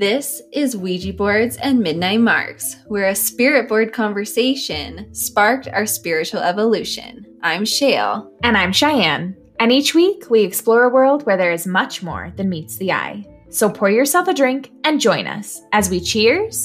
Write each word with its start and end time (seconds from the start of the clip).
This 0.00 0.40
is 0.50 0.78
Ouija 0.78 1.12
Boards 1.12 1.58
and 1.58 1.78
Midnight 1.78 2.20
Marks, 2.20 2.76
where 2.86 3.08
a 3.08 3.14
spirit 3.14 3.68
board 3.68 3.92
conversation 3.92 5.14
sparked 5.14 5.68
our 5.68 5.84
spiritual 5.84 6.40
evolution. 6.40 7.26
I'm 7.42 7.66
Shale. 7.66 8.32
And 8.42 8.56
I'm 8.56 8.72
Cheyenne. 8.72 9.36
And 9.58 9.70
each 9.70 9.94
week 9.94 10.30
we 10.30 10.40
explore 10.40 10.84
a 10.84 10.88
world 10.88 11.26
where 11.26 11.36
there 11.36 11.52
is 11.52 11.66
much 11.66 12.02
more 12.02 12.32
than 12.36 12.48
meets 12.48 12.78
the 12.78 12.92
eye. 12.92 13.26
So 13.50 13.68
pour 13.68 13.90
yourself 13.90 14.26
a 14.26 14.32
drink 14.32 14.72
and 14.84 14.98
join 14.98 15.26
us 15.26 15.60
as 15.72 15.90
we 15.90 16.00
cheers 16.00 16.64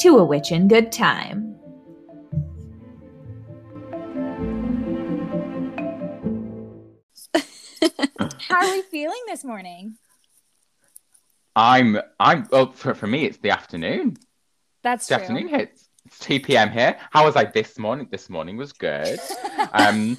to 0.00 0.18
a 0.18 0.24
witch 0.26 0.52
in 0.52 0.68
good 0.68 0.92
time. 0.92 1.56
How 7.32 8.56
are 8.56 8.70
we 8.70 8.82
feeling 8.82 9.22
this 9.26 9.42
morning? 9.42 9.96
I'm 11.56 11.98
I'm 12.18 12.46
well 12.50 12.72
for, 12.72 12.94
for 12.94 13.06
me 13.06 13.24
it's 13.24 13.38
the 13.38 13.50
afternoon. 13.50 14.16
That's 14.82 15.06
the 15.06 15.14
true. 15.14 15.22
afternoon 15.22 15.48
hits. 15.48 15.88
It's 16.06 16.18
2 16.18 16.40
p.m. 16.40 16.70
here. 16.70 16.98
How 17.10 17.24
was 17.24 17.34
I 17.34 17.44
this 17.44 17.78
morning? 17.78 18.08
This 18.10 18.28
morning 18.28 18.56
was 18.56 18.72
good. 18.72 19.18
Um, 19.72 20.16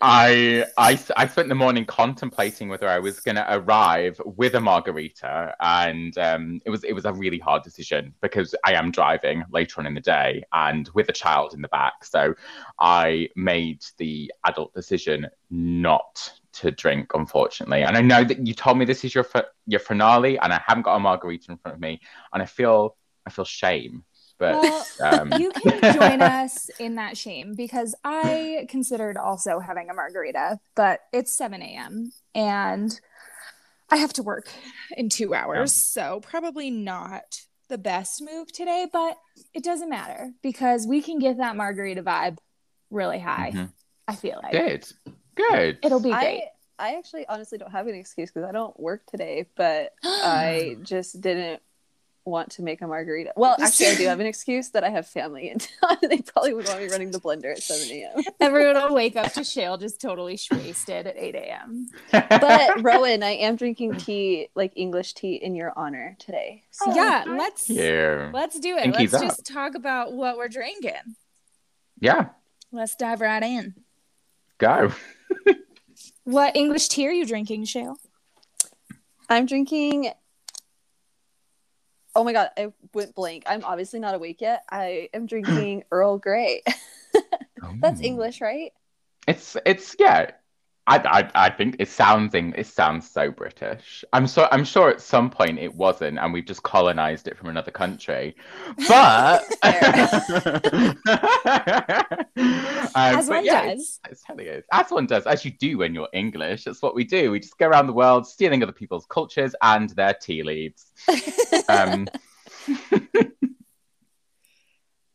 I, 0.00 0.64
I 0.76 0.98
I 1.16 1.26
spent 1.28 1.48
the 1.48 1.54
morning 1.54 1.84
contemplating 1.84 2.68
whether 2.68 2.88
I 2.88 2.98
was 2.98 3.20
going 3.20 3.36
to 3.36 3.46
arrive 3.48 4.20
with 4.24 4.54
a 4.54 4.60
margarita, 4.60 5.54
and 5.60 6.16
um, 6.18 6.60
it 6.64 6.70
was 6.70 6.82
it 6.82 6.92
was 6.92 7.04
a 7.04 7.12
really 7.12 7.38
hard 7.38 7.62
decision 7.62 8.14
because 8.20 8.54
I 8.64 8.72
am 8.72 8.90
driving 8.90 9.44
later 9.50 9.80
on 9.80 9.86
in 9.86 9.94
the 9.94 10.00
day 10.00 10.42
and 10.52 10.88
with 10.94 11.08
a 11.08 11.12
child 11.12 11.54
in 11.54 11.62
the 11.62 11.68
back. 11.68 12.04
So 12.04 12.34
I 12.80 13.28
made 13.36 13.84
the 13.98 14.32
adult 14.44 14.72
decision 14.74 15.28
not 15.50 16.32
to 16.54 16.70
drink, 16.70 17.12
unfortunately. 17.14 17.82
And 17.82 17.96
I 17.96 18.00
know 18.00 18.24
that 18.24 18.46
you 18.46 18.54
told 18.54 18.78
me 18.78 18.84
this 18.84 19.04
is 19.04 19.14
your 19.14 19.26
your 19.66 19.80
finale, 19.80 20.38
and 20.38 20.52
I 20.52 20.60
haven't 20.66 20.82
got 20.82 20.96
a 20.96 21.00
margarita 21.00 21.52
in 21.52 21.58
front 21.58 21.74
of 21.74 21.80
me, 21.80 22.00
and 22.32 22.42
I 22.42 22.46
feel 22.46 22.96
I 23.26 23.30
feel 23.30 23.44
shame. 23.44 24.04
But 24.38 24.62
Well, 24.62 24.86
um, 25.02 25.32
you 25.38 25.52
can 25.52 25.92
join 25.92 26.22
us 26.22 26.70
in 26.78 26.94
that 26.94 27.16
shame 27.16 27.54
because 27.54 27.94
I 28.04 28.66
considered 28.68 29.16
also 29.16 29.60
having 29.60 29.90
a 29.90 29.94
margarita, 29.94 30.58
but 30.74 31.00
it's 31.12 31.36
7 31.36 31.60
a.m. 31.60 32.12
and 32.34 32.98
I 33.90 33.96
have 33.96 34.12
to 34.14 34.22
work 34.22 34.48
in 34.96 35.08
two 35.08 35.34
hours. 35.34 35.72
So, 35.74 36.20
probably 36.20 36.70
not 36.70 37.42
the 37.68 37.78
best 37.78 38.22
move 38.22 38.52
today, 38.52 38.86
but 38.90 39.16
it 39.52 39.62
doesn't 39.62 39.90
matter 39.90 40.32
because 40.42 40.86
we 40.86 41.02
can 41.02 41.18
get 41.18 41.36
that 41.38 41.56
margarita 41.56 42.02
vibe 42.02 42.38
really 42.90 43.18
high. 43.18 43.52
Mhm. 43.54 43.72
I 44.08 44.16
feel 44.16 44.40
like 44.42 44.52
Good. 44.52 44.92
Good. 45.50 45.78
it'll 45.82 46.00
be 46.00 46.10
great. 46.10 46.44
I, 46.78 46.92
I 46.92 46.96
actually 46.96 47.26
honestly 47.28 47.58
don't 47.58 47.70
have 47.70 47.86
an 47.86 47.94
excuse 47.94 48.30
because 48.30 48.48
I 48.48 48.52
don't 48.52 48.78
work 48.78 49.04
today, 49.06 49.46
but 49.56 49.94
I 50.04 50.76
just 50.82 51.20
didn't 51.20 51.60
want 52.24 52.52
to 52.52 52.62
make 52.62 52.80
a 52.82 52.86
margarita. 52.86 53.32
Well, 53.36 53.56
actually, 53.60 53.88
I 53.88 53.94
do 53.96 54.04
have 54.08 54.20
an 54.20 54.26
excuse 54.26 54.70
that 54.70 54.84
I 54.84 54.90
have 54.90 55.06
family 55.06 55.50
in 55.50 55.58
town. 55.58 55.98
they 56.08 56.18
probably 56.18 56.54
would 56.54 56.66
want 56.68 56.80
me 56.80 56.88
running 56.88 57.10
the 57.10 57.20
blender 57.20 57.52
at 57.52 57.62
7 57.62 57.88
a.m. 57.90 58.22
Everyone 58.40 58.74
will 58.82 58.94
wake 58.94 59.16
up 59.16 59.32
to 59.34 59.44
Shale 59.44 59.76
just 59.76 60.00
totally 60.00 60.38
wasted 60.50 61.06
at 61.06 61.16
8 61.16 61.34
a.m. 61.34 61.88
But 62.12 62.82
Rowan, 62.82 63.22
I 63.22 63.30
am 63.32 63.56
drinking 63.56 63.96
tea, 63.96 64.48
like 64.54 64.72
English 64.76 65.14
tea, 65.14 65.34
in 65.34 65.54
your 65.54 65.72
honor 65.76 66.16
today. 66.18 66.64
So, 66.70 66.86
So 66.86 66.94
yeah, 66.94 67.24
let's 67.26 67.66
Here. 67.66 68.30
let's 68.32 68.58
do 68.58 68.76
it. 68.76 68.84
Pinkies 68.84 69.12
let's 69.12 69.14
up. 69.14 69.22
just 69.22 69.46
talk 69.46 69.74
about 69.74 70.12
what 70.12 70.36
we're 70.36 70.48
drinking. 70.48 71.16
Yeah. 72.00 72.28
Let's 72.72 72.94
dive 72.96 73.20
right 73.20 73.42
in. 73.42 73.74
Go. 74.58 74.92
What 76.24 76.56
English 76.56 76.88
tea 76.88 77.08
are 77.08 77.12
you 77.12 77.26
drinking, 77.26 77.64
Shale? 77.64 77.96
I'm 79.28 79.46
drinking. 79.46 80.10
Oh 82.14 82.24
my 82.24 82.32
god, 82.32 82.50
I 82.56 82.72
went 82.94 83.14
blank. 83.14 83.44
I'm 83.46 83.64
obviously 83.64 84.00
not 84.00 84.14
awake 84.14 84.40
yet. 84.40 84.64
I 84.70 85.08
am 85.14 85.26
drinking 85.26 85.84
Earl 85.90 86.18
Grey. 86.18 86.62
That's 87.80 88.00
English, 88.00 88.40
right? 88.40 88.72
It's 89.26 89.56
it's 89.66 89.96
yeah. 89.98 90.32
I, 90.86 90.98
I, 90.98 91.30
I 91.46 91.50
think 91.50 91.76
it 91.78 91.88
sounds 91.88 92.34
it 92.34 92.66
sounds 92.66 93.08
so 93.08 93.30
British. 93.30 94.04
I'm 94.12 94.26
so 94.26 94.48
I'm 94.50 94.64
sure 94.64 94.90
at 94.90 95.00
some 95.00 95.30
point 95.30 95.58
it 95.58 95.74
wasn't, 95.74 96.18
and 96.18 96.32
we've 96.32 96.44
just 96.44 96.62
colonized 96.62 97.28
it 97.28 97.36
from 97.36 97.48
another 97.48 97.70
country. 97.70 98.34
But 98.88 99.44
Um, 102.94 103.16
As 103.16 103.28
but 103.28 103.36
one 103.36 103.44
yeah, 103.44 103.74
does. 103.74 104.00
It's 104.10 104.24
is. 104.38 104.64
As 104.72 104.90
one 104.90 105.06
does, 105.06 105.26
as 105.26 105.44
you 105.44 105.52
do 105.52 105.78
when 105.78 105.94
you're 105.94 106.08
English. 106.12 106.64
That's 106.64 106.82
what 106.82 106.94
we 106.94 107.04
do. 107.04 107.30
We 107.30 107.40
just 107.40 107.58
go 107.58 107.68
around 107.68 107.86
the 107.86 107.92
world 107.92 108.26
stealing 108.26 108.62
other 108.62 108.72
people's 108.72 109.06
cultures 109.06 109.54
and 109.62 109.90
their 109.90 110.14
tea 110.14 110.42
leaves. 110.42 110.86
Um, 111.68 112.08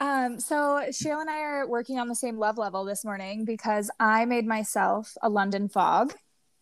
Um, 0.06 0.40
so 0.40 0.84
Shale 0.92 1.20
and 1.20 1.30
I 1.32 1.40
are 1.40 1.68
working 1.68 1.98
on 1.98 2.08
the 2.08 2.16
same 2.16 2.38
love 2.38 2.60
level 2.60 2.86
this 2.86 3.04
morning 3.04 3.44
because 3.44 3.90
I 4.00 4.26
made 4.26 4.46
myself 4.46 5.18
a 5.24 5.30
London 5.30 5.68
fog. 5.68 6.14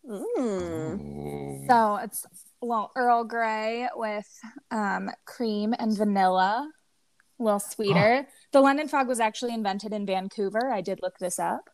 Mm. 0.08 1.66
So 1.66 1.96
it's 1.96 2.24
well 2.62 2.90
Earl 2.96 3.24
Grey 3.24 3.86
with 3.96 4.26
um, 4.70 5.10
cream 5.26 5.74
and 5.78 5.94
vanilla, 5.94 6.70
a 7.38 7.42
little 7.42 7.60
sweeter. 7.60 8.26
the 8.52 8.60
London 8.60 8.88
fog 8.88 9.08
was 9.08 9.20
actually 9.20 9.52
invented 9.52 9.92
in 9.92 10.06
Vancouver. 10.06 10.72
I 10.72 10.80
did 10.80 11.00
look 11.02 11.18
this 11.18 11.38
up. 11.38 11.68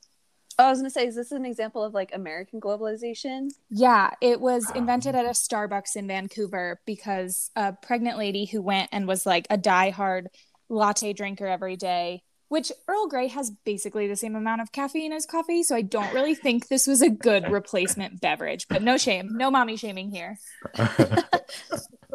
Oh, 0.58 0.66
I 0.66 0.70
was 0.70 0.80
gonna 0.80 0.90
say, 0.90 1.06
is 1.06 1.14
this 1.14 1.30
an 1.30 1.46
example 1.46 1.84
of 1.84 1.94
like 1.94 2.10
American 2.12 2.60
globalization? 2.60 3.48
Yeah, 3.70 4.10
it 4.20 4.40
was 4.40 4.68
invented 4.74 5.14
at 5.14 5.24
a 5.24 5.30
Starbucks 5.30 5.94
in 5.94 6.08
Vancouver 6.08 6.80
because 6.84 7.52
a 7.54 7.72
pregnant 7.72 8.18
lady 8.18 8.44
who 8.44 8.60
went 8.60 8.88
and 8.90 9.06
was 9.06 9.24
like 9.24 9.46
a 9.50 9.56
diehard 9.56 10.26
latte 10.70 11.12
drinker 11.12 11.46
every 11.46 11.76
day, 11.76 12.22
which 12.48 12.72
Earl 12.88 13.08
Grey 13.08 13.26
has 13.28 13.50
basically 13.64 14.06
the 14.06 14.16
same 14.16 14.34
amount 14.36 14.62
of 14.62 14.72
caffeine 14.72 15.12
as 15.12 15.26
coffee. 15.26 15.62
So 15.62 15.76
I 15.76 15.82
don't 15.82 16.14
really 16.14 16.34
think 16.34 16.68
this 16.68 16.86
was 16.86 17.02
a 17.02 17.10
good 17.10 17.50
replacement 17.50 18.20
beverage, 18.20 18.66
but 18.68 18.82
no 18.82 18.96
shame, 18.96 19.28
no 19.32 19.50
mommy 19.50 19.76
shaming 19.76 20.10
here. 20.10 20.38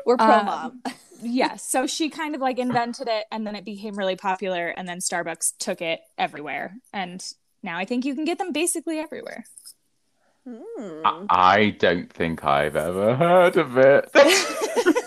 We're 0.06 0.18
pro 0.18 0.26
Um, 0.40 0.46
mom. 0.46 0.84
Yes. 1.22 1.68
So 1.70 1.88
she 1.88 2.10
kind 2.10 2.36
of 2.36 2.42
like 2.42 2.60
invented 2.60 3.08
it 3.08 3.26
and 3.32 3.46
then 3.46 3.56
it 3.56 3.66
became 3.66 3.96
really 3.96 4.16
popular. 4.16 4.68
And 4.68 4.88
then 4.88 5.00
Starbucks 5.00 5.54
took 5.60 5.82
it 5.82 6.02
everywhere. 6.18 6.76
And 6.94 7.24
now 7.64 7.78
I 7.78 7.86
think 7.86 8.06
you 8.06 8.14
can 8.16 8.26
get 8.26 8.38
them 8.38 8.52
basically 8.52 9.00
everywhere. 9.00 9.46
Mm. 10.48 11.02
I, 11.04 11.26
I 11.30 11.70
don't 11.72 12.12
think 12.14 12.44
I've 12.44 12.76
ever 12.76 13.16
heard 13.16 13.58
of 13.58 13.78
it. 13.78 14.10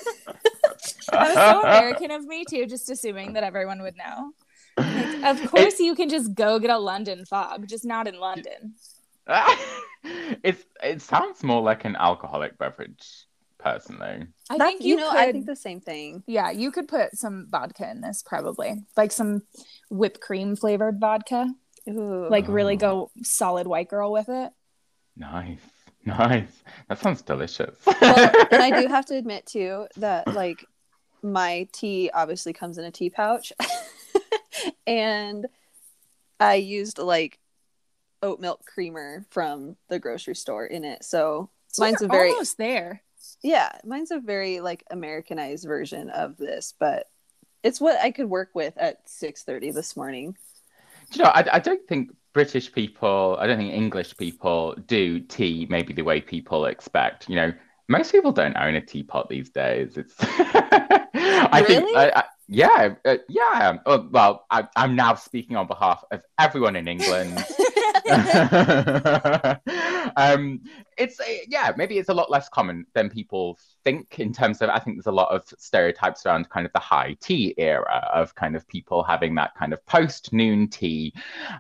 That 1.19 1.35
was 1.35 1.35
so 1.35 1.61
American 1.69 2.11
of 2.11 2.25
me 2.27 2.45
too, 2.49 2.67
just 2.67 2.91
assuming 2.91 3.35
that 3.35 3.43
everyone 3.45 3.83
would 3.83 3.97
know. 3.97 4.33
Like, 4.77 5.25
of 5.25 5.51
course, 5.51 5.81
you 5.81 5.95
can 5.95 6.09
just 6.09 6.35
go 6.35 6.59
get 6.59 6.71
a 6.71 6.79
London 6.79 7.25
fog, 7.25 7.67
just 7.69 7.85
not 7.85 8.07
in 8.07 8.19
London. 8.21 8.75
it's 10.43 10.65
it 10.83 11.03
sounds 11.03 11.43
more 11.43 11.61
like 11.63 11.85
an 11.85 11.97
alcoholic 11.97 12.57
beverage, 12.59 13.27
personally. 13.59 14.27
I 14.51 14.57
That's- 14.57 14.69
think 14.79 14.85
you, 14.85 14.97
know, 14.97 15.11
could. 15.11 15.19
I 15.21 15.33
think 15.33 15.47
the 15.47 15.57
same 15.57 15.81
thing. 15.81 16.23
yeah, 16.27 16.51
you 16.51 16.71
could 16.71 16.89
put 16.89 17.17
some 17.17 17.47
vodka 17.51 17.91
in 17.91 18.01
this 18.01 18.23
probably, 18.25 18.85
like 18.97 19.13
some 19.13 19.43
whipped 19.91 20.21
cream 20.21 20.57
flavored 20.57 21.01
vodka. 21.01 21.53
Ooh. 21.89 22.29
Like 22.29 22.47
really 22.49 22.77
go 22.77 23.11
solid 23.23 23.67
white 23.67 23.89
girl 23.89 24.13
with 24.13 24.29
it. 24.29 24.53
Nice, 25.17 25.59
nice. 26.05 26.63
That 26.89 26.99
sounds 27.01 27.23
delicious. 27.23 27.75
well, 27.87 28.31
and 28.53 28.63
I 28.63 28.81
do 28.81 28.87
have 28.89 29.07
to 29.07 29.17
admit 29.17 29.47
too 29.47 29.87
that 29.97 30.27
like 30.35 30.65
my 31.23 31.69
tea 31.73 32.11
obviously 32.13 32.53
comes 32.53 32.79
in 32.79 32.85
a 32.85 32.91
tea 32.91 33.11
pouch, 33.11 33.53
and 34.87 35.47
I 36.41 36.55
used 36.57 36.99
like 36.99 37.39
oat 38.23 38.41
milk 38.41 38.65
creamer 38.67 39.25
from 39.31 39.77
the 39.89 39.99
grocery 39.99 40.35
store 40.37 40.67
in 40.67 40.85
it. 40.85 41.05
So 41.05 41.51
So 41.69 41.83
mine's 41.85 42.03
a 42.03 42.09
very 42.09 42.31
almost 42.33 42.59
there. 42.59 43.03
yeah, 43.43 43.71
mine's 43.85 44.11
a 44.11 44.19
very 44.21 44.61
like 44.61 44.85
Americanized 44.91 45.67
version 45.67 46.11
of 46.11 46.37
this, 46.37 46.75
but 46.79 47.07
it's 47.63 47.81
what 47.81 48.01
I 48.01 48.11
could 48.11 48.29
work 48.31 48.51
with 48.55 48.77
at 48.79 49.09
six 49.09 49.45
thirty 49.45 49.71
this 49.71 49.97
morning. 49.97 50.37
Do 51.11 51.19
you 51.19 51.25
know, 51.25 51.31
I, 51.31 51.45
I 51.55 51.59
don't 51.59 51.87
think 51.89 52.11
British 52.35 52.73
people, 52.73 53.37
I 53.41 53.47
don't 53.47 53.57
think 53.59 53.73
English 53.73 54.17
people 54.17 54.75
do 54.87 55.21
tea 55.21 55.67
maybe 55.71 55.93
the 55.95 56.03
way 56.03 56.21
people 56.21 56.67
expect. 56.67 57.29
You 57.29 57.37
know, 57.37 57.53
most 57.89 58.13
people 58.13 58.33
don't 58.33 58.57
own 58.57 58.75
a 58.75 58.81
teapot 58.81 59.29
these 59.29 59.51
days. 59.51 59.97
It's, 59.97 60.15
I 61.51 61.63
think, 61.63 61.97
I, 61.97 62.11
I, 62.11 62.25
yeah, 62.49 62.95
uh, 63.05 63.17
yeah. 63.29 63.79
Oh, 63.87 64.09
well, 64.11 64.47
I, 64.51 64.67
I'm 64.75 64.97
now 64.97 65.15
speaking 65.15 65.57
on 65.57 65.67
behalf 65.67 66.03
of 66.11 66.23
everyone 66.39 66.77
in 66.77 66.89
England. 66.89 67.33
um, 70.17 70.61
it's 70.97 71.21
uh, 71.21 71.25
yeah, 71.49 71.73
maybe 71.77 71.99
it's 71.99 72.09
a 72.09 72.15
lot 72.15 72.31
less 72.31 72.49
common 72.49 72.87
than 72.95 73.09
people 73.09 73.59
think 73.85 74.19
in 74.19 74.33
terms 74.33 74.61
of. 74.63 74.71
I 74.71 74.79
think 74.79 74.97
there's 74.97 75.07
a 75.07 75.13
lot 75.13 75.31
of 75.35 75.45
stereotypes 75.59 76.27
around 76.27 76.49
kind 76.51 76.67
of 76.67 76.73
the 76.73 76.79
high 76.79 77.17
tea 77.21 77.55
era 77.59 78.09
of 78.13 78.35
kind 78.35 78.57
of 78.57 78.67
people 78.69 79.03
having 79.03 79.35
that 79.37 79.55
kind 79.55 79.73
of 79.73 79.85
post 79.87 80.33
noon 80.33 80.69
tea, 80.69 81.13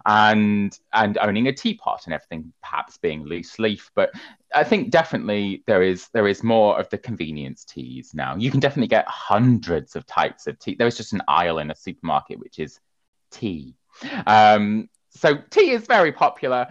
and 0.06 0.78
and 0.92 1.18
owning 1.18 1.48
a 1.48 1.52
teapot 1.52 2.02
and 2.06 2.14
everything 2.14 2.52
perhaps 2.62 2.96
being 2.98 3.24
loose 3.24 3.58
leaf. 3.58 3.90
But 3.94 4.10
I 4.54 4.64
think 4.64 4.90
definitely 4.90 5.62
there 5.66 5.82
is 5.82 6.08
there 6.08 6.28
is 6.28 6.42
more 6.42 6.78
of 6.78 6.88
the 6.90 6.98
convenience 6.98 7.64
teas 7.64 8.12
now. 8.14 8.36
You 8.36 8.50
can 8.50 8.60
definitely 8.60 8.88
get 8.88 9.06
hundreds 9.08 9.96
of 9.96 10.06
types 10.06 10.46
of 10.46 10.58
tea. 10.58 10.74
There 10.74 10.86
is 10.86 10.96
just 10.96 11.12
an 11.12 11.22
aisle 11.28 11.58
in 11.58 11.70
a 11.70 11.74
supermarket 11.74 12.38
which 12.38 12.58
is 12.58 12.80
tea. 13.30 13.74
Um, 14.26 14.88
so 15.10 15.38
tea 15.50 15.70
is 15.70 15.86
very 15.86 16.12
popular, 16.12 16.68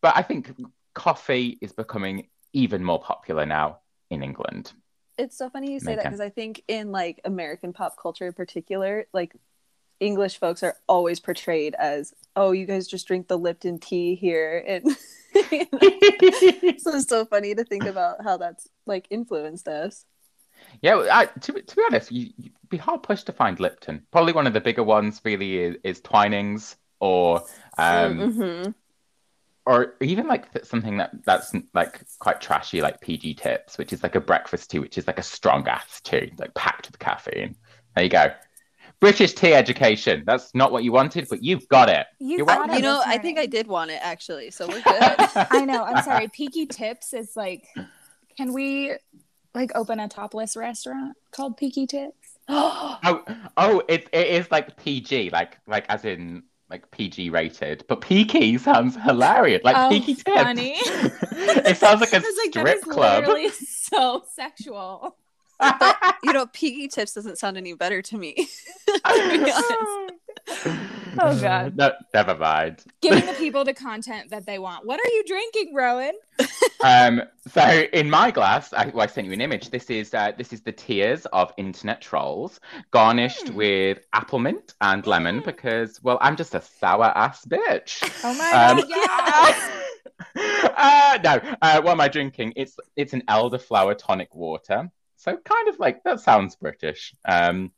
but 0.00 0.16
I 0.16 0.22
think 0.22 0.52
coffee 0.96 1.58
is 1.60 1.72
becoming 1.72 2.26
even 2.52 2.82
more 2.82 2.98
popular 2.98 3.46
now 3.46 3.78
in 4.10 4.22
England. 4.22 4.72
It's 5.18 5.38
so 5.38 5.48
funny 5.48 5.72
you 5.72 5.78
say 5.78 5.94
that 5.94 6.04
because 6.04 6.20
I 6.20 6.30
think 6.30 6.62
in 6.66 6.90
like 6.90 7.20
American 7.24 7.72
pop 7.72 7.96
culture 8.00 8.26
in 8.26 8.32
particular, 8.32 9.06
like 9.12 9.34
English 10.00 10.38
folks 10.38 10.62
are 10.62 10.74
always 10.88 11.20
portrayed 11.20 11.74
as, 11.78 12.12
oh, 12.34 12.52
you 12.52 12.66
guys 12.66 12.86
just 12.86 13.06
drink 13.06 13.28
the 13.28 13.38
Lipton 13.38 13.78
tea 13.78 14.14
here. 14.14 14.64
And 14.66 14.84
so 14.92 14.96
it's 16.94 17.08
so 17.08 17.24
funny 17.26 17.54
to 17.54 17.64
think 17.64 17.84
about 17.84 18.24
how 18.24 18.38
that's 18.38 18.68
like 18.86 19.06
influenced 19.10 19.68
us. 19.68 20.04
Yeah, 20.80 21.06
I, 21.10 21.26
to, 21.26 21.52
to 21.60 21.76
be 21.76 21.82
honest, 21.86 22.10
you, 22.10 22.32
would 22.38 22.52
be 22.70 22.78
hard 22.78 23.02
pushed 23.02 23.26
to 23.26 23.32
find 23.32 23.60
Lipton. 23.60 24.02
Probably 24.10 24.32
one 24.32 24.46
of 24.46 24.54
the 24.54 24.60
bigger 24.60 24.82
ones 24.82 25.20
really 25.24 25.58
is, 25.58 25.76
is 25.84 26.00
Twinings 26.00 26.76
or 27.00 27.42
um, 27.78 28.18
mm-hmm. 28.18 28.70
Or 29.66 29.94
even 30.00 30.28
like 30.28 30.46
something 30.64 30.96
that 30.98 31.10
that's 31.24 31.52
like 31.74 32.00
quite 32.20 32.40
trashy, 32.40 32.80
like 32.80 33.00
PG 33.00 33.34
Tips, 33.34 33.76
which 33.76 33.92
is 33.92 34.02
like 34.02 34.14
a 34.14 34.20
breakfast 34.20 34.70
tea, 34.70 34.78
which 34.78 34.96
is 34.96 35.08
like 35.08 35.18
a 35.18 35.24
strong 35.24 35.66
ass 35.66 36.00
tea, 36.00 36.32
like 36.38 36.54
packed 36.54 36.86
with 36.86 36.98
caffeine. 37.00 37.56
There 37.94 38.04
you 38.04 38.10
go. 38.10 38.32
British 39.00 39.34
tea 39.34 39.52
education. 39.52 40.22
That's 40.24 40.54
not 40.54 40.70
what 40.70 40.84
you 40.84 40.92
wanted, 40.92 41.26
but 41.28 41.42
you've 41.42 41.68
got 41.68 41.88
it. 41.88 42.06
You 42.20 42.46
got 42.46 42.70
it. 42.70 42.76
You 42.76 42.82
know, 42.82 43.02
I 43.04 43.18
think 43.18 43.38
I 43.38 43.46
did 43.46 43.66
want 43.66 43.90
it 43.90 43.98
actually, 44.02 44.50
so 44.52 44.68
we're 44.68 44.74
good. 44.82 44.84
I 45.50 45.64
know. 45.66 45.82
I'm 45.82 46.02
sorry. 46.02 46.28
Peaky 46.28 46.66
Tips 46.66 47.12
is 47.12 47.36
like, 47.36 47.66
can 48.36 48.52
we 48.52 48.94
like 49.52 49.72
open 49.74 49.98
a 49.98 50.08
topless 50.08 50.56
restaurant 50.56 51.16
called 51.32 51.56
Peaky 51.56 51.88
Tips? 51.88 52.38
oh, 52.48 53.24
oh, 53.56 53.82
it 53.88 54.08
it 54.12 54.28
is 54.28 54.48
like 54.52 54.76
PG, 54.76 55.30
like 55.30 55.58
like 55.66 55.86
as 55.88 56.04
in 56.04 56.44
like 56.68 56.90
PG 56.90 57.30
rated, 57.30 57.84
but 57.88 58.00
Peaky 58.00 58.58
sounds 58.58 58.96
hilarious. 58.96 59.62
Like 59.62 59.76
oh, 59.76 59.88
Peaky 59.88 60.14
Tips. 60.14 60.42
Funny. 60.42 60.74
it 60.80 61.76
sounds 61.76 62.00
like 62.00 62.12
a 62.12 62.16
like, 62.38 62.50
strip 62.50 62.82
club. 62.82 63.24
So 63.86 64.24
sexual. 64.34 65.16
but, 65.60 66.16
you 66.24 66.32
know, 66.32 66.46
Peaky 66.46 66.88
Tips 66.88 67.12
doesn't 67.14 67.38
sound 67.38 67.56
any 67.56 67.72
better 67.72 68.02
to 68.02 68.18
me. 68.18 68.48
to 69.04 70.06
oh 71.20 71.40
god. 71.40 71.76
No, 71.76 71.92
never 72.14 72.36
mind. 72.36 72.82
Giving 73.00 73.26
the 73.26 73.32
people 73.38 73.64
the 73.64 73.74
content 73.74 74.30
that 74.30 74.46
they 74.46 74.58
want. 74.58 74.86
What 74.86 75.00
are 75.00 75.08
you 75.08 75.24
drinking, 75.26 75.74
Rowan? 75.74 76.12
um, 76.84 77.22
so 77.48 77.84
in 77.92 78.10
my 78.10 78.30
glass, 78.30 78.72
I, 78.72 78.86
well, 78.86 79.02
I 79.02 79.06
sent 79.06 79.26
you 79.26 79.32
an 79.32 79.40
image. 79.40 79.70
This 79.70 79.90
is 79.90 80.12
uh, 80.14 80.32
this 80.36 80.52
is 80.52 80.62
the 80.62 80.72
tears 80.72 81.26
of 81.26 81.52
internet 81.56 82.00
trolls, 82.00 82.60
garnished 82.90 83.46
mm. 83.46 83.54
with 83.54 83.98
apple 84.12 84.38
mint 84.38 84.74
and 84.80 85.06
lemon, 85.06 85.42
because 85.44 86.02
well, 86.02 86.18
I'm 86.20 86.36
just 86.36 86.54
a 86.54 86.60
sour 86.60 87.12
ass 87.16 87.44
bitch. 87.44 88.02
Oh 88.24 88.34
my 88.34 88.52
um, 88.52 88.88
god! 88.88 89.72
Yes. 90.34 90.70
uh, 90.76 91.18
no, 91.22 91.56
uh, 91.60 91.82
what 91.82 91.92
am 91.92 92.00
I 92.00 92.08
drinking? 92.08 92.54
It's 92.56 92.76
it's 92.96 93.12
an 93.12 93.22
elderflower 93.28 93.96
tonic 93.98 94.34
water. 94.34 94.90
So 95.16 95.36
kind 95.36 95.68
of 95.68 95.78
like 95.78 96.02
that 96.04 96.20
sounds 96.20 96.56
British. 96.56 97.14
Um, 97.24 97.72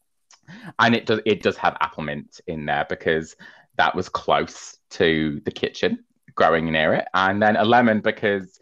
and 0.79 0.95
it 0.95 1.07
does 1.07 1.21
it 1.27 1.43
does 1.43 1.57
have 1.57 1.77
apple 1.81 2.03
mint 2.03 2.41
in 2.47 2.67
there 2.67 2.87
because 2.89 3.37
that 3.77 3.95
was 3.95 4.09
close 4.09 4.79
to 4.91 5.41
the 5.45 5.51
kitchen 5.51 6.05
growing 6.39 6.71
near 6.71 6.95
it. 6.95 7.09
And 7.15 7.43
then 7.43 7.57
a 7.57 7.65
lemon 7.65 8.01
because 8.01 8.61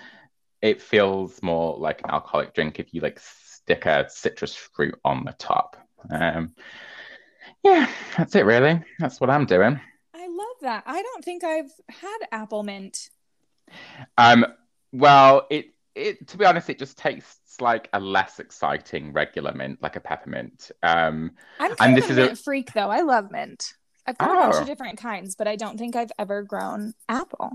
it 0.63 0.81
feels 0.81 1.43
more 1.43 1.77
like 1.77 2.01
an 2.03 2.11
alcoholic 2.11 2.55
drink 2.55 2.81
if 2.81 2.95
you 2.95 3.03
like 3.03 3.21
stick 3.21 3.85
a 3.85 4.07
citrus 4.09 4.55
fruit 4.55 4.99
on 5.05 5.25
the 5.25 5.35
top. 5.39 5.77
Um 6.11 6.55
yeah 7.63 7.89
that's 8.17 8.35
it 8.35 8.47
really. 8.47 8.83
That's 8.99 9.21
what 9.21 9.29
i'm 9.29 9.45
doing. 9.45 9.79
I 10.15 10.27
love 10.27 10.57
that. 10.63 10.85
I 10.87 11.03
don't 11.03 11.25
think 11.25 11.45
i've 11.45 11.71
had 11.91 12.19
apple 12.33 12.63
mint. 12.63 13.11
Um 14.17 14.47
well 14.93 15.47
it 15.51 15.67
it 15.97 16.29
to 16.29 16.37
be 16.37 16.45
honest 16.45 16.71
it 16.71 16.79
just 16.79 16.99
tastes 16.99 17.61
like 17.61 17.89
a 17.93 18.01
less 18.01 18.39
exciting 18.39 19.13
regular 19.13 19.53
mint, 19.53 19.83
like 19.83 19.97
a 19.97 20.01
peppermint. 20.01 20.71
Um, 20.83 21.33
I'm 21.59 21.75
kind 21.75 21.91
and 21.91 21.97
this 21.97 22.11
is 22.11 22.19
a 22.19 22.27
mint 22.27 22.39
freak 22.39 22.73
though. 22.73 22.91
I 22.91 23.01
love 23.01 23.31
mint. 23.31 23.73
I've 24.07 24.19
got 24.19 24.31
oh. 24.31 24.39
a 24.39 24.43
bunch 24.43 24.61
of 24.61 24.67
different 24.67 24.99
kinds, 24.99 25.35
but 25.35 25.49
I 25.49 25.57
don't 25.57 25.79
think 25.79 25.97
I've 25.97 26.13
ever 26.19 26.43
grown 26.43 26.95
apple. 27.09 27.51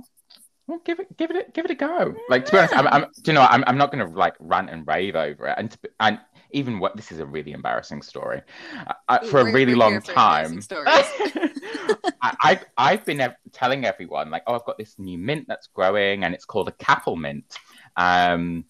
Well, 0.67 0.81
give 0.85 0.99
it, 0.99 1.17
give 1.17 1.31
it, 1.31 1.53
give 1.53 1.65
it 1.65 1.71
a 1.71 1.75
go. 1.75 2.15
Like 2.29 2.45
to 2.45 2.51
be 2.51 2.57
honest, 2.57 2.75
I'm, 2.75 2.88
I'm 2.88 3.05
you 3.25 3.33
know, 3.33 3.41
I'm, 3.41 3.63
I'm 3.67 3.77
not 3.77 3.91
going 3.91 4.05
to 4.05 4.17
like 4.17 4.35
rant 4.39 4.69
and 4.69 4.87
rave 4.87 5.15
over 5.15 5.47
it, 5.47 5.55
and 5.57 5.71
to, 5.71 5.77
and 5.99 6.19
even 6.51 6.79
what 6.79 6.95
this 6.95 7.11
is 7.11 7.19
a 7.19 7.25
really 7.25 7.51
embarrassing 7.51 8.01
story. 8.01 8.41
Uh, 9.09 9.19
for 9.19 9.41
a 9.41 9.51
really 9.51 9.75
long 9.75 10.01
time, 10.01 10.61
I, 12.21 12.35
I've 12.44 12.65
I've 12.77 13.05
been 13.05 13.33
telling 13.51 13.85
everyone 13.85 14.29
like, 14.29 14.44
oh, 14.47 14.55
I've 14.55 14.65
got 14.65 14.77
this 14.77 14.97
new 14.97 15.17
mint 15.17 15.45
that's 15.47 15.67
growing, 15.67 16.23
and 16.23 16.33
it's 16.33 16.45
called 16.45 16.67
a 16.67 16.73
Capel 16.73 17.15
mint. 17.15 17.57
Um, 17.97 18.65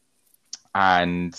and 0.73 1.33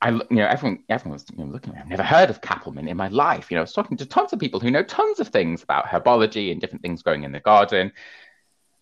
I, 0.00 0.10
you 0.10 0.26
know, 0.30 0.46
everyone, 0.46 0.84
everyone 0.88 1.14
was 1.14 1.26
you 1.30 1.44
know, 1.44 1.50
looking. 1.50 1.70
At 1.70 1.76
me. 1.76 1.82
I've 1.82 1.88
never 1.88 2.02
heard 2.02 2.30
of 2.30 2.40
Capel 2.40 2.72
mint 2.72 2.88
in 2.88 2.96
my 2.96 3.08
life. 3.08 3.50
You 3.50 3.56
know, 3.56 3.60
I 3.60 3.64
was 3.64 3.72
talking 3.72 3.96
to 3.98 4.06
tons 4.06 4.32
of 4.32 4.38
people 4.38 4.60
who 4.60 4.70
know 4.70 4.82
tons 4.82 5.20
of 5.20 5.28
things 5.28 5.62
about 5.62 5.86
herbology 5.86 6.50
and 6.50 6.60
different 6.60 6.82
things 6.82 7.02
growing 7.02 7.24
in 7.24 7.32
the 7.32 7.40
garden. 7.40 7.92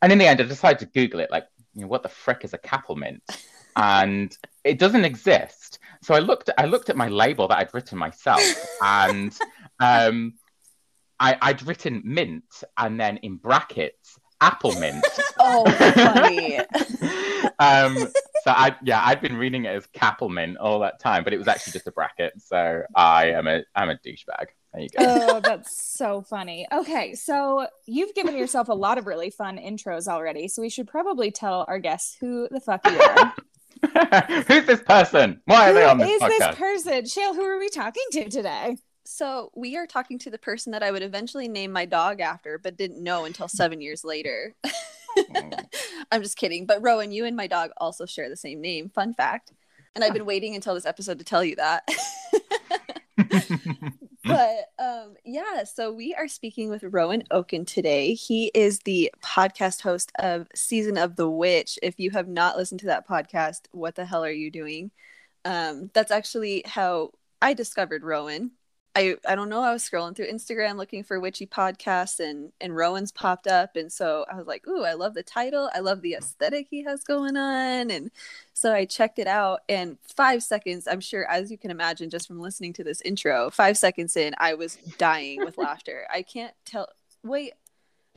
And 0.03 0.13
in 0.13 0.19
the 0.19 0.27
end, 0.27 0.41
I 0.41 0.45
decided 0.45 0.79
to 0.81 0.87
Google 0.87 1.21
it. 1.21 1.31
Like, 1.31 1.47
you 1.75 1.83
know, 1.83 1.89
what 1.89 2.03
the 2.03 2.09
frick 2.09 2.45
is 2.45 2.55
a 2.55 2.59
Capel 2.59 2.97
mint? 2.97 3.23
and 3.77 4.37
it 4.65 4.79
doesn't 4.79 5.05
exist. 5.05 5.79
So 6.03 6.15
I 6.15 6.19
looked. 6.19 6.51
I 6.57 6.67
looked 6.67 6.91
at 6.91 6.97
my 6.97 7.09
label 7.09 7.49
that 7.49 7.59
I'd 7.59 7.75
written 7.75 7.99
myself, 7.99 8.43
and 8.83 9.37
um, 9.81 10.35
I, 11.19 11.37
I'd 11.41 11.63
written 11.67 12.03
mint, 12.05 12.65
and 12.77 12.99
then 12.99 13.19
in 13.19 13.37
brackets, 13.37 14.19
apple 14.41 14.79
mint. 14.79 15.05
oh, 15.39 15.71
funny. 15.71 16.59
um, 17.59 17.97
so 18.43 18.51
I 18.51 18.75
yeah, 18.83 19.03
I'd 19.05 19.21
been 19.21 19.37
reading 19.37 19.65
it 19.65 19.75
as 19.75 19.87
Capelman 19.89 20.57
all 20.59 20.81
that 20.81 21.01
time, 21.01 21.25
but 21.25 21.33
it 21.33 21.39
was 21.39 21.49
actually 21.49 21.73
just 21.73 21.87
a 21.87 21.93
bracket. 21.93 22.33
So 22.39 22.83
I 22.95 23.31
am 23.31 23.47
a 23.47 23.63
I'm 23.75 23.91
a 23.91 23.95
douchebag. 23.95 24.47
There 24.73 24.83
you 24.83 24.89
go. 24.97 24.97
Oh, 25.01 25.41
that's 25.45 25.77
so 25.97 26.23
funny. 26.23 26.67
Okay, 26.73 27.15
so 27.15 27.67
you've 27.87 28.15
given 28.15 28.37
yourself 28.37 28.69
a 28.69 28.75
lot 28.75 28.99
of 28.99 29.07
really 29.07 29.31
fun 29.31 29.59
intros 29.59 30.09
already, 30.09 30.49
so 30.49 30.63
we 30.63 30.69
should 30.69 30.87
probably 30.89 31.31
tell 31.31 31.65
our 31.69 31.79
guests 31.79 32.17
who 32.21 32.49
the 32.51 32.61
fuck 32.61 32.85
you 32.87 33.01
are. 33.01 33.35
Who's 34.47 34.67
this 34.67 34.83
person? 34.83 35.41
Why 35.47 35.71
are 35.71 35.73
who 35.73 35.75
they 35.75 35.85
on 35.85 35.99
this 35.99 36.11
is 36.11 36.23
podcast? 36.23 36.39
this 36.39 36.57
person? 36.57 37.07
Shale, 37.07 37.35
who 37.35 37.43
are 37.43 37.59
we 37.59 37.69
talking 37.69 38.05
to 38.13 38.29
today? 38.29 38.77
So 39.11 39.51
we 39.57 39.77
are 39.77 39.89
talking 39.89 40.21
to 40.21 40.31
the 40.31 40.39
person 40.39 40.71
that 40.71 40.85
I 40.85 40.93
would 40.93 41.03
eventually 41.03 41.49
name 41.49 41.73
my 41.73 41.85
dog 41.85 42.21
after, 42.21 42.59
but 42.59 42.77
didn't 42.77 43.03
know 43.03 43.25
until 43.25 43.49
seven 43.49 43.81
years 43.81 44.05
later. 44.05 44.55
I'm 46.13 46.23
just 46.23 46.37
kidding. 46.37 46.65
But 46.65 46.81
Rowan, 46.81 47.11
you 47.11 47.25
and 47.25 47.37
my 47.37 47.49
dog 47.49 47.73
also 47.79 48.07
share 48.07 48.29
the 48.29 48.37
same 48.37 48.61
name. 48.61 48.89
Fun 48.89 49.13
fact. 49.13 49.51
And 49.97 50.05
I've 50.05 50.13
been 50.13 50.27
waiting 50.27 50.55
until 50.55 50.75
this 50.75 50.87
episode 50.87 51.19
to 51.19 51.25
tell 51.25 51.45
you 51.45 51.57
that. 51.57 51.89
but 54.25 54.71
um, 54.79 55.15
yeah, 55.25 55.65
so 55.65 55.93
we 55.93 56.15
are 56.15 56.29
speaking 56.29 56.71
with 56.71 56.85
Rowan 56.85 57.25
Oken 57.33 57.65
today. 57.65 58.15
He 58.15 58.53
is 58.55 58.79
the 58.79 59.13
podcast 59.25 59.81
host 59.81 60.13
of 60.21 60.47
Season 60.55 60.97
of 60.97 61.17
the 61.17 61.29
Witch. 61.29 61.81
If 61.83 61.99
you 61.99 62.13
have 62.13 62.29
not 62.29 62.57
listened 62.57 62.79
to 62.81 62.87
that 62.87 63.09
podcast, 63.09 63.63
what 63.73 63.97
the 63.97 64.05
hell 64.05 64.25
are 64.25 64.31
you 64.31 64.53
doing? 64.53 64.93
Um, 65.45 65.91
that's 65.95 66.13
actually 66.13 66.63
how 66.65 67.11
I 67.43 67.55
discovered 67.55 68.05
Rowan. 68.05 68.53
I 68.97 69.17
I 69.27 69.37
don't 69.37 69.49
know. 69.49 69.63
I 69.63 69.73
was 69.73 69.89
scrolling 69.89 70.17
through 70.17 70.31
Instagram 70.31 70.77
looking 70.77 71.05
for 71.05 71.21
witchy 71.21 71.47
podcasts, 71.47 72.19
and 72.19 72.53
and 72.61 72.75
Rowan's 72.75 73.13
popped 73.13 73.47
up, 73.47 73.77
and 73.77 73.91
so 73.93 74.25
I 74.31 74.37
was 74.37 74.47
like, 74.47 74.67
"Ooh, 74.67 74.85
I 74.85 74.95
love 74.95 75.15
the 75.15 75.23
title. 75.23 75.71
I 75.73 75.79
love 75.81 76.03
the 76.03 76.15
aesthetic 76.15 76.67
he 76.71 76.83
has 76.85 77.05
going 77.05 77.37
on." 77.37 77.91
And 77.91 78.11
so 78.53 78.75
I 78.75 78.85
checked 78.85 79.19
it 79.21 79.29
out, 79.29 79.61
and 79.69 79.97
five 80.17 80.43
seconds, 80.43 80.89
I'm 80.89 81.01
sure, 81.01 81.25
as 81.31 81.51
you 81.51 81.59
can 81.59 81.71
imagine, 81.71 82.11
just 82.11 82.27
from 82.27 82.41
listening 82.41 82.73
to 82.75 82.85
this 82.85 83.01
intro, 83.03 83.51
five 83.51 83.79
seconds 83.79 84.17
in, 84.17 84.35
I 84.39 84.55
was 84.55 84.77
dying 84.99 85.45
with 85.45 85.57
laughter. 85.59 86.07
I 86.13 86.23
can't 86.23 86.55
tell. 86.65 86.89
Wait, 87.23 87.55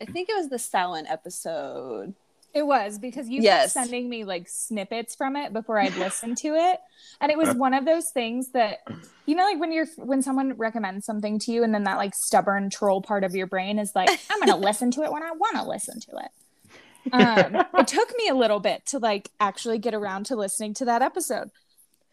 I 0.02 0.06
think 0.06 0.30
it 0.30 0.36
was 0.36 0.50
the 0.50 0.60
Samhain 0.60 1.06
episode. 1.08 2.16
It 2.54 2.66
was 2.66 3.00
because 3.00 3.28
you 3.30 3.42
yes. 3.42 3.74
kept 3.74 3.86
sending 3.86 4.08
me 4.10 4.26
like 4.26 4.48
snippets 4.48 5.16
from 5.16 5.36
it 5.36 5.54
before 5.54 5.80
I'd 5.80 5.96
listened 5.96 6.38
to 6.44 6.50
it. 6.50 6.80
And 7.20 7.32
it 7.32 7.38
was 7.38 7.56
one 7.56 7.74
of 7.74 7.86
those 7.86 8.10
things 8.12 8.52
that 8.52 8.80
you 9.26 9.36
know, 9.36 9.44
like 9.44 9.60
when 9.60 9.72
you're 9.72 9.88
when 9.98 10.22
someone 10.22 10.54
recommends 10.54 11.06
something 11.06 11.40
to 11.40 11.52
you 11.52 11.64
and 11.64 11.74
then 11.74 11.84
that 11.86 11.98
like 11.98 12.14
stubborn 12.14 12.70
troll 12.70 13.02
part 13.02 13.24
of 13.24 13.34
your 13.34 13.48
brain 13.48 13.80
is 13.80 13.94
like, 13.96 14.10
I'm 14.30 14.40
gonna 14.40 14.58
listen 14.70 14.92
to 14.92 15.04
it 15.04 15.12
when 15.12 15.24
I 15.24 15.32
wanna 15.32 15.68
listen 15.68 16.00
to 16.02 16.12
it. 16.18 17.14
um, 17.14 17.66
it 17.78 17.88
took 17.88 18.16
me 18.18 18.28
a 18.30 18.36
little 18.36 18.60
bit 18.60 18.86
to 18.88 19.00
like 19.00 19.30
actually 19.40 19.78
get 19.80 19.94
around 19.94 20.26
to 20.28 20.36
listening 20.36 20.74
to 20.76 20.86
that 20.86 21.02
episode 21.02 21.50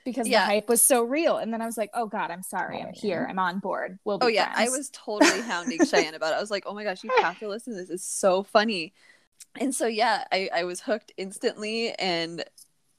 because 0.05 0.27
Yeah. 0.27 0.41
the 0.41 0.47
hype 0.47 0.69
was 0.69 0.83
so 0.83 1.03
real. 1.03 1.37
And 1.37 1.53
then 1.53 1.61
I 1.63 1.67
was 1.67 1.77
like, 1.77 1.91
oh 1.95 2.07
God, 2.07 2.31
I'm 2.31 2.43
sorry. 2.43 2.81
I'm 2.81 2.93
here. 2.95 3.27
I'm 3.29 3.39
on 3.39 3.59
board. 3.59 3.99
We'll 4.05 4.19
be 4.19 4.25
Oh 4.25 4.29
yeah, 4.29 4.53
I 4.55 4.69
was 4.71 4.91
totally 4.91 5.43
hounding 5.43 5.85
Cheyenne 5.85 6.15
about 6.15 6.33
it. 6.33 6.37
I 6.37 6.41
was 6.41 6.51
like, 6.51 6.65
"Oh 6.67 6.75
my 6.75 6.83
gosh, 6.85 7.05
you 7.05 7.11
have 7.21 7.39
to 7.41 7.49
listen 7.49 7.75
to 7.75 7.81
this. 7.81 7.91
It's 7.91 8.05
so 8.05 8.43
funny." 8.43 8.95
And 9.59 9.75
so 9.75 9.87
yeah, 9.87 10.25
I 10.33 10.49
I 10.55 10.65
was 10.65 10.81
hooked 10.81 11.13
instantly, 11.17 11.93
and 11.99 12.45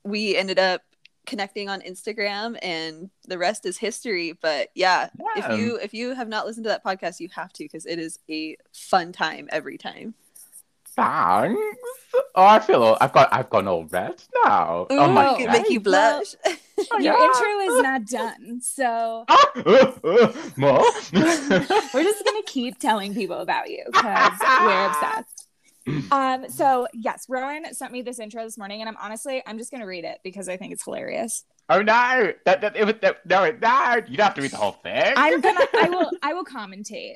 we 0.04 0.36
ended 0.36 0.60
up 0.60 0.82
connecting 1.28 1.70
on 1.70 1.82
Instagram, 1.82 2.58
and 2.62 3.10
the 3.28 3.38
rest 3.38 3.66
is 3.66 3.78
history. 3.78 4.34
But 4.34 4.70
yeah, 4.76 5.10
if 5.38 5.58
you 5.58 5.78
if 5.82 5.94
you 5.94 6.14
have 6.16 6.28
not 6.28 6.46
listened 6.46 6.66
to 6.66 6.70
that 6.70 6.84
podcast, 6.84 7.20
you 7.20 7.30
have 7.36 7.54
to 7.54 7.64
because 7.64 7.86
it 7.86 8.00
is 8.00 8.20
a 8.30 8.58
fun 8.74 9.12
time 9.12 9.48
every 9.52 9.78
time. 9.78 10.14
Thanks. 10.94 11.60
Oh, 12.36 12.44
I 12.46 12.60
feel 12.60 12.84
all, 12.84 12.98
I've 13.00 13.14
got 13.14 13.30
I've 13.32 13.50
gone 13.50 13.66
all 13.68 13.86
red 13.86 14.22
now. 14.44 14.88
oh 14.90 15.08
my 15.10 15.36
It 15.40 15.46
god. 15.46 15.52
make 15.54 15.70
you 15.70 15.80
Well- 15.80 16.18
blush. 16.20 16.36
Oh, 16.92 16.98
Your 16.98 17.14
Yeah. 17.14 17.26
intro 17.26 17.60
is 17.78 17.84
not 17.84 18.06
done. 18.08 18.62
So 18.62 19.26
More. 20.58 20.84
we're 21.14 22.04
just 22.04 22.26
gonna 22.26 22.44
keep 22.48 22.80
telling 22.80 23.14
people 23.14 23.38
about 23.38 23.70
you 23.70 23.84
because 23.86 24.32
we're 24.42 24.86
obsessed. 24.88 25.41
Um, 26.12 26.50
so 26.50 26.88
yes, 26.94 27.26
Rowan 27.30 27.74
sent 27.74 27.92
me 27.92 28.02
this 28.02 28.20
intro 28.20 28.44
this 28.44 28.58
morning, 28.58 28.82
and 28.82 28.90
I'm 28.90 28.98
honestly 29.02 29.42
I'm 29.46 29.58
just 29.58 29.72
gonna 29.72 29.88
read 29.88 30.04
it 30.04 30.20
because 30.24 30.50
I 30.50 30.58
think 30.58 30.74
it's 30.74 30.84
hilarious. 30.84 31.46
oh 31.70 31.82
no! 31.82 32.34
That, 32.46 32.62
that, 32.62 32.76
it 32.76 33.02
that, 33.02 33.26
no, 33.26 33.44
it- 33.44 33.62
no! 33.62 33.96
You 34.08 34.18
don't 34.18 34.26
have 34.26 34.34
to 34.36 34.42
read 34.42 34.52
the 34.52 34.58
whole 34.58 34.74
thing. 34.74 35.14
I'm 35.16 35.40
gonna 35.42 35.66
I 35.74 35.90
will 35.90 36.12
I 36.22 36.34
will 36.34 36.46
commentate. 36.46 37.16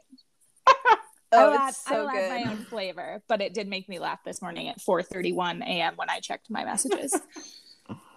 I 0.67 0.73
Oh, 1.31 1.49
will, 1.49 1.57
add, 1.57 1.69
it's 1.69 1.83
I 1.85 1.91
so 1.91 1.99
will 2.01 2.09
add 2.09 2.29
my 2.29 2.51
own 2.51 2.63
flavor, 2.65 3.21
but 3.27 3.41
it 3.41 3.53
did 3.53 3.67
make 3.67 3.89
me 3.89 3.99
laugh 3.99 4.19
this 4.23 4.41
morning 4.41 4.69
at 4.69 4.79
4:31 4.79 5.61
a.m. 5.63 5.93
when 5.97 6.09
I 6.09 6.19
checked 6.21 6.49
my 6.49 6.63
messages. 6.63 7.13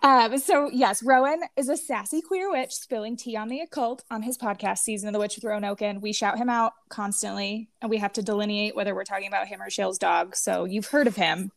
um, 0.03 0.39
so 0.39 0.71
yes, 0.73 1.03
Rowan 1.03 1.43
is 1.57 1.69
a 1.69 1.77
sassy 1.77 2.21
queer 2.21 2.51
witch 2.51 2.73
spilling 2.73 3.17
tea 3.17 3.37
on 3.37 3.49
the 3.49 3.61
occult 3.61 4.05
on 4.11 4.23
his 4.23 4.39
podcast, 4.39 4.79
Season 4.79 5.09
of 5.09 5.13
the 5.13 5.19
Witch 5.19 5.39
with 5.43 5.83
and 5.83 6.03
we 6.03 6.13
shout 6.13 6.39
him 6.39 6.49
out 6.49 6.73
constantly, 6.89 7.69
and 7.81 7.91
we 7.91 7.99
have 7.99 8.13
to 8.15 8.23
delineate 8.23 8.77
whether 8.77 8.95
we're 8.95 9.05
talking 9.05 9.29
about 9.29 9.47
him 9.47 9.61
or 9.61 9.71
Shale's 9.71 9.99
dog. 9.99 10.37
So 10.37 10.65
you've 10.65 10.87
heard 10.87 11.07
of 11.07 11.17
him 11.17 11.51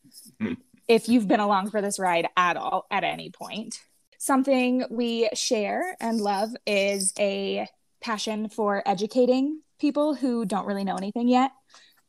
if 0.87 1.07
you've 1.07 1.27
been 1.27 1.39
along 1.39 1.69
for 1.69 1.81
this 1.81 1.99
ride 1.99 2.27
at 2.35 2.57
all 2.57 2.85
at 2.91 3.03
any 3.03 3.29
point. 3.29 3.79
Something 4.17 4.85
we 4.89 5.29
share 5.33 5.95
and 5.99 6.19
love 6.19 6.49
is 6.67 7.13
a 7.17 7.67
passion 8.01 8.49
for 8.49 8.83
educating 8.85 9.61
people 9.79 10.13
who 10.13 10.45
don't 10.45 10.67
really 10.67 10.83
know 10.83 10.95
anything 10.95 11.27
yet, 11.27 11.51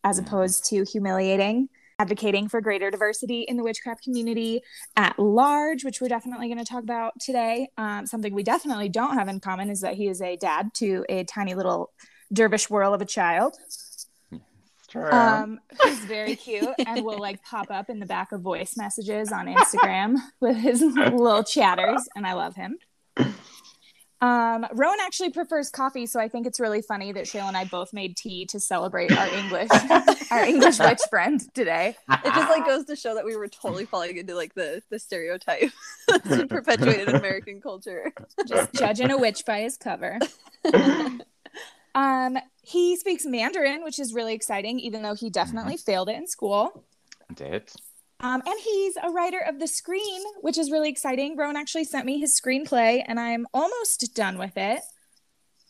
as 0.04 0.18
opposed 0.18 0.66
to 0.66 0.84
humiliating, 0.84 1.68
advocating 1.98 2.48
for 2.48 2.60
greater 2.60 2.90
diversity 2.90 3.42
in 3.42 3.56
the 3.56 3.62
witchcraft 3.62 4.02
community 4.02 4.62
at 4.96 5.18
large, 5.18 5.84
which 5.84 6.00
we're 6.00 6.08
definitely 6.08 6.48
going 6.48 6.58
to 6.58 6.64
talk 6.64 6.82
about 6.82 7.12
today. 7.20 7.68
Um, 7.76 8.06
something 8.06 8.34
we 8.34 8.42
definitely 8.42 8.88
don't 8.88 9.14
have 9.14 9.28
in 9.28 9.40
common 9.40 9.70
is 9.70 9.80
that 9.80 9.94
he 9.94 10.08
is 10.08 10.20
a 10.20 10.36
dad 10.36 10.74
to 10.74 11.04
a 11.08 11.24
tiny 11.24 11.54
little 11.54 11.90
dervish 12.32 12.70
whirl 12.70 12.94
of 12.94 13.02
a 13.02 13.06
child. 13.06 13.56
True. 14.88 15.10
Um, 15.10 15.58
who's 15.82 16.00
very 16.00 16.36
cute 16.36 16.68
and 16.86 17.02
will 17.02 17.18
like 17.18 17.42
pop 17.42 17.70
up 17.70 17.88
in 17.88 17.98
the 17.98 18.04
back 18.04 18.30
of 18.32 18.42
voice 18.42 18.76
messages 18.76 19.32
on 19.32 19.46
Instagram 19.46 20.16
with 20.40 20.56
his 20.56 20.82
little 20.82 21.42
chatters, 21.42 22.06
and 22.14 22.26
I 22.26 22.34
love 22.34 22.54
him. 22.54 22.76
Um, 24.22 24.64
Rowan 24.72 24.98
actually 25.00 25.30
prefers 25.30 25.68
coffee, 25.68 26.06
so 26.06 26.20
I 26.20 26.28
think 26.28 26.46
it's 26.46 26.60
really 26.60 26.80
funny 26.80 27.10
that 27.10 27.24
Shayla 27.24 27.48
and 27.48 27.56
I 27.56 27.64
both 27.64 27.92
made 27.92 28.16
tea 28.16 28.46
to 28.46 28.60
celebrate 28.60 29.10
our 29.10 29.26
English, 29.26 29.68
our 30.30 30.44
English 30.44 30.78
witch 30.78 31.00
friend 31.10 31.42
today. 31.54 31.96
It 32.24 32.32
just 32.32 32.48
like 32.48 32.64
goes 32.64 32.84
to 32.84 32.94
show 32.94 33.16
that 33.16 33.24
we 33.24 33.34
were 33.36 33.48
totally 33.48 33.84
falling 33.84 34.16
into 34.16 34.36
like 34.36 34.54
the 34.54 34.80
the 34.90 34.98
stereotype 35.00 35.72
that's 36.08 36.44
perpetuated 36.44 37.08
in 37.08 37.16
American 37.16 37.60
culture. 37.60 38.12
Just 38.46 38.72
judging 38.74 39.10
a 39.10 39.18
witch 39.18 39.44
by 39.44 39.62
his 39.62 39.76
cover. 39.76 40.20
Um, 41.94 42.38
he 42.62 42.96
speaks 42.96 43.26
Mandarin, 43.26 43.82
which 43.82 43.98
is 43.98 44.14
really 44.14 44.34
exciting, 44.34 44.78
even 44.80 45.02
though 45.02 45.14
he 45.14 45.30
definitely 45.30 45.76
failed 45.76 46.08
it 46.08 46.16
in 46.16 46.26
school. 46.26 46.84
Did. 47.34 47.70
Um, 48.22 48.40
and 48.46 48.54
he's 48.62 48.94
a 49.02 49.10
writer 49.10 49.40
of 49.40 49.58
The 49.58 49.66
Screen, 49.66 50.22
which 50.40 50.56
is 50.56 50.70
really 50.70 50.88
exciting. 50.88 51.36
Rowan 51.36 51.56
actually 51.56 51.84
sent 51.84 52.06
me 52.06 52.20
his 52.20 52.40
screenplay, 52.40 53.02
and 53.04 53.18
I'm 53.18 53.46
almost 53.52 54.14
done 54.14 54.38
with 54.38 54.56
it. 54.56 54.80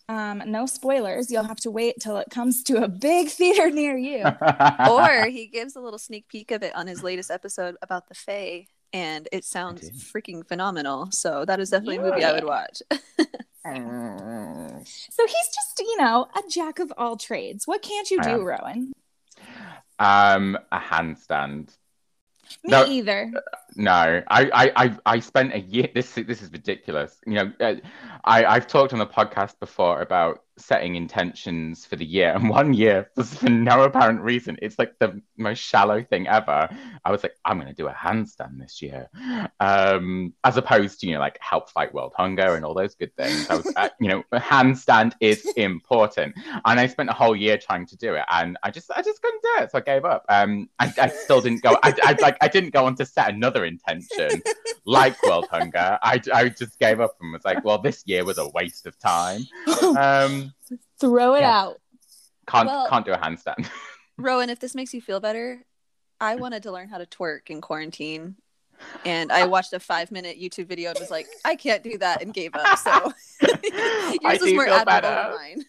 Um, 0.09 0.43
no 0.47 0.67
spoilers. 0.67 1.31
You'll 1.31 1.45
have 1.45 1.61
to 1.61 1.71
wait 1.71 1.97
till 2.01 2.19
it 2.19 2.29
comes 2.31 2.63
to 2.65 2.83
a 2.83 2.89
big 2.89 3.29
theater 3.31 3.71
near 3.71 3.97
you. 3.97 4.25
or 4.91 5.27
he 5.27 5.47
gives 5.47 5.77
a 5.77 5.81
little 5.81 5.99
sneak 5.99 6.29
peek 6.29 6.51
of 6.51 6.63
it 6.63 6.75
on 6.75 6.87
his 6.87 7.03
latest 7.03 7.31
episode 7.31 7.77
about 7.81 8.09
the 8.09 8.15
Fae, 8.15 8.67
and 8.93 9.29
it 9.33 9.45
sounds 9.45 9.91
freaking 10.13 10.47
phenomenal. 10.47 11.11
So 11.11 11.47
that 11.47 11.59
is 11.59 11.71
definitely 11.71 11.97
a 11.97 12.03
movie 12.03 12.25
I 12.25 12.33
would 12.33 12.45
watch. 12.45 12.83
So 13.65 15.25
he's 15.25 15.49
just, 15.55 15.79
you 15.79 15.97
know, 15.99 16.27
a 16.35 16.43
jack 16.51 16.81
of 16.81 16.93
all 16.99 17.17
trades. 17.17 17.67
What 17.67 17.81
can't 17.81 18.11
you 18.11 18.21
do. 18.21 18.43
Rowan? 18.43 18.93
um, 20.01 20.59
a 20.73 20.79
handstand. 20.81 21.69
Me 22.65 22.71
No. 22.71 22.85
either. 22.85 23.33
No, 23.77 24.23
I, 24.29 24.51
I, 24.53 24.73
I, 24.85 24.99
I 25.07 25.19
spent 25.21 25.53
a 25.55 25.61
year. 25.61 25.89
This, 25.95 26.15
this 26.15 26.43
is 26.43 26.51
ridiculous. 26.53 27.21
You 27.27 27.35
know, 27.35 27.53
uh, 27.61 27.75
I, 28.25 28.45
I've 28.45 28.67
talked 28.67 28.93
on 28.93 28.99
the 28.99 29.07
podcast 29.07 29.59
before 29.59 30.01
about 30.03 30.43
setting 30.59 30.97
intentions 30.97 31.85
for 31.85 31.97
the 31.97 32.05
year, 32.05 32.33
and 32.35 32.49
one 32.49 32.75
year, 32.75 33.11
for, 33.15 33.25
for 33.25 33.49
no 33.49 33.83
apparent 33.83 34.21
reason, 34.21 34.57
it's 34.63 34.79
like 34.79 34.99
the 34.99 35.21
most 35.37 35.59
shallow 35.59 36.03
thing 36.03 36.27
ever. 36.27 36.69
I 37.05 37.11
was 37.11 37.23
like, 37.23 37.35
I'm 37.45 37.59
going 37.59 37.69
to 37.69 37.75
do 37.75 37.89
a 37.89 37.93
handstand 37.93 38.59
this 38.59 38.81
year, 38.83 39.09
um, 39.61 40.33
as 40.45 40.57
opposed 40.57 41.01
to 41.01 41.07
you 41.07 41.15
know, 41.15 41.21
like 41.21 41.39
help 41.41 41.71
fight 41.71 41.93
world 41.95 42.13
hunger 42.17 42.55
and 42.55 42.65
all 42.65 42.75
those 42.75 42.95
good 42.95 43.15
things. 43.17 43.49
I 43.49 43.57
was, 43.57 43.73
uh, 43.77 43.89
you 44.01 44.09
know, 44.09 44.23
a 44.33 44.41
handstand 44.41 45.15
is 45.21 45.47
important, 45.57 46.35
and 46.65 46.81
I 46.81 46.87
spent 46.87 47.11
a 47.11 47.15
whole 47.15 47.37
year 47.37 47.59
trying 47.59 47.87
to 47.87 47.97
do 47.97 48.15
it, 48.15 48.25
and 48.31 48.57
I 48.63 48.71
just, 48.71 48.91
I 48.91 49.03
just 49.03 49.21
couldn't 49.23 49.43
do 49.43 49.63
it, 49.63 49.71
so 49.71 49.79
I 49.79 49.81
gave 49.81 50.05
up. 50.05 50.25
Um, 50.29 50.69
I, 50.79 50.93
I 50.99 51.09
still 51.09 51.41
didn't 51.41 51.63
go. 51.63 51.77
I, 51.83 51.95
I 52.03 52.17
like, 52.21 52.37
I 52.41 52.49
didn't 52.49 52.71
go 52.71 52.87
on 52.87 52.95
to 52.97 53.07
set 53.07 53.29
another 53.29 53.65
intention 53.65 54.43
like 54.85 55.21
world 55.23 55.47
hunger. 55.51 55.99
I, 56.03 56.21
I 56.33 56.49
just 56.49 56.79
gave 56.79 57.01
up 57.01 57.17
and 57.21 57.33
was 57.33 57.45
like, 57.45 57.65
well, 57.65 57.79
this 57.79 58.03
year 58.07 58.25
was 58.25 58.39
a 58.39 58.49
waste 58.49 58.87
of 58.87 58.99
time. 58.99 59.43
Um, 59.93 60.42
Throw 61.01 61.35
it 61.35 61.41
Yeah. 61.41 61.61
out. 61.63 61.81
can't 62.47 62.67
Well- 62.67 62.89
can't 62.89 63.05
do 63.07 63.13
a 63.13 63.19
handstand. 63.19 63.69
Rowan, 64.19 64.51
if 64.51 64.59
this 64.61 64.75
makes 64.75 64.93
you 64.95 65.01
feel 65.01 65.21
better, 65.21 65.65
I 66.21 66.37
wanted 66.37 66.63
to 66.65 66.73
learn 66.73 66.89
how 66.89 66.99
to 66.99 67.07
twerk 67.07 67.51
in 67.51 67.61
quarantine. 67.61 68.37
And 69.05 69.31
I 69.31 69.47
watched 69.47 69.73
a 69.73 69.81
five 69.81 70.11
minute 70.11 70.41
YouTube 70.41 70.67
video 70.67 70.91
and 70.91 70.99
was 70.99 71.11
like, 71.11 71.27
I 71.45 71.55
can't 71.55 71.83
do 71.85 71.99
that 71.99 72.21
and 72.23 72.35
gave 72.35 72.55
up. 72.55 72.79
So 72.79 72.91
I 73.43 74.19
yours 74.21 74.41
was 74.41 74.53
more 74.55 74.67
admirable 74.69 74.85
better. 74.87 75.09
than 75.09 75.35
mine. 75.35 75.65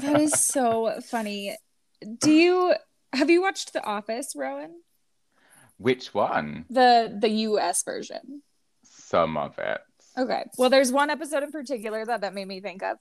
That 0.00 0.20
is 0.20 0.32
so 0.44 1.00
funny. 1.06 1.56
Do 2.20 2.30
you 2.30 2.74
have 3.12 3.30
you 3.30 3.40
watched 3.40 3.72
The 3.72 3.82
Office, 3.84 4.34
Rowan? 4.36 4.82
Which 5.78 6.12
one? 6.14 6.66
The 6.70 7.16
the 7.18 7.28
US 7.28 7.82
version. 7.84 8.42
Some 8.84 9.36
of 9.36 9.58
it. 9.58 9.80
Okay. 10.18 10.44
Well, 10.56 10.70
there's 10.70 10.90
one 10.90 11.10
episode 11.10 11.42
in 11.42 11.50
particular 11.50 12.04
that 12.04 12.22
that 12.22 12.34
made 12.34 12.48
me 12.48 12.60
think 12.60 12.82
of. 12.82 12.96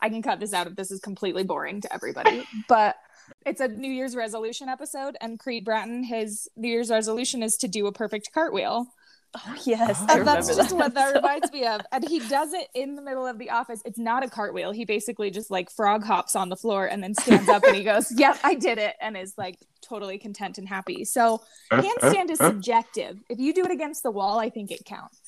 I 0.00 0.08
can 0.08 0.22
cut 0.22 0.40
this 0.40 0.52
out 0.52 0.66
if 0.66 0.76
this 0.76 0.90
is 0.90 1.00
completely 1.00 1.44
boring 1.44 1.80
to 1.80 1.92
everybody, 1.92 2.46
but 2.68 2.96
it's 3.44 3.60
a 3.60 3.68
New 3.68 3.90
Year's 3.90 4.14
resolution 4.14 4.68
episode, 4.68 5.16
and 5.20 5.38
Creed 5.38 5.64
Bratton, 5.64 6.04
his 6.04 6.48
New 6.56 6.68
Year's 6.68 6.90
resolution 6.90 7.42
is 7.42 7.56
to 7.58 7.68
do 7.68 7.86
a 7.86 7.92
perfect 7.92 8.30
cartwheel. 8.32 8.86
Oh, 9.34 9.56
yes. 9.64 9.98
Oh, 9.98 10.06
And 10.10 10.26
that's 10.26 10.48
remember 10.48 10.62
just 10.62 10.76
what 10.76 10.94
that 10.94 11.14
reminds 11.14 11.50
me 11.52 11.64
of. 11.66 11.80
And 11.90 12.06
he 12.06 12.18
does 12.20 12.52
it 12.52 12.68
in 12.74 12.96
the 12.96 13.02
middle 13.02 13.26
of 13.26 13.38
the 13.38 13.50
office. 13.50 13.80
It's 13.84 13.98
not 13.98 14.22
a 14.22 14.28
cartwheel. 14.28 14.72
He 14.72 14.84
basically 14.84 15.30
just 15.30 15.50
like 15.50 15.70
frog 15.70 16.04
hops 16.04 16.36
on 16.36 16.50
the 16.50 16.56
floor 16.56 16.86
and 16.86 17.02
then 17.02 17.14
stands 17.14 17.48
up 17.48 17.64
and 17.64 17.74
he 17.74 17.82
goes, 17.82 18.12
Yep, 18.16 18.40
I 18.44 18.54
did 18.54 18.76
it. 18.76 18.94
And 19.00 19.16
is 19.16 19.34
like 19.38 19.56
totally 19.80 20.18
content 20.18 20.58
and 20.58 20.68
happy. 20.68 21.04
So 21.06 21.40
uh, 21.70 21.76
uh, 21.76 21.82
handstand 21.82 22.30
is 22.30 22.40
uh. 22.40 22.48
subjective. 22.48 23.20
If 23.30 23.38
you 23.38 23.54
do 23.54 23.64
it 23.64 23.70
against 23.70 24.02
the 24.02 24.10
wall, 24.10 24.38
I 24.38 24.50
think 24.50 24.70
it 24.70 24.84
counts. 24.84 25.21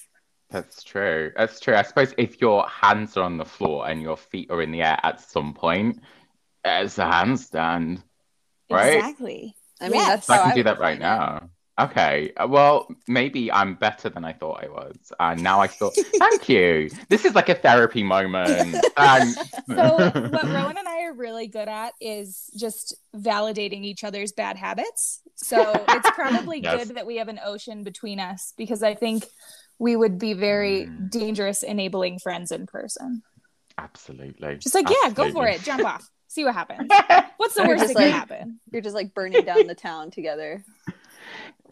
That's 0.54 0.84
true. 0.84 1.32
That's 1.36 1.58
true. 1.58 1.74
I 1.74 1.82
suppose 1.82 2.14
if 2.16 2.40
your 2.40 2.64
hands 2.68 3.16
are 3.16 3.24
on 3.24 3.38
the 3.38 3.44
floor 3.44 3.88
and 3.88 4.00
your 4.00 4.16
feet 4.16 4.52
are 4.52 4.62
in 4.62 4.70
the 4.70 4.82
air 4.82 4.98
at 5.02 5.20
some 5.20 5.52
point, 5.52 6.00
it's 6.64 6.96
a 6.96 7.02
handstand. 7.02 8.04
Right? 8.70 8.98
Exactly. 8.98 9.56
I 9.80 9.88
mean, 9.88 9.94
Yes. 9.94 10.08
that's 10.10 10.26
So 10.28 10.34
I 10.34 10.38
can 10.38 10.50
I 10.50 10.52
do 10.52 10.58
would 10.58 10.66
that 10.66 10.78
right 10.78 10.98
now. 11.00 11.50
Okay. 11.80 12.32
uh, 12.36 12.46
Well, 12.46 12.86
maybe 13.08 13.50
I'm 13.50 13.74
better 13.74 14.08
than 14.08 14.24
I 14.24 14.32
thought 14.32 14.62
I 14.64 14.68
was. 14.68 15.12
And 15.18 15.42
now 15.42 15.60
I 15.60 15.66
thought, 15.66 15.96
thank 16.20 16.48
you. 16.48 16.88
This 17.08 17.24
is 17.24 17.34
like 17.34 17.48
a 17.48 17.56
therapy 17.56 18.04
moment. 18.04 18.84
Thanks. 18.96 19.36
So 19.66 19.96
what 20.30 20.46
Rowan 20.52 20.76
and 20.78 20.86
I 20.86 21.02
are 21.06 21.14
really 21.14 21.48
good 21.48 21.68
at 21.68 21.94
is 22.00 22.48
just 22.56 22.94
validating 23.16 23.82
each 23.82 24.04
other's 24.04 24.30
bad 24.30 24.56
habits. 24.56 25.20
So 25.34 25.84
it's 25.88 26.08
probably 26.10 26.60
Yes. 26.60 26.86
good 26.86 26.96
that 26.96 27.06
we 27.06 27.16
have 27.16 27.26
an 27.28 27.40
ocean 27.44 27.82
between 27.82 28.20
us 28.20 28.52
because 28.56 28.84
I 28.84 28.94
think 28.94 29.26
we 29.78 29.96
would 29.96 30.18
be 30.18 30.32
very 30.34 30.86
Mm. 30.86 31.10
dangerous 31.10 31.62
enabling 31.62 32.18
friends 32.20 32.52
in 32.52 32.66
person. 32.66 33.22
Absolutely. 33.78 34.56
Just 34.58 34.74
like, 34.74 34.88
yeah, 34.88 35.10
go 35.10 35.30
for 35.32 35.46
it. 35.48 35.60
Jump 35.62 35.84
off. 35.84 36.08
See 36.28 36.44
what 36.44 36.54
happens. 36.54 36.88
What's 37.36 37.54
the 37.54 37.62
Or 37.64 37.68
worst 37.68 37.82
just 37.84 37.94
that 37.94 38.00
can 38.00 38.10
like- 38.10 38.12
happen? 38.12 38.60
You're 38.70 38.82
just 38.82 38.94
like 38.94 39.14
burning 39.14 39.44
down 39.44 39.66
the 39.66 39.74
town 39.74 40.10
together. 40.10 40.64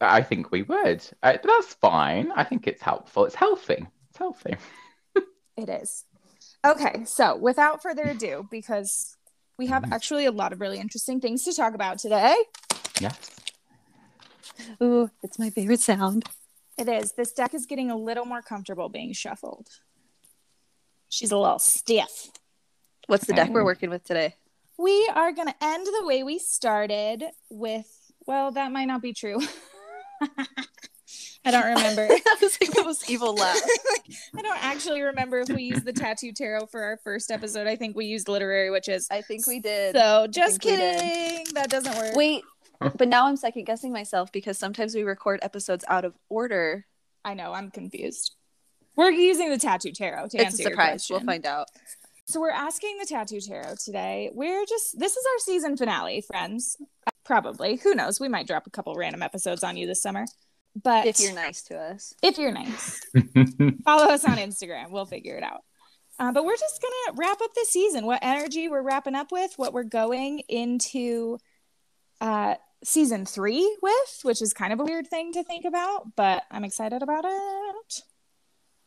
I 0.00 0.22
think 0.22 0.50
we 0.50 0.62
would. 0.62 1.04
Uh, 1.22 1.36
that's 1.42 1.74
fine. 1.74 2.32
I 2.34 2.42
think 2.44 2.66
it's 2.66 2.82
helpful. 2.82 3.24
It's 3.24 3.34
healthy. 3.36 3.86
It's 4.10 4.18
healthy. 4.18 4.56
It 5.56 5.68
is. 5.68 6.04
Okay, 6.64 7.04
so 7.04 7.36
without 7.36 7.82
further 7.82 8.02
ado, 8.04 8.46
because 8.50 9.16
we 9.58 9.66
have 9.66 9.82
Mhm. 9.84 9.92
actually 9.92 10.24
a 10.26 10.32
lot 10.32 10.52
of 10.52 10.60
really 10.60 10.78
interesting 10.80 11.20
things 11.20 11.44
to 11.44 11.52
talk 11.52 11.74
about 11.74 11.98
today. 11.98 12.34
Yes. 13.00 13.30
Ooh, 14.82 15.10
it's 15.22 15.38
my 15.38 15.50
favorite 15.50 15.80
sound. 15.80 16.24
It 16.78 16.88
is. 16.88 17.12
This 17.12 17.32
deck 17.32 17.54
is 17.54 17.66
getting 17.66 17.90
a 17.90 17.96
little 17.96 18.24
more 18.24 18.42
comfortable 18.42 18.88
being 18.88 19.12
shuffled. 19.12 19.68
She's 21.08 21.30
a 21.30 21.36
little 21.38 21.58
stiff. 21.58 22.30
What's 23.06 23.26
the 23.26 23.34
deck 23.34 23.50
we're 23.50 23.64
working 23.64 23.90
with 23.90 24.04
today? 24.04 24.36
We 24.78 25.10
are 25.14 25.32
going 25.32 25.48
to 25.48 25.54
end 25.60 25.86
the 25.86 26.06
way 26.06 26.22
we 26.22 26.38
started 26.38 27.24
with, 27.50 27.86
well, 28.26 28.52
that 28.52 28.72
might 28.72 28.86
not 28.86 29.02
be 29.02 29.12
true. 29.12 29.38
I 31.44 31.50
don't 31.50 31.66
remember. 31.66 32.06
that 32.24 32.38
was 32.40 32.56
like 32.60 32.70
the 32.70 32.84
most 32.84 33.10
evil 33.10 33.34
laugh. 33.34 33.60
I 34.36 34.42
don't 34.42 34.64
actually 34.64 35.02
remember 35.02 35.40
if 35.40 35.48
we 35.48 35.64
used 35.64 35.84
the 35.84 35.92
tattoo 35.92 36.32
tarot 36.32 36.66
for 36.66 36.82
our 36.82 36.98
first 37.02 37.30
episode. 37.30 37.66
I 37.66 37.74
think 37.76 37.96
we 37.96 38.06
used 38.06 38.28
literary 38.28 38.70
witches. 38.70 39.08
I 39.10 39.22
think 39.22 39.46
we 39.46 39.58
did. 39.58 39.94
So 39.94 40.28
just 40.28 40.62
think 40.62 40.64
we 40.64 40.76
did. 40.76 41.00
kidding. 41.00 41.54
That 41.54 41.68
doesn't 41.68 41.96
work. 41.96 42.14
Wait, 42.14 42.44
but 42.96 43.08
now 43.08 43.26
I'm 43.26 43.36
second 43.36 43.64
guessing 43.64 43.92
myself 43.92 44.32
because 44.32 44.58
sometimes 44.58 44.94
we 44.94 45.02
record 45.02 45.40
episodes 45.42 45.84
out 45.88 46.04
of 46.04 46.14
order. 46.28 46.86
I 47.24 47.34
know. 47.34 47.52
I'm 47.52 47.70
confused. 47.70 48.34
We're 48.96 49.10
using 49.10 49.50
the 49.50 49.58
tattoo 49.58 49.92
tarot 49.92 50.28
to 50.28 50.36
It's 50.36 50.42
a 50.42 50.46
answer 50.46 50.62
your 50.62 50.70
surprise. 50.72 51.06
We'll 51.08 51.20
find 51.20 51.46
out. 51.46 51.68
So 52.26 52.40
we're 52.40 52.50
asking 52.50 52.98
the 52.98 53.06
tattoo 53.06 53.40
tarot 53.40 53.76
today. 53.84 54.30
We're 54.32 54.64
just 54.66 54.98
this 54.98 55.16
is 55.16 55.24
our 55.24 55.38
season 55.38 55.76
finale, 55.76 56.20
friends. 56.20 56.76
Probably. 57.24 57.76
Who 57.76 57.94
knows? 57.94 58.20
We 58.20 58.28
might 58.28 58.46
drop 58.46 58.66
a 58.66 58.70
couple 58.70 58.94
random 58.94 59.22
episodes 59.22 59.62
on 59.64 59.76
you 59.76 59.86
this 59.86 60.02
summer. 60.02 60.26
But 60.80 61.06
If 61.06 61.20
you're 61.20 61.34
nice 61.34 61.62
to 61.64 61.76
us. 61.76 62.14
if 62.22 62.38
you're 62.38 62.52
nice, 62.52 63.00
follow 63.84 64.06
us 64.06 64.24
on 64.24 64.38
Instagram. 64.38 64.90
We'll 64.90 65.04
figure 65.04 65.36
it 65.36 65.42
out. 65.42 65.62
Uh, 66.18 66.32
but 66.32 66.44
we're 66.44 66.56
just 66.56 66.80
gonna 66.80 67.18
wrap 67.18 67.40
up 67.42 67.52
the 67.54 67.66
season. 67.68 68.06
What 68.06 68.20
energy 68.22 68.68
we're 68.68 68.82
wrapping 68.82 69.14
up 69.14 69.32
with? 69.32 69.52
What 69.56 69.72
we're 69.72 69.82
going 69.82 70.40
into 70.48 71.38
uh, 72.20 72.54
season 72.84 73.24
three 73.26 73.76
with, 73.82 74.20
which 74.22 74.42
is 74.42 74.52
kind 74.52 74.72
of 74.72 74.80
a 74.80 74.84
weird 74.84 75.06
thing 75.06 75.32
to 75.32 75.44
think 75.44 75.64
about, 75.64 76.14
but 76.16 76.44
I'm 76.50 76.64
excited 76.64 77.02
about 77.02 77.24
it. 77.26 78.02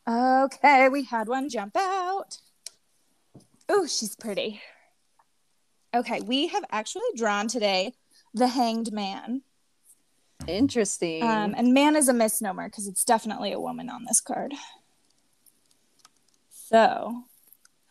Okay, 0.08 0.88
we 0.88 1.04
had 1.04 1.28
one 1.28 1.48
jump 1.48 1.76
out. 1.76 2.38
Oh, 3.68 3.86
she's 3.86 4.14
pretty. 4.14 4.60
Okay, 5.94 6.20
we 6.20 6.48
have 6.48 6.64
actually 6.70 7.02
drawn 7.16 7.48
today 7.48 7.94
the 8.34 8.46
Hanged 8.46 8.92
Man. 8.92 9.42
Interesting. 10.46 11.22
Um, 11.22 11.54
and 11.56 11.72
man 11.72 11.96
is 11.96 12.08
a 12.08 12.12
misnomer 12.12 12.68
because 12.68 12.86
it's 12.86 13.04
definitely 13.04 13.52
a 13.52 13.60
woman 13.60 13.88
on 13.88 14.04
this 14.04 14.20
card. 14.20 14.52
So, 16.50 17.22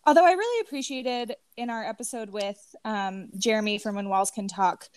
although 0.05 0.25
I 0.25 0.33
really 0.33 0.61
appreciated 0.61 1.35
in 1.57 1.69
our 1.69 1.83
episode 1.83 2.29
with 2.29 2.75
um, 2.85 3.29
Jeremy 3.37 3.79
from 3.79 3.95
When 3.95 4.09
Walls 4.09 4.31
Can 4.31 4.47
Talk, 4.47 4.87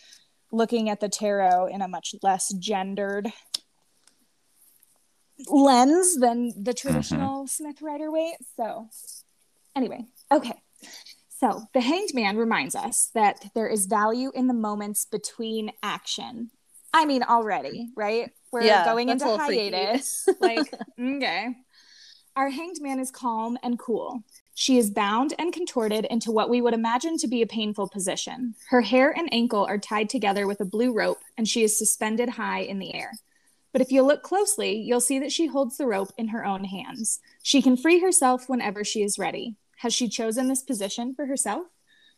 looking 0.50 0.88
at 0.88 1.00
the 1.00 1.09
tarot 1.09 1.67
in 1.67 1.83
a 1.83 1.88
much 1.88 2.14
less 2.23 2.52
gendered 2.55 3.33
lens 5.49 6.17
than 6.17 6.49
the 6.49 6.73
mm-hmm. 6.73 6.88
traditional 6.88 7.47
Smith 7.47 7.81
Rider 7.81 8.11
way. 8.11 8.37
So, 8.57 8.88
anyway, 9.76 10.05
okay. 10.33 10.55
So, 11.38 11.62
the 11.73 11.81
Hanged 11.81 12.14
Man 12.14 12.37
reminds 12.37 12.75
us 12.75 13.11
that 13.14 13.45
there 13.55 13.69
is 13.69 13.87
value 13.87 14.33
in 14.35 14.49
the 14.49 14.55
moments 14.55 15.05
between 15.05 15.71
action. 15.83 16.50
I 16.93 17.05
mean, 17.05 17.23
already, 17.23 17.90
right? 17.97 18.31
We're 18.50 18.62
Yeah, 18.62 18.85
going 18.85 19.09
into 19.09 19.26
a 19.26 19.31
little 19.31 19.47
freaky. 19.47 19.71
hiatus. 19.71 20.28
like, 20.40 20.73
okay. 20.99 21.55
Our 22.35 22.49
hanged 22.49 22.81
man 22.81 22.99
is 23.00 23.11
calm 23.11 23.59
and 23.62 23.78
cool. 23.78 24.23
She 24.61 24.77
is 24.77 24.91
bound 24.91 25.35
and 25.38 25.53
contorted 25.53 26.05
into 26.07 26.33
what 26.33 26.50
we 26.50 26.61
would 26.61 26.75
imagine 26.75 27.17
to 27.19 27.29
be 27.29 27.43
a 27.43 27.47
painful 27.47 27.87
position. 27.87 28.57
Her 28.71 28.81
hair 28.81 29.17
and 29.17 29.33
ankle 29.33 29.65
are 29.65 29.79
tied 29.79 30.09
together 30.09 30.49
with 30.49 30.61
a 30.61 30.65
blue 30.65 30.93
rope, 30.93 31.21
and 31.37 31.47
she 31.47 31.62
is 31.62 31.79
suspended 31.79 32.31
high 32.31 32.62
in 32.62 32.81
the 32.81 32.93
air. 32.93 33.12
But 33.73 33.83
if 33.83 33.93
you 33.93 34.03
look 34.03 34.25
closely, 34.25 34.77
you'll 34.77 35.00
see 35.00 35.21
that 35.21 35.31
she 35.31 35.47
holds 35.47 35.77
the 35.77 35.87
rope 35.87 36.11
in 36.19 36.27
her 36.31 36.45
own 36.45 36.65
hands. 36.65 37.21
She 37.41 37.62
can 37.62 37.77
free 37.77 38.00
herself 38.00 38.49
whenever 38.49 38.83
she 38.83 39.05
is 39.05 39.16
ready. 39.16 39.55
Has 39.77 39.94
she 39.94 40.09
chosen 40.09 40.49
this 40.49 40.64
position 40.64 41.14
for 41.14 41.27
herself? 41.27 41.68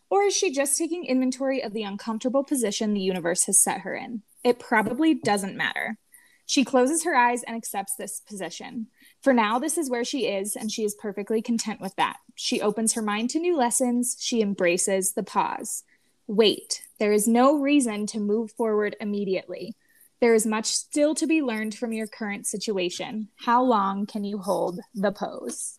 Or 0.09 0.23
is 0.23 0.35
she 0.35 0.51
just 0.51 0.79
taking 0.79 1.05
inventory 1.05 1.63
of 1.63 1.75
the 1.75 1.83
uncomfortable 1.83 2.43
position 2.43 2.95
the 2.95 3.01
universe 3.01 3.45
has 3.45 3.63
set 3.63 3.83
her 3.83 3.95
in? 3.95 4.23
It 4.43 4.59
probably 4.59 5.13
doesn't 5.13 5.59
matter. 5.59 5.99
She 6.47 6.65
closes 6.65 7.05
her 7.05 7.15
eyes 7.15 7.43
and 7.43 7.55
accepts 7.55 7.97
this 7.97 8.19
position. 8.19 8.87
For 9.23 9.35
now, 9.35 9.59
this 9.59 9.77
is 9.77 9.91
where 9.91 10.05
she 10.05 10.27
is, 10.27 10.57
and 10.57 10.73
she 10.73 10.85
is 10.85 10.95
perfectly 10.95 11.43
content 11.43 11.81
with 11.81 11.95
that. 11.97 12.17
She 12.35 12.61
opens 12.61 12.95
her 12.95 13.03
mind 13.03 13.31
to 13.31 13.39
new 13.39 13.57
lessons. 13.57 14.17
She 14.19 14.41
embraces 14.41 15.13
the 15.13 15.23
pause. 15.23 15.85
Wait, 16.27 16.83
there 16.99 17.13
is 17.13 17.29
no 17.29 17.59
reason 17.59 18.07
to 18.07 18.19
move 18.19 18.53
forward 18.53 18.97
immediately. 19.01 19.75
There 20.21 20.35
is 20.35 20.47
much 20.47 20.67
still 20.67 21.15
to 21.17 21.27
be 21.27 21.43
learned 21.43 21.75
from 21.75 21.93
your 21.93 22.07
current 22.07 22.47
situation. 22.47 23.29
How 23.37 23.63
long 23.63 24.07
can 24.07 24.25
you 24.25 24.39
hold 24.39 24.81
the 24.95 25.13
pose? 25.13 25.79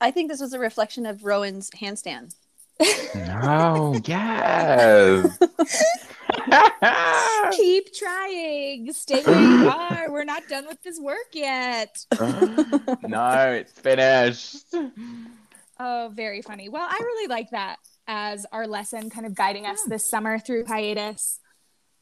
I 0.00 0.10
think 0.10 0.30
this 0.30 0.40
was 0.40 0.52
a 0.52 0.58
reflection 0.58 1.06
of 1.06 1.24
Rowan's 1.24 1.70
handstand. 1.70 2.34
Oh, 2.80 4.00
yes. 4.06 5.38
Keep 7.56 7.94
trying. 7.94 8.92
Stay 8.92 9.22
where 9.22 9.40
you 9.40 9.68
are. 9.70 10.10
We're 10.10 10.24
not 10.24 10.48
done 10.48 10.66
with 10.66 10.82
this 10.82 10.98
work 11.00 11.28
yet. 11.32 11.96
Uh, 12.18 12.96
no, 13.02 13.52
it's 13.52 13.72
finished. 13.72 14.74
Oh, 15.78 16.10
very 16.12 16.42
funny. 16.42 16.68
Well, 16.68 16.86
I 16.88 16.98
really 16.98 17.28
like 17.28 17.50
that 17.50 17.76
as 18.06 18.46
our 18.52 18.66
lesson, 18.66 19.10
kind 19.10 19.26
of 19.26 19.34
guiding 19.34 19.66
us 19.66 19.82
this 19.86 20.08
summer 20.08 20.38
through 20.38 20.66
hiatus. 20.66 21.40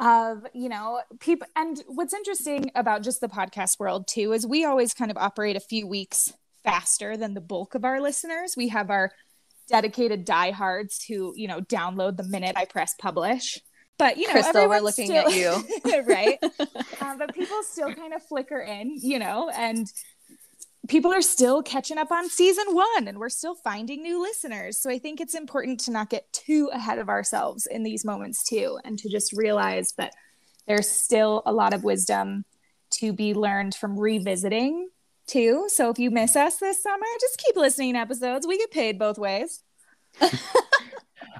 Of, 0.00 0.44
you 0.52 0.68
know, 0.68 1.00
people. 1.20 1.46
And 1.54 1.80
what's 1.87 2.12
interesting 2.12 2.72
about 2.74 3.04
just 3.04 3.20
the 3.20 3.28
podcast 3.28 3.78
world, 3.78 4.08
too, 4.08 4.32
is 4.32 4.44
we 4.44 4.64
always 4.64 4.92
kind 4.92 5.08
of 5.12 5.16
operate 5.16 5.54
a 5.54 5.60
few 5.60 5.87
weeks 5.87 6.32
faster 6.64 7.16
than 7.16 7.34
the 7.34 7.40
bulk 7.40 7.76
of 7.76 7.84
our 7.84 8.00
listeners. 8.00 8.54
We 8.56 8.68
have 8.68 8.90
our 8.90 9.12
dedicated 9.68 10.24
diehards 10.24 11.05
who, 11.05 11.33
you 11.37 11.48
know, 11.48 11.61
download 11.61 12.16
the 12.16 12.24
minute 12.24 12.57
I 12.57 12.64
press 12.64 12.94
publish. 12.98 13.61
But, 13.96 14.18
you 14.18 14.27
know, 14.27 14.33
Crystal, 14.33 14.68
we're 14.68 14.81
looking 14.81 15.07
still- 15.07 15.29
at 15.29 15.35
you. 15.35 16.03
right? 16.07 16.38
uh, 16.42 17.16
but 17.18 17.35
people 17.35 17.62
still 17.62 17.94
kind 17.94 18.12
of 18.12 18.22
flicker 18.22 18.59
in, 18.59 18.98
you 19.00 19.18
know, 19.18 19.50
and 19.50 19.87
people 20.88 21.12
are 21.12 21.22
still 21.22 21.62
catching 21.62 21.98
up 21.98 22.11
on 22.11 22.29
season 22.29 22.64
one 22.70 23.09
and 23.09 23.18
we're 23.18 23.29
still 23.29 23.55
finding 23.55 24.03
new 24.03 24.20
listeners. 24.20 24.79
So 24.79 24.90
I 24.90 24.98
think 24.98 25.20
it's 25.20 25.35
important 25.35 25.81
to 25.81 25.92
not 25.92 26.11
get 26.11 26.31
too 26.33 26.70
ahead 26.72 26.98
of 26.98 27.09
ourselves 27.09 27.66
in 27.66 27.83
these 27.85 28.05
moments 28.05 28.44
too, 28.44 28.79
and 28.85 28.98
to 28.98 29.09
just 29.09 29.33
realize 29.33 29.92
that 29.96 30.14
there's 30.66 30.88
still 30.88 31.42
a 31.46 31.53
lot 31.53 31.74
of 31.74 31.85
wisdom 31.85 32.44
to 32.90 33.12
be 33.12 33.35
learned 33.35 33.74
from 33.74 33.98
revisiting 33.98 34.88
too. 35.26 35.66
So 35.68 35.90
if 35.90 35.98
you 35.98 36.10
miss 36.10 36.37
us 36.37 36.56
this 36.56 36.82
summer, 36.82 37.06
just 37.20 37.38
keep 37.38 37.56
listening 37.56 37.94
to 37.94 38.00
episodes. 38.00 38.46
We 38.46 38.58
get 38.58 38.70
paid 38.70 38.98
both 38.98 39.18
ways. 39.18 39.62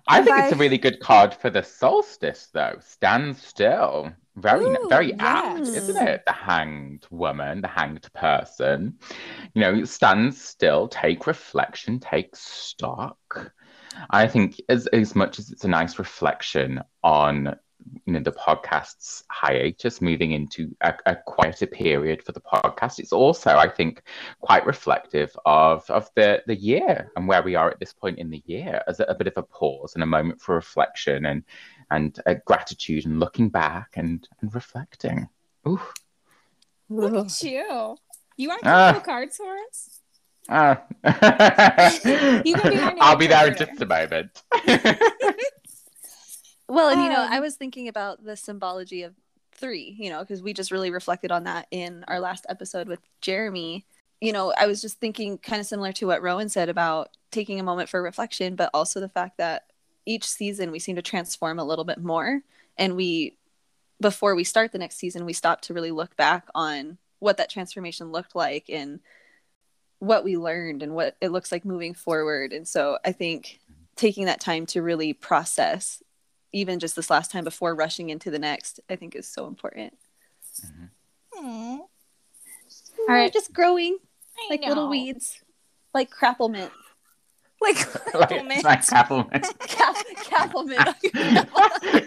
I 0.07 0.23
think 0.23 0.38
it's 0.38 0.53
a 0.53 0.57
really 0.57 0.79
good 0.79 1.01
card 1.01 1.35
for 1.35 1.51
the 1.51 1.62
solstice, 1.62 2.49
though. 2.53 2.77
Stand 2.81 3.37
still. 3.37 4.12
Very, 4.37 4.64
Ooh, 4.64 4.88
very 4.88 5.14
apt, 5.14 5.61
isn't 5.61 6.09
it? 6.09 6.25
The 6.27 6.33
hanged 6.33 7.07
woman, 7.11 7.61
the 7.61 7.68
hanged 7.68 8.12
person. 8.14 8.99
You 9.55 9.61
know, 9.61 9.85
stand 9.85 10.35
still, 10.35 10.88
take 10.88 11.27
reflection, 11.27 12.01
take 12.01 12.35
stock. 12.35 13.53
I 14.11 14.27
think 14.27 14.61
as 14.68 14.88
as 14.88 15.14
much 15.14 15.38
as 15.38 15.53
it's 15.53 15.64
a 15.64 15.68
nice 15.68 16.01
reflection 16.01 16.83
on 17.05 17.55
you 18.07 18.12
know 18.12 18.20
the 18.20 18.33
podcast's 18.33 19.25
hiatus, 19.31 20.01
moving 20.01 20.33
into 20.33 20.75
a, 20.81 20.94
a 21.07 21.16
quieter 21.27 21.66
period 21.66 22.23
for 22.23 22.33
the 22.33 22.40
podcast, 22.40 22.99
it's 22.99 23.12
also, 23.12 23.51
I 23.57 23.68
think, 23.68 24.03
quite 24.40 24.66
reflective 24.66 25.37
of 25.47 25.88
of 25.90 26.09
the 26.16 26.42
the 26.47 26.57
year 26.57 27.11
and 27.16 27.29
where 27.29 27.42
we 27.42 27.55
are 27.55 27.70
at 27.70 27.81
this 27.81 27.92
point 27.92 28.18
in 28.18 28.31
the 28.31 28.42
year 28.47 28.83
as 28.87 29.01
a, 29.01 29.05
a 29.05 29.14
bit 29.14 29.27
of 29.27 29.37
a 29.37 29.42
pause 29.42 29.94
and 29.94 30.03
a 30.03 30.07
moment 30.07 30.40
for 30.40 30.55
reflection 30.55 31.27
and 31.27 31.42
and 31.90 32.18
uh, 32.27 32.35
gratitude 32.44 33.07
and 33.07 33.20
looking 33.20 33.49
back 33.49 33.90
and 33.97 34.29
and 34.40 34.55
reflecting. 34.55 35.29
Ooh. 35.68 35.81
Look 36.88 37.14
Ugh. 37.14 37.27
at 37.27 37.42
you. 37.42 37.97
You 38.37 38.49
want 38.49 38.62
to 38.64 38.68
Ah. 38.68 38.92
couple 38.92 39.12
cards 39.12 39.37
for 39.37 39.57
us? 39.68 40.01
Ah. 40.49 40.83
You 42.44 42.55
can 42.55 42.70
be 42.70 42.79
I'll 43.01 43.16
be 43.16 43.27
there 43.27 43.47
in 43.49 43.57
just 43.57 43.81
a 43.81 43.87
moment. 43.87 44.42
Well, 46.68 46.88
and 46.88 47.03
you 47.03 47.09
know, 47.09 47.22
Um, 47.22 47.33
I 47.33 47.40
was 47.40 47.57
thinking 47.57 47.88
about 47.88 48.24
the 48.24 48.37
symbology 48.37 49.03
of 49.03 49.14
three, 49.53 49.94
you 49.98 50.11
know, 50.11 50.20
because 50.20 50.42
we 50.42 50.53
just 50.53 50.70
really 50.70 50.90
reflected 50.90 51.31
on 51.31 51.44
that 51.44 51.66
in 51.70 52.05
our 52.09 52.20
last 52.20 52.46
episode 52.48 52.88
with 52.88 53.00
Jeremy. 53.20 53.87
You 54.20 54.33
know, 54.33 54.53
I 54.57 54.66
was 54.66 54.81
just 54.81 54.98
thinking 54.98 55.38
kind 55.38 55.61
of 55.61 55.66
similar 55.66 55.92
to 55.92 56.07
what 56.07 56.22
Rowan 56.22 56.48
said 56.48 56.68
about 56.68 57.11
taking 57.31 57.61
a 57.61 57.64
moment 57.64 57.88
for 57.88 58.03
reflection, 58.03 58.57
but 58.57 58.70
also 58.72 59.00
the 59.00 59.09
fact 59.09 59.38
that 59.38 59.64
each 60.07 60.24
season 60.24 60.70
we 60.70 60.79
seem 60.79 60.96
to 60.96 61.03
transform 61.03 61.59
a 61.59 61.64
little 61.64 61.85
bit 61.85 61.98
more 61.98 62.42
and 62.77 62.96
we 62.96 63.37
before 64.00 64.35
we 64.35 64.44
start 64.44 64.72
the 64.72 64.79
next 64.79 64.96
season, 64.96 65.24
we 65.24 65.33
stop 65.33 65.61
to 65.62 65.74
really 65.74 65.90
look 65.90 66.16
back 66.16 66.48
on 66.55 66.98
what 67.20 67.37
that 67.37 67.48
transformation 67.50 68.12
looked 68.12 68.35
like 68.35 68.68
and 68.68 69.00
what 69.98 70.24
we 70.24 70.37
learned 70.37 70.83
and 70.83 70.94
what 70.94 71.16
it 71.20 71.31
looks 71.31 71.53
like 71.53 71.64
moving 71.64 71.94
forward. 71.94 72.53
And 72.53 72.66
so 72.66 72.98
I 73.05 73.12
think 73.12 73.61
taking 73.96 74.27
that 74.27 74.40
time 74.40 74.66
to 74.66 74.83
really 74.83 75.12
process, 75.12 76.03
even 76.55 76.79
just 76.79 76.97
this 76.97 77.11
last 77.11 77.31
time 77.31 77.45
before 77.45 77.75
rushing 77.75 78.11
into 78.11 78.31
the 78.31 78.38
next, 78.38 78.81
I 78.88 78.97
think 78.97 79.14
is 79.14 79.27
so 79.27 79.47
important. 79.47 79.93
Mm-hmm. 80.64 81.47
Aw. 81.47 81.79
All 81.79 81.88
right, 83.09 83.33
just 83.33 83.53
growing 83.53 83.99
I 84.38 84.47
like 84.51 84.62
know. 84.62 84.69
little 84.69 84.88
weeds, 84.88 85.43
like 85.93 86.11
crapplemint. 86.11 86.71
Like, 87.61 88.14
like, 88.14 88.29
compliment. 88.29 88.64
like 88.64 88.81
Crappleman. 88.81 89.59
Cap- 89.61 89.97
Capplement. 90.17 90.97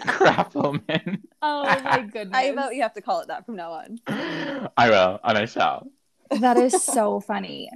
Crappleman. 0.06 1.20
oh 1.42 1.64
my 1.82 2.02
goodness. 2.02 2.36
I 2.36 2.52
vote 2.54 2.74
you 2.74 2.82
have 2.82 2.94
to 2.94 3.00
call 3.00 3.20
it 3.20 3.28
that 3.28 3.44
from 3.44 3.56
now 3.56 3.72
on. 3.72 3.98
I 4.76 4.88
will, 4.88 5.18
and 5.24 5.36
I 5.38 5.46
shall. 5.46 5.88
That 6.30 6.58
is 6.58 6.80
so 6.82 7.18
funny. 7.18 7.70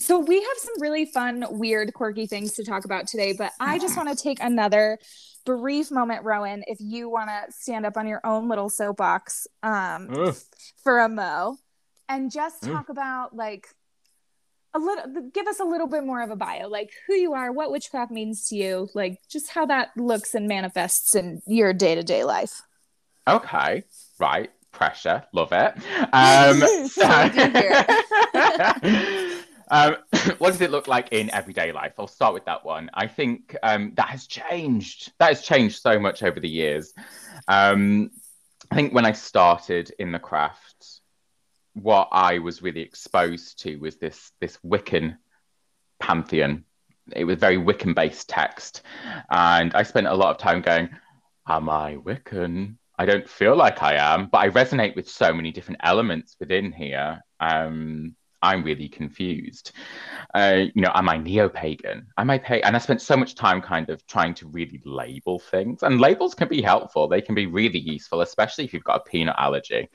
So 0.00 0.18
we 0.18 0.36
have 0.36 0.56
some 0.56 0.80
really 0.80 1.04
fun, 1.04 1.44
weird, 1.50 1.92
quirky 1.92 2.26
things 2.26 2.54
to 2.54 2.64
talk 2.64 2.86
about 2.86 3.06
today, 3.06 3.34
but 3.34 3.52
I 3.60 3.78
just 3.78 3.98
want 3.98 4.08
to 4.08 4.16
take 4.20 4.38
another 4.40 4.98
brief 5.44 5.90
moment, 5.90 6.24
Rowan, 6.24 6.64
if 6.66 6.78
you 6.80 7.10
want 7.10 7.28
to 7.28 7.52
stand 7.52 7.84
up 7.84 7.98
on 7.98 8.06
your 8.06 8.22
own 8.24 8.48
little 8.48 8.70
soapbox 8.70 9.46
um, 9.62 10.08
Ugh. 10.10 10.34
for 10.82 11.00
a 11.00 11.08
mo 11.08 11.58
and 12.08 12.32
just 12.32 12.62
Mm. 12.62 12.68
talk 12.68 12.88
about 12.88 13.36
like 13.36 13.68
a 14.72 14.78
little 14.78 15.28
give 15.34 15.46
us 15.46 15.60
a 15.60 15.64
little 15.64 15.88
bit 15.88 16.04
more 16.04 16.22
of 16.22 16.30
a 16.30 16.36
bio 16.36 16.68
like 16.68 16.90
who 17.06 17.14
you 17.14 17.34
are 17.34 17.50
what 17.50 17.72
witchcraft 17.72 18.12
means 18.12 18.46
to 18.46 18.54
you 18.56 18.88
like 18.94 19.18
just 19.28 19.50
how 19.50 19.66
that 19.66 19.88
looks 19.96 20.32
and 20.32 20.46
manifests 20.46 21.16
in 21.16 21.42
your 21.46 21.72
day-to-day 21.72 22.22
life 22.24 22.62
Okay, 23.28 23.84
right. 24.18 24.50
Pressure, 24.72 25.24
love 25.32 25.52
it. 25.52 25.74
Um, 26.12 26.60
So 26.88 27.04
um, 29.70 29.96
what 30.38 30.50
does 30.50 30.60
it 30.60 30.70
look 30.70 30.88
like 30.88 31.08
in 31.12 31.30
everyday 31.30 31.72
life? 31.72 31.94
I'll 31.98 32.06
start 32.06 32.34
with 32.34 32.44
that 32.46 32.64
one. 32.64 32.90
I 32.92 33.06
think 33.06 33.56
um, 33.62 33.92
that 33.96 34.08
has 34.08 34.26
changed. 34.26 35.12
That 35.18 35.28
has 35.28 35.42
changed 35.42 35.80
so 35.80 35.98
much 35.98 36.22
over 36.22 36.40
the 36.40 36.48
years. 36.48 36.92
Um, 37.48 38.10
I 38.70 38.74
think 38.74 38.92
when 38.92 39.06
I 39.06 39.12
started 39.12 39.92
in 39.98 40.12
the 40.12 40.18
craft, 40.18 41.00
what 41.74 42.08
I 42.12 42.38
was 42.38 42.62
really 42.62 42.80
exposed 42.80 43.60
to 43.60 43.76
was 43.76 43.96
this 43.96 44.32
this 44.40 44.58
Wiccan 44.64 45.16
pantheon. 45.98 46.64
It 47.12 47.24
was 47.24 47.38
very 47.38 47.56
Wiccan 47.56 47.94
based 47.94 48.28
text, 48.28 48.82
and 49.30 49.74
I 49.74 49.82
spent 49.84 50.06
a 50.06 50.14
lot 50.14 50.30
of 50.30 50.38
time 50.38 50.62
going, 50.62 50.90
"Am 51.48 51.68
I 51.68 51.96
Wiccan?" 51.96 52.76
I 52.98 53.06
don't 53.06 53.28
feel 53.28 53.56
like 53.56 53.82
I 53.82 53.94
am, 53.94 54.26
but 54.26 54.38
I 54.38 54.50
resonate 54.50 54.94
with 54.94 55.08
so 55.08 55.32
many 55.32 55.52
different 55.52 55.80
elements 55.82 56.36
within 56.38 56.70
here. 56.70 57.22
Um, 57.40 58.14
I'm 58.42 58.62
really 58.62 58.88
confused. 58.88 59.72
Uh, 60.34 60.64
you 60.74 60.82
know, 60.82 60.92
am 60.94 61.08
I 61.08 61.18
neo-pagan? 61.18 62.06
Am 62.16 62.30
I 62.30 62.38
pagan? 62.38 62.66
And 62.66 62.76
I 62.76 62.78
spent 62.78 63.02
so 63.02 63.16
much 63.16 63.34
time 63.34 63.60
kind 63.60 63.90
of 63.90 64.06
trying 64.06 64.34
to 64.34 64.48
really 64.48 64.80
label 64.84 65.38
things. 65.38 65.82
And 65.82 66.00
labels 66.00 66.34
can 66.34 66.48
be 66.48 66.62
helpful. 66.62 67.08
They 67.08 67.20
can 67.20 67.34
be 67.34 67.46
really 67.46 67.78
useful, 67.78 68.22
especially 68.22 68.64
if 68.64 68.72
you've 68.72 68.84
got 68.84 69.02
a 69.06 69.10
peanut 69.10 69.36
allergy. 69.38 69.88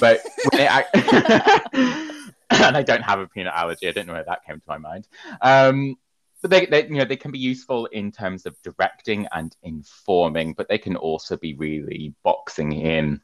But 0.00 0.20
ac- 0.54 0.88
and 2.50 2.76
I 2.76 2.82
don't 2.82 3.02
have 3.02 3.18
a 3.18 3.26
peanut 3.26 3.54
allergy. 3.54 3.88
I 3.88 3.92
don't 3.92 4.06
know 4.06 4.14
where 4.14 4.24
that 4.24 4.44
came 4.44 4.60
to 4.60 4.68
my 4.68 4.78
mind. 4.78 5.08
Um, 5.40 5.96
but 6.42 6.50
they, 6.50 6.66
they, 6.66 6.86
you 6.86 6.96
know, 6.96 7.04
they 7.04 7.16
can 7.16 7.32
be 7.32 7.38
useful 7.38 7.86
in 7.86 8.12
terms 8.12 8.46
of 8.46 8.60
directing 8.62 9.26
and 9.32 9.56
informing, 9.62 10.52
but 10.52 10.68
they 10.68 10.78
can 10.78 10.96
also 10.96 11.36
be 11.36 11.54
really 11.54 12.14
boxing 12.22 12.72
in. 12.72 13.20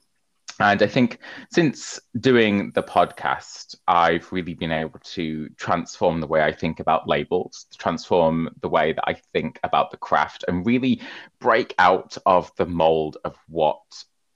And 0.61 0.83
I 0.83 0.87
think 0.87 1.19
since 1.51 2.01
doing 2.21 2.71
the 2.73 2.83
podcast, 2.83 3.77
I've 3.89 4.31
really 4.33 4.55
been 4.55 4.73
able 4.73 4.99
to 5.01 5.49
transform 5.51 6.21
the 6.21 6.27
way 6.27 6.43
I 6.43 6.53
think 6.53 6.81
about 6.81 7.09
labels, 7.09 7.67
transform 7.77 8.49
the 8.61 8.69
way 8.69 8.93
that 8.93 9.05
I 9.07 9.15
think 9.33 9.59
about 9.65 9.91
the 9.91 9.97
craft, 9.97 10.45
and 10.49 10.67
really 10.67 11.01
break 11.41 11.75
out 11.79 12.17
of 12.27 12.53
the 12.57 12.67
mold 12.67 13.19
of 13.25 13.37
what 13.49 13.81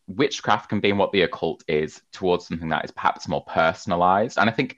witchcraft 0.08 0.68
can 0.68 0.80
be 0.80 0.90
and 0.90 0.98
what 0.98 1.12
the 1.12 1.22
occult 1.22 1.64
is 1.68 2.00
towards 2.12 2.46
something 2.46 2.68
that 2.68 2.84
is 2.84 2.90
perhaps 2.90 3.28
more 3.28 3.44
personalized. 3.44 4.38
And 4.38 4.48
I 4.48 4.52
think 4.52 4.76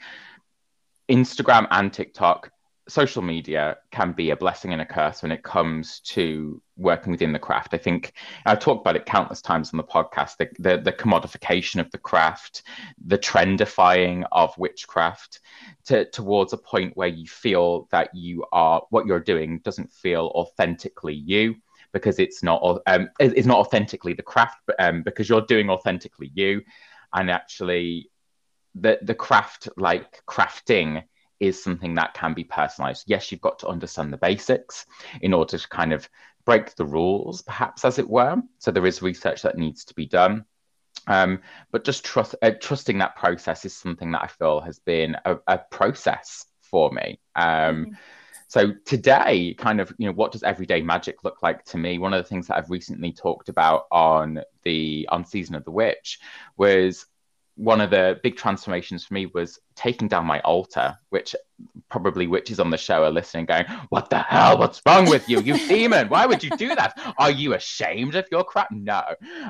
Instagram 1.08 1.66
and 1.70 1.92
TikTok, 1.92 2.50
social 2.88 3.22
media 3.22 3.76
can 3.90 4.12
be 4.12 4.30
a 4.30 4.36
blessing 4.36 4.72
and 4.72 4.80
a 4.80 4.86
curse 4.86 5.22
when 5.22 5.30
it 5.30 5.42
comes 5.42 6.00
to 6.00 6.60
working 6.76 7.10
within 7.10 7.32
the 7.32 7.38
craft. 7.38 7.74
I 7.74 7.78
think 7.78 8.12
I've 8.46 8.60
talked 8.60 8.80
about 8.80 8.96
it 8.96 9.04
countless 9.04 9.42
times 9.42 9.72
on 9.72 9.76
the 9.76 9.84
podcast 9.84 10.38
the, 10.38 10.48
the, 10.58 10.78
the 10.78 10.92
commodification 10.92 11.80
of 11.80 11.90
the 11.90 11.98
craft, 11.98 12.62
the 13.06 13.18
trendifying 13.18 14.24
of 14.32 14.56
witchcraft 14.56 15.40
to, 15.86 16.08
towards 16.10 16.52
a 16.52 16.58
point 16.58 16.96
where 16.96 17.08
you 17.08 17.26
feel 17.26 17.88
that 17.90 18.14
you 18.14 18.44
are 18.52 18.82
what 18.90 19.06
you're 19.06 19.20
doing 19.20 19.60
doesn't 19.64 19.92
feel 19.92 20.32
authentically 20.34 21.14
you 21.14 21.56
because 21.92 22.18
it's 22.18 22.42
not 22.42 22.80
um, 22.86 23.08
it's 23.18 23.46
not 23.46 23.58
authentically 23.58 24.12
the 24.12 24.22
craft 24.22 24.58
um, 24.78 25.02
because 25.02 25.28
you're 25.28 25.40
doing 25.42 25.70
authentically 25.70 26.30
you 26.34 26.62
and 27.14 27.30
actually 27.30 28.10
the 28.74 28.98
the 29.02 29.14
craft 29.14 29.68
like 29.76 30.22
crafting 30.26 31.02
is 31.40 31.62
something 31.62 31.94
that 31.94 32.14
can 32.14 32.34
be 32.34 32.44
personalized. 32.44 33.04
Yes 33.06 33.30
you've 33.30 33.40
got 33.40 33.58
to 33.60 33.68
understand 33.68 34.12
the 34.12 34.16
basics 34.18 34.86
in 35.20 35.32
order 35.32 35.58
to 35.58 35.68
kind 35.68 35.92
of 35.92 36.08
break 36.44 36.74
the 36.76 36.84
rules 36.86 37.42
perhaps 37.42 37.84
as 37.84 37.98
it 37.98 38.08
were. 38.08 38.36
So 38.58 38.70
there 38.70 38.86
is 38.86 39.02
research 39.02 39.42
that 39.42 39.58
needs 39.58 39.84
to 39.86 39.94
be 39.94 40.06
done. 40.06 40.44
Um, 41.06 41.40
but 41.70 41.84
just 41.84 42.04
trust 42.04 42.34
uh, 42.42 42.50
trusting 42.60 42.98
that 42.98 43.16
process 43.16 43.64
is 43.64 43.74
something 43.74 44.10
that 44.12 44.22
i 44.22 44.26
feel 44.26 44.60
has 44.60 44.78
been 44.80 45.16
a, 45.24 45.36
a 45.46 45.58
process 45.58 46.44
for 46.60 46.90
me. 46.90 47.18
Um, 47.34 47.86
Mhm. 47.86 47.96
so 48.48 48.72
today 48.84 49.54
kind 49.54 49.80
of 49.80 49.92
you 49.98 50.06
know 50.06 50.12
what 50.12 50.32
does 50.32 50.42
everyday 50.42 50.82
magic 50.82 51.24
look 51.24 51.42
like 51.42 51.64
to 51.66 51.78
me? 51.78 51.98
One 51.98 52.14
of 52.14 52.22
the 52.22 52.28
things 52.28 52.46
that 52.48 52.56
i've 52.56 52.70
recently 52.70 53.12
talked 53.12 53.48
about 53.48 53.84
on 53.90 54.42
the 54.64 55.08
on 55.10 55.24
season 55.24 55.54
of 55.54 55.64
the 55.64 55.70
witch 55.70 56.18
was 56.56 57.06
one 57.58 57.80
of 57.80 57.90
the 57.90 58.20
big 58.22 58.36
transformations 58.36 59.04
for 59.04 59.14
me 59.14 59.26
was 59.26 59.58
taking 59.74 60.06
down 60.06 60.24
my 60.24 60.38
altar 60.40 60.96
which 61.10 61.34
probably 61.88 62.28
witches 62.28 62.60
on 62.60 62.70
the 62.70 62.76
show 62.76 63.02
are 63.02 63.10
listening 63.10 63.46
going 63.46 63.64
what 63.88 64.08
the 64.10 64.18
hell? 64.18 64.56
What's 64.56 64.80
wrong 64.86 65.10
with 65.10 65.28
you? 65.28 65.40
You 65.40 65.58
demon. 65.68 66.08
Why 66.08 66.24
would 66.24 66.44
you 66.44 66.50
do 66.50 66.74
that? 66.76 66.96
Are 67.18 67.32
you 67.32 67.54
ashamed 67.54 68.14
of 68.14 68.26
your 68.30 68.44
crap? 68.44 68.70
No 68.70 69.02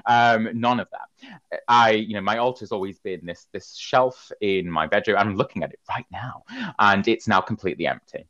um 0.06 0.48
none 0.54 0.80
of 0.80 0.88
that. 0.90 1.60
I 1.68 1.90
you 1.90 2.14
know 2.14 2.22
my 2.22 2.38
altar's 2.38 2.72
always 2.72 2.98
been 2.98 3.26
this 3.26 3.46
this 3.52 3.76
shelf 3.76 4.32
in 4.40 4.70
my 4.70 4.86
bedroom. 4.86 5.18
I'm 5.18 5.36
looking 5.36 5.62
at 5.62 5.72
it 5.72 5.80
right 5.88 6.06
now 6.10 6.44
and 6.78 7.06
it's 7.06 7.28
now 7.28 7.42
completely 7.42 7.86
empty. 7.86 8.26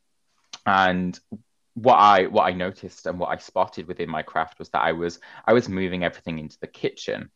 And 0.66 1.18
what 1.74 1.94
i 1.94 2.26
what 2.26 2.42
i 2.42 2.52
noticed 2.52 3.06
and 3.06 3.20
what 3.20 3.28
i 3.28 3.36
spotted 3.36 3.86
within 3.86 4.10
my 4.10 4.20
craft 4.20 4.58
was 4.58 4.68
that 4.70 4.82
i 4.82 4.90
was 4.90 5.20
i 5.46 5.52
was 5.52 5.68
moving 5.68 6.02
everything 6.02 6.40
into 6.40 6.58
the 6.58 6.66
kitchen 6.66 7.30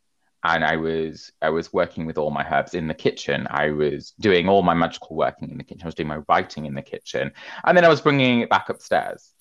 and 0.45 0.65
i 0.65 0.77
was 0.77 1.33
i 1.43 1.49
was 1.49 1.73
working 1.73 2.07
with 2.07 2.19
all 2.19 2.31
my 2.31 2.47
herbs 2.51 2.75
in 2.75 2.89
the 2.89 2.95
kitchen 2.95 3.47
i 3.51 3.71
was 3.71 4.13
doing 4.21 4.49
all 4.49 4.63
my 4.63 4.75
magical 4.75 5.17
working 5.17 5.51
in 5.51 5.59
the 5.59 5.65
kitchen 5.65 5.83
i 5.83 5.87
was 5.87 5.95
doing 5.95 6.09
my 6.09 6.21
writing 6.29 6.67
in 6.67 6.75
the 6.75 6.83
kitchen 6.83 7.33
and 7.65 7.77
then 7.77 7.85
i 7.85 7.89
was 7.89 8.01
bringing 8.01 8.41
it 8.41 8.51
back 8.51 8.69
upstairs 8.69 9.33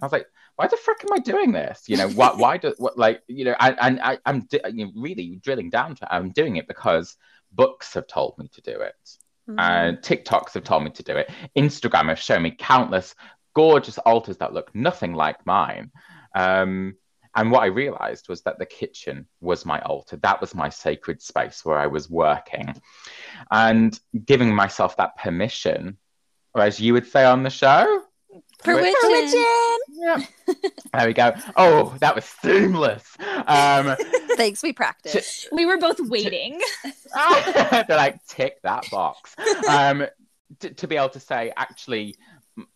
i 0.00 0.04
was 0.04 0.12
like 0.12 0.26
why 0.56 0.66
the 0.66 0.76
frick 0.76 1.02
am 1.04 1.12
i 1.12 1.18
doing 1.18 1.52
this 1.52 1.84
you 1.88 1.96
know 1.96 2.08
why 2.10 2.30
why 2.36 2.56
do 2.56 2.74
what 2.78 2.96
like 2.98 3.22
you 3.26 3.44
know 3.44 3.56
and, 3.60 3.76
and 3.80 4.00
I, 4.00 4.18
i'm 4.26 4.42
di- 4.42 4.60
you 4.72 4.86
know, 4.86 4.92
really 4.94 5.40
drilling 5.42 5.70
down 5.70 5.94
to 5.96 6.14
i'm 6.14 6.30
doing 6.30 6.56
it 6.56 6.68
because 6.68 7.16
books 7.52 7.94
have 7.94 8.06
told 8.06 8.38
me 8.38 8.48
to 8.48 8.60
do 8.62 8.80
it 8.80 8.94
Mm-hmm. 9.48 9.58
and 9.58 9.98
TikToks 9.98 10.54
have 10.54 10.62
told 10.62 10.84
me 10.84 10.90
to 10.90 11.02
do 11.02 11.16
it. 11.16 11.28
Instagram 11.56 12.08
has 12.08 12.20
shown 12.20 12.42
me 12.42 12.52
countless 12.52 13.16
gorgeous 13.54 13.98
altars 13.98 14.36
that 14.38 14.52
look 14.52 14.72
nothing 14.74 15.14
like 15.14 15.44
mine. 15.44 15.90
Um, 16.34 16.96
and 17.36 17.50
what 17.50 17.62
I 17.62 17.66
realized 17.66 18.28
was 18.28 18.42
that 18.42 18.58
the 18.58 18.66
kitchen 18.66 19.26
was 19.40 19.64
my 19.64 19.80
altar. 19.80 20.16
That 20.16 20.40
was 20.40 20.54
my 20.54 20.68
sacred 20.68 21.22
space 21.22 21.64
where 21.64 21.78
I 21.78 21.86
was 21.86 22.10
working. 22.10 22.74
And 23.50 23.98
giving 24.24 24.54
myself 24.54 24.96
that 24.96 25.16
permission, 25.16 25.96
or 26.54 26.62
as 26.62 26.80
you 26.80 26.92
would 26.92 27.06
say 27.06 27.24
on 27.24 27.42
the 27.42 27.50
show, 27.50 28.02
Permission. 28.62 28.94
yeah. 29.92 30.22
there 30.92 31.06
we 31.06 31.14
go. 31.14 31.32
Oh, 31.56 31.96
that 32.00 32.14
was 32.14 32.24
seamless. 32.24 33.16
Um, 33.46 33.96
Thanks, 34.36 34.62
we 34.62 34.72
practiced. 34.72 35.48
we 35.52 35.66
were 35.66 35.78
both 35.78 35.98
waiting 36.00 36.60
they're 37.14 37.84
like 37.90 38.24
tick 38.26 38.60
that 38.62 38.88
box 38.90 39.34
um 39.68 40.06
t- 40.60 40.70
to 40.70 40.86
be 40.86 40.96
able 40.96 41.08
to 41.10 41.20
say 41.20 41.52
actually 41.56 42.16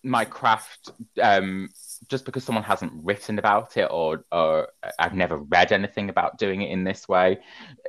my 0.02 0.24
craft 0.24 0.90
um 1.22 1.68
just 2.08 2.24
because 2.24 2.44
someone 2.44 2.64
hasn't 2.64 2.92
written 3.02 3.38
about 3.38 3.76
it 3.76 3.88
or 3.90 4.24
or 4.32 4.68
I've 4.98 5.14
never 5.14 5.38
read 5.38 5.72
anything 5.72 6.08
about 6.08 6.38
doing 6.38 6.62
it 6.62 6.70
in 6.70 6.84
this 6.84 7.08
way 7.08 7.40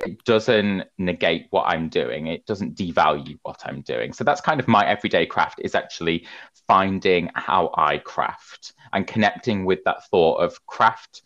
it 0.04 0.24
doesn't 0.24 0.84
negate 0.98 1.46
what 1.50 1.64
I'm 1.64 1.88
doing. 1.88 2.26
It 2.26 2.46
doesn't 2.46 2.76
devalue 2.76 3.38
what 3.42 3.62
I'm 3.64 3.80
doing. 3.82 4.12
So 4.12 4.24
that's 4.24 4.40
kind 4.40 4.60
of 4.60 4.68
my 4.68 4.86
everyday 4.86 5.26
craft 5.26 5.60
is 5.62 5.74
actually 5.74 6.26
finding 6.66 7.30
how 7.34 7.72
I 7.76 7.98
craft 7.98 8.74
and 8.92 9.06
connecting 9.06 9.64
with 9.64 9.84
that 9.84 10.06
thought 10.08 10.36
of 10.36 10.64
craft 10.66 11.22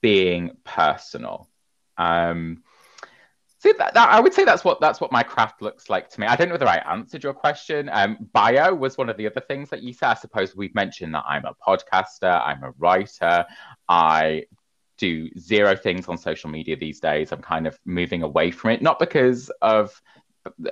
being 0.00 0.52
personal. 0.64 1.48
Um 1.98 2.62
See 3.62 3.72
that, 3.78 3.94
that 3.94 4.08
I 4.08 4.18
would 4.18 4.34
say 4.34 4.44
that's 4.44 4.64
what 4.64 4.80
that's 4.80 5.00
what 5.00 5.12
my 5.12 5.22
craft 5.22 5.62
looks 5.62 5.88
like 5.88 6.08
to 6.10 6.20
me. 6.20 6.26
I 6.26 6.34
don't 6.34 6.48
know 6.48 6.54
whether 6.54 6.66
I 6.66 6.78
answered 6.78 7.22
your 7.22 7.32
question. 7.32 7.88
Um, 7.92 8.16
bio 8.32 8.74
was 8.74 8.98
one 8.98 9.08
of 9.08 9.16
the 9.16 9.28
other 9.28 9.40
things 9.40 9.70
that 9.70 9.84
you 9.84 9.92
said. 9.92 10.08
I 10.08 10.14
suppose 10.14 10.56
we've 10.56 10.74
mentioned 10.74 11.14
that 11.14 11.22
I'm 11.28 11.44
a 11.44 11.54
podcaster, 11.64 12.44
I'm 12.44 12.64
a 12.64 12.72
writer, 12.72 13.44
I 13.88 14.46
do 14.98 15.30
zero 15.38 15.76
things 15.76 16.08
on 16.08 16.18
social 16.18 16.50
media 16.50 16.76
these 16.76 16.98
days. 16.98 17.30
I'm 17.30 17.40
kind 17.40 17.68
of 17.68 17.78
moving 17.84 18.24
away 18.24 18.50
from 18.50 18.70
it, 18.70 18.82
not 18.82 18.98
because 18.98 19.48
of 19.62 20.02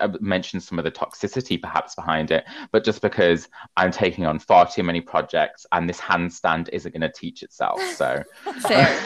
I 0.01 0.09
mentioned 0.21 0.65
some 0.65 0.81
of 0.81 0.85
the 0.85 0.91
toxicity 0.91 1.63
perhaps 1.63 1.95
behind 1.95 2.33
it, 2.33 2.45
but 2.73 2.85
just 2.85 3.03
because 3.03 3.49
I'm 3.77 3.93
taking 3.93 4.27
on 4.27 4.41
far 4.41 4.69
too 4.69 4.83
many 4.83 5.01
projects 5.01 5.65
and 5.71 5.89
this 5.89 6.01
handstand 6.01 6.69
isn't 6.73 6.91
going 6.91 7.03
to 7.03 7.13
teach 7.13 7.45
itself. 7.45 7.81
So, 7.95 8.21
Fair. 8.67 8.99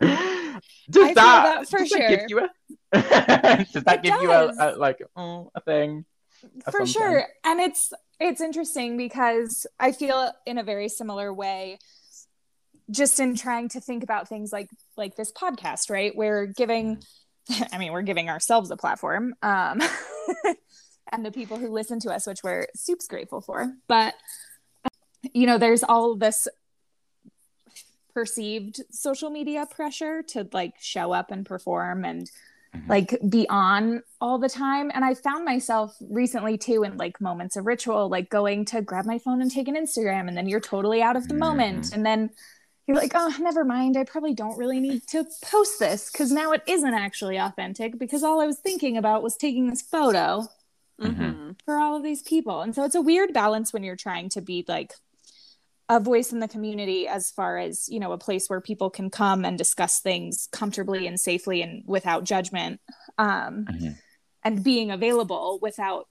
does 0.90 1.10
I 1.10 1.14
that, 1.14 1.44
that 1.44 1.68
for 1.68 1.78
does 1.78 1.88
sure. 1.88 1.98
that 2.00 2.08
give 2.08 2.20
you 2.28 2.38
a 2.40 2.48
does 3.72 3.84
that 3.84 3.98
It 3.98 4.02
give 4.02 4.22
you 4.22 4.30
a, 4.30 4.52
a 4.58 4.76
like 4.76 5.02
oh, 5.16 5.50
a 5.54 5.60
thing? 5.60 6.04
or 6.66 6.72
for 6.72 6.86
sure. 6.86 7.24
And 7.44 7.60
it's 7.60 7.92
it's 8.18 8.40
interesting 8.40 8.96
because 8.96 9.66
i 9.78 9.92
feel 9.92 10.32
in 10.46 10.58
a 10.58 10.62
very 10.62 10.88
similar 10.88 11.32
way 11.32 11.78
just 12.90 13.20
in 13.20 13.34
trying 13.34 13.68
to 13.68 13.80
think 13.80 14.02
about 14.02 14.28
things 14.28 14.52
like 14.52 14.68
like 14.96 15.16
this 15.16 15.32
podcast 15.32 15.90
right? 15.90 16.16
We're 16.16 16.46
giving 16.46 17.02
i 17.72 17.78
mean 17.78 17.92
we're 17.92 18.02
giving 18.02 18.28
ourselves 18.28 18.70
a 18.70 18.76
platform 18.76 19.34
um 19.42 19.80
and 21.12 21.24
the 21.24 21.30
people 21.30 21.58
who 21.58 21.68
listen 21.68 22.00
to 22.00 22.10
us 22.10 22.26
which 22.26 22.42
we're 22.42 22.68
super 22.74 23.04
grateful 23.08 23.40
for. 23.40 23.72
But 23.88 24.14
you 25.34 25.46
know 25.46 25.58
there's 25.58 25.82
all 25.82 26.16
this 26.16 26.48
perceived 28.16 28.80
social 28.90 29.28
media 29.28 29.66
pressure 29.70 30.22
to 30.22 30.48
like 30.54 30.72
show 30.80 31.12
up 31.12 31.30
and 31.30 31.44
perform 31.44 32.02
and 32.02 32.30
Mhm. 32.74 32.88
like 32.88 33.18
be 33.28 33.46
on 33.50 34.02
all 34.22 34.38
the 34.38 34.48
time 34.48 34.90
and 34.94 35.04
i 35.04 35.12
found 35.14 35.44
myself 35.44 35.94
recently 36.22 36.56
too 36.58 36.82
in 36.82 36.96
like 36.96 37.20
moments 37.20 37.56
of 37.56 37.66
ritual 37.66 38.08
like 38.08 38.28
going 38.30 38.64
to 38.64 38.80
grab 38.80 39.04
my 39.04 39.18
phone 39.18 39.40
and 39.42 39.50
take 39.50 39.68
an 39.68 39.76
instagram 39.76 40.28
and 40.28 40.36
then 40.36 40.48
you're 40.48 40.60
totally 40.74 41.00
out 41.02 41.14
of 41.20 41.28
the 41.28 41.34
moment 41.46 41.84
Mhm. 41.84 41.94
and 41.94 42.06
then 42.06 42.30
you're 42.86 42.96
like 42.96 43.12
oh 43.14 43.32
never 43.38 43.64
mind 43.64 43.96
i 43.98 44.04
probably 44.04 44.34
don't 44.42 44.56
really 44.62 44.80
need 44.80 45.06
to 45.08 45.24
post 45.42 45.78
this 45.78 46.10
because 46.10 46.32
now 46.32 46.52
it 46.52 46.62
isn't 46.66 46.94
actually 47.06 47.36
authentic 47.36 47.98
because 47.98 48.22
all 48.24 48.40
i 48.40 48.46
was 48.46 48.58
thinking 48.58 48.96
about 48.96 49.22
was 49.22 49.36
taking 49.36 49.68
this 49.68 49.82
photo 49.82 50.48
Mhm. 51.00 51.56
for 51.66 51.74
all 51.76 51.94
of 51.94 52.02
these 52.02 52.22
people. 52.22 52.62
And 52.62 52.74
so 52.74 52.82
it's 52.86 52.94
a 52.94 53.02
weird 53.10 53.34
balance 53.34 53.70
when 53.74 53.84
you're 53.84 53.96
trying 54.08 54.30
to 54.30 54.40
be 54.40 54.64
like 54.66 54.94
a 55.88 56.00
voice 56.00 56.32
in 56.32 56.40
the 56.40 56.48
community 56.48 57.06
as 57.06 57.30
far 57.30 57.58
as, 57.58 57.88
you 57.88 58.00
know, 58.00 58.12
a 58.12 58.18
place 58.18 58.48
where 58.50 58.60
people 58.60 58.90
can 58.90 59.08
come 59.10 59.44
and 59.44 59.56
discuss 59.56 60.00
things 60.00 60.48
comfortably 60.50 61.06
and 61.06 61.18
safely 61.20 61.62
and 61.62 61.84
without 61.86 62.24
judgment. 62.24 62.80
Um, 63.18 63.66
Mhm. 63.66 63.96
and 64.44 64.62
being 64.64 64.90
available 64.90 65.58
without 65.62 66.08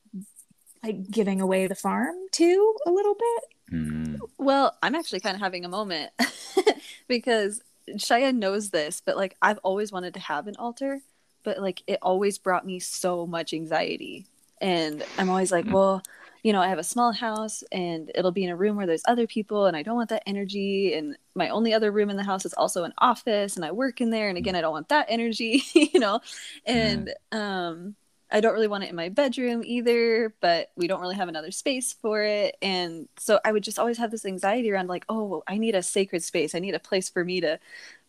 like 0.83 1.09
giving 1.09 1.41
away 1.41 1.67
the 1.67 1.75
farm 1.75 2.15
too 2.31 2.75
a 2.85 2.91
little 2.91 3.15
bit. 3.15 3.43
Mm. 3.73 4.19
Well, 4.37 4.77
I'm 4.83 4.95
actually 4.95 5.19
kind 5.21 5.35
of 5.35 5.41
having 5.41 5.65
a 5.65 5.69
moment 5.69 6.11
because 7.07 7.61
Shia 7.89 8.35
knows 8.35 8.69
this, 8.69 9.01
but 9.05 9.15
like 9.17 9.35
I've 9.41 9.59
always 9.59 9.91
wanted 9.91 10.13
to 10.15 10.19
have 10.19 10.47
an 10.47 10.55
altar, 10.57 11.01
but 11.43 11.59
like 11.59 11.81
it 11.87 11.99
always 12.01 12.37
brought 12.37 12.65
me 12.65 12.79
so 12.79 13.25
much 13.27 13.53
anxiety. 13.53 14.25
And 14.61 15.03
I'm 15.17 15.29
always 15.29 15.51
like, 15.51 15.65
Mm. 15.65 15.71
well, 15.73 16.03
you 16.45 16.53
know, 16.53 16.61
I 16.61 16.67
have 16.67 16.77
a 16.77 16.83
small 16.83 17.11
house 17.11 17.63
and 17.71 18.11
it'll 18.13 18.31
be 18.31 18.43
in 18.43 18.51
a 18.51 18.55
room 18.55 18.75
where 18.75 18.85
there's 18.85 19.01
other 19.07 19.25
people 19.25 19.65
and 19.65 19.75
I 19.75 19.81
don't 19.81 19.95
want 19.95 20.09
that 20.09 20.21
energy. 20.27 20.93
And 20.93 21.17
my 21.33 21.49
only 21.49 21.73
other 21.73 21.91
room 21.91 22.11
in 22.11 22.17
the 22.17 22.23
house 22.23 22.45
is 22.45 22.53
also 22.53 22.83
an 22.83 22.93
office 22.99 23.55
and 23.55 23.65
I 23.65 23.71
work 23.71 23.99
in 23.99 24.11
there. 24.11 24.29
And 24.29 24.37
again, 24.37 24.55
I 24.55 24.61
don't 24.61 24.71
want 24.71 24.89
that 24.89 25.07
energy, 25.09 25.63
you 25.73 25.99
know? 25.99 26.19
And 26.63 27.11
um, 27.31 27.95
I 28.29 28.41
don't 28.41 28.53
really 28.53 28.67
want 28.67 28.83
it 28.83 28.91
in 28.91 28.95
my 28.95 29.09
bedroom 29.09 29.63
either, 29.65 30.35
but 30.39 30.69
we 30.75 30.85
don't 30.85 31.01
really 31.01 31.15
have 31.15 31.29
another 31.29 31.49
space 31.49 31.93
for 31.93 32.21
it. 32.21 32.57
And 32.61 33.09
so 33.17 33.39
I 33.43 33.51
would 33.51 33.63
just 33.63 33.79
always 33.79 33.97
have 33.97 34.11
this 34.11 34.23
anxiety 34.23 34.71
around 34.71 34.87
like, 34.87 35.05
oh, 35.09 35.41
I 35.47 35.57
need 35.57 35.73
a 35.73 35.81
sacred 35.81 36.21
space. 36.21 36.53
I 36.53 36.59
need 36.59 36.75
a 36.75 36.79
place 36.79 37.09
for 37.09 37.25
me 37.25 37.41
to 37.41 37.57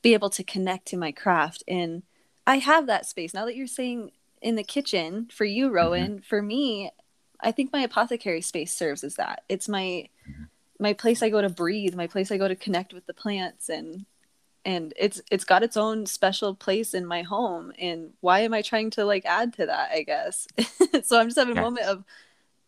be 0.03 0.12
able 0.12 0.29
to 0.29 0.44
connect 0.44 0.88
to 0.88 0.99
my 0.99 1.11
craft. 1.11 1.64
And 1.66 2.03
I 2.46 2.59
have 2.59 2.87
that 2.88 3.07
space. 3.07 3.33
Now 3.33 3.46
that 3.46 3.57
you're 3.57 3.66
saying 3.66 4.11
in 4.42 4.57
the 4.57 4.62
kitchen 4.62 5.31
for 5.33 5.46
you, 5.46 5.70
Rowan, 5.70 6.20
for 6.20 6.42
me, 6.42 6.90
I 7.40 7.53
think 7.53 7.72
my 7.72 7.81
apothecary 7.81 8.40
space 8.40 8.72
serves 8.72 9.05
as 9.05 9.16
that. 9.16 9.42
It's 9.49 9.68
my 9.68 10.09
mm-hmm. 10.29 10.44
my 10.79 10.92
place 10.92 11.22
I 11.22 11.31
go 11.31 11.40
to 11.40 11.49
breathe, 11.49 11.94
my 11.94 12.07
place 12.07 12.31
I 12.31 12.38
go 12.38 12.49
to 12.49 12.57
connect 12.57 12.92
with 12.92 13.07
the 13.07 13.14
plants 13.14 13.68
and 13.68 14.07
and 14.66 14.92
it's 14.99 15.22
it's 15.31 15.44
got 15.44 15.62
its 15.62 15.77
own 15.77 16.05
special 16.07 16.55
place 16.55 16.92
in 16.92 17.07
my 17.07 17.22
home 17.22 17.72
and 17.79 18.12
why 18.20 18.40
am 18.40 18.53
i 18.53 18.61
trying 18.61 18.90
to 18.90 19.05
like 19.05 19.25
add 19.25 19.53
to 19.53 19.66
that 19.66 19.90
i 19.92 20.03
guess 20.03 20.49
so 21.05 21.18
i'm 21.18 21.29
just 21.29 21.38
having 21.38 21.57
a 21.57 21.61
moment 21.61 21.87
of 21.87 22.05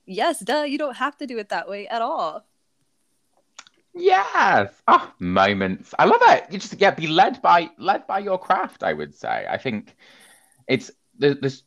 yes 0.06 0.38
duh 0.38 0.62
you 0.62 0.78
don't 0.78 0.96
have 0.96 1.18
to 1.18 1.26
do 1.26 1.38
it 1.38 1.48
that 1.48 1.68
way 1.68 1.86
at 1.88 2.00
all 2.00 2.46
Yes. 3.94 4.72
Oh, 4.86 5.12
moments. 5.18 5.92
I 5.98 6.04
love 6.04 6.20
it. 6.22 6.44
You 6.52 6.58
just 6.58 6.80
yeah, 6.80 6.92
be 6.92 7.08
led 7.08 7.42
by 7.42 7.70
led 7.78 8.06
by 8.06 8.20
your 8.20 8.38
craft. 8.38 8.84
I 8.84 8.92
would 8.92 9.12
say. 9.12 9.44
I 9.48 9.58
think 9.58 9.96
it's 10.68 10.92
there, 11.18 11.34
there's 11.34 11.64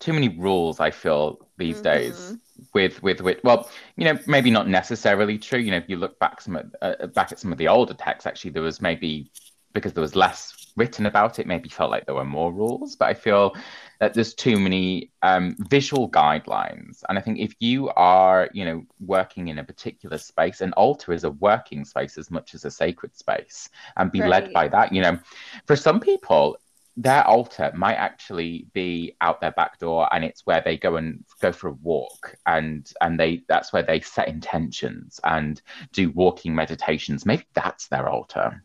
too 0.00 0.12
many 0.12 0.28
rules. 0.28 0.80
I 0.80 0.90
feel 0.90 1.48
these 1.56 1.80
days 1.80 2.14
Mhm. 2.14 2.40
with 2.72 3.02
with 3.02 3.20
with 3.20 3.38
well, 3.44 3.68
you 3.96 4.04
know, 4.04 4.18
maybe 4.26 4.50
not 4.50 4.68
necessarily 4.68 5.38
true. 5.38 5.58
You 5.58 5.70
know, 5.72 5.76
if 5.78 5.88
you 5.88 5.96
look 5.96 6.18
back 6.18 6.40
some 6.40 6.56
of- 6.56 6.74
uh, 6.82 7.06
back 7.08 7.32
at 7.32 7.38
some 7.38 7.52
of 7.52 7.58
the 7.58 7.68
older 7.68 7.94
texts, 7.94 8.26
actually, 8.26 8.50
there 8.52 8.62
was 8.62 8.80
maybe 8.80 9.30
because 9.72 9.92
there 9.92 10.02
was 10.02 10.14
less 10.14 10.72
written 10.76 11.06
about 11.06 11.38
it, 11.40 11.46
maybe 11.48 11.68
felt 11.68 11.90
like 11.90 12.06
there 12.06 12.14
were 12.14 12.24
more 12.24 12.52
rules. 12.52 12.94
But 12.94 13.08
I 13.08 13.14
feel 13.14 13.56
that 13.98 14.14
there's 14.14 14.34
too 14.34 14.56
many 14.58 15.10
um, 15.22 15.56
visual 15.58 16.08
guidelines, 16.10 17.02
and 17.08 17.18
I 17.18 17.20
think 17.20 17.38
if 17.38 17.54
you 17.60 17.90
are, 17.90 18.48
you 18.52 18.64
know, 18.64 18.84
working 19.00 19.48
in 19.48 19.58
a 19.58 19.64
particular 19.64 20.18
space, 20.18 20.60
an 20.60 20.72
altar 20.74 21.12
is 21.12 21.24
a 21.24 21.30
working 21.30 21.84
space 21.84 22.18
as 22.18 22.30
much 22.30 22.54
as 22.54 22.64
a 22.64 22.70
sacred 22.70 23.16
space, 23.16 23.68
and 23.96 24.12
be 24.12 24.22
led 24.22 24.52
by 24.52 24.68
that. 24.68 24.92
You 24.92 25.02
know, 25.02 25.18
for 25.66 25.76
some 25.76 25.98
people, 26.00 26.56
their 26.96 27.26
altar 27.26 27.72
might 27.74 27.94
actually 27.96 28.66
be 28.72 29.16
out 29.20 29.40
their 29.40 29.50
back 29.50 29.78
door 29.78 30.08
and 30.14 30.24
it's 30.24 30.46
where 30.46 30.62
they 30.64 30.76
go 30.76 30.94
and 30.96 31.24
go 31.40 31.50
for 31.50 31.68
a 31.68 31.72
walk 31.82 32.36
and 32.46 32.92
and 33.00 33.18
they 33.18 33.42
that's 33.48 33.72
where 33.72 33.82
they 33.82 33.98
set 34.00 34.28
intentions 34.28 35.18
and 35.24 35.60
do 35.92 36.10
walking 36.12 36.54
meditations 36.54 37.26
maybe 37.26 37.44
that's 37.54 37.88
their 37.88 38.08
altar 38.08 38.62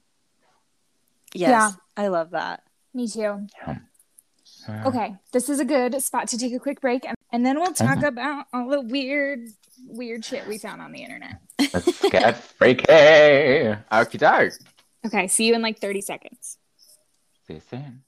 yes 1.34 1.50
Yeah. 1.50 1.72
i 2.04 2.08
love 2.08 2.32
that 2.32 2.64
Me 2.94 3.08
too. 3.08 3.48
Uh, 3.68 3.76
Okay, 4.86 5.16
this 5.32 5.50
is 5.50 5.60
a 5.60 5.66
good 5.66 6.02
spot 6.04 6.28
to 6.30 6.38
take 6.38 6.54
a 6.54 6.60
quick 6.60 6.82
break 6.82 7.06
and, 7.06 7.16
and 7.32 7.46
then 7.46 7.60
we'll 7.60 7.74
talk 7.74 7.98
Okay. 7.98 8.08
about 8.08 8.46
all 8.54 8.68
the 8.70 8.82
weird 8.82 9.48
weird 9.88 10.24
shit 10.24 10.46
we 10.48 10.58
found 10.60 10.82
on 10.82 10.92
the 10.92 11.02
internet. 11.02 11.36
let's 11.74 12.10
get 12.10 12.38
freaky 12.44 12.86
okie 12.86 14.18
doke 14.20 14.54
Okay, 15.06 15.28
see 15.28 15.46
you 15.46 15.56
in 15.56 15.62
like 15.62 15.80
30 15.80 16.02
seconds. 16.02 16.58
see 17.48 17.54
you 17.56 17.62
soon 17.70 18.04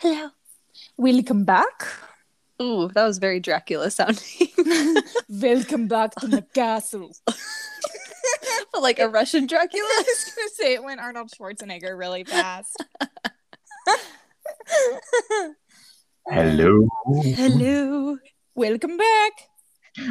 hello 0.00 0.30
Welcome 0.96 1.44
back. 1.44 1.86
ooh 2.62 2.88
that 2.94 3.04
was 3.04 3.18
very 3.18 3.40
dracula 3.40 3.90
sounding 3.90 4.22
Welcome 5.28 5.88
back 5.88 6.14
to 6.16 6.28
the 6.28 6.42
castle. 6.54 7.16
like 8.80 9.00
a 9.00 9.08
russian 9.08 9.46
dracula 9.48 9.82
I 9.84 10.04
was 10.06 10.32
gonna 10.36 10.48
say 10.50 10.74
it 10.74 10.84
went 10.84 11.00
Arnold 11.00 11.30
Schwarzenegger 11.36 11.98
really 11.98 12.22
fast. 12.22 12.76
hello 16.30 16.88
hello 17.22 18.16
Welcome 18.54 18.96
back. 18.96 19.32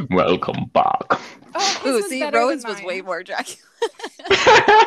welcome 0.09 0.65
back 0.73 1.01
Oh, 1.55 1.79
his 1.83 1.93
ooh 1.93 1.95
was 1.97 2.05
see 2.09 2.19
better 2.19 2.31
than 2.37 2.41
rowan's 2.47 2.65
was 2.65 2.81
way 2.81 3.01
more 3.01 3.23
dracula 3.23 3.57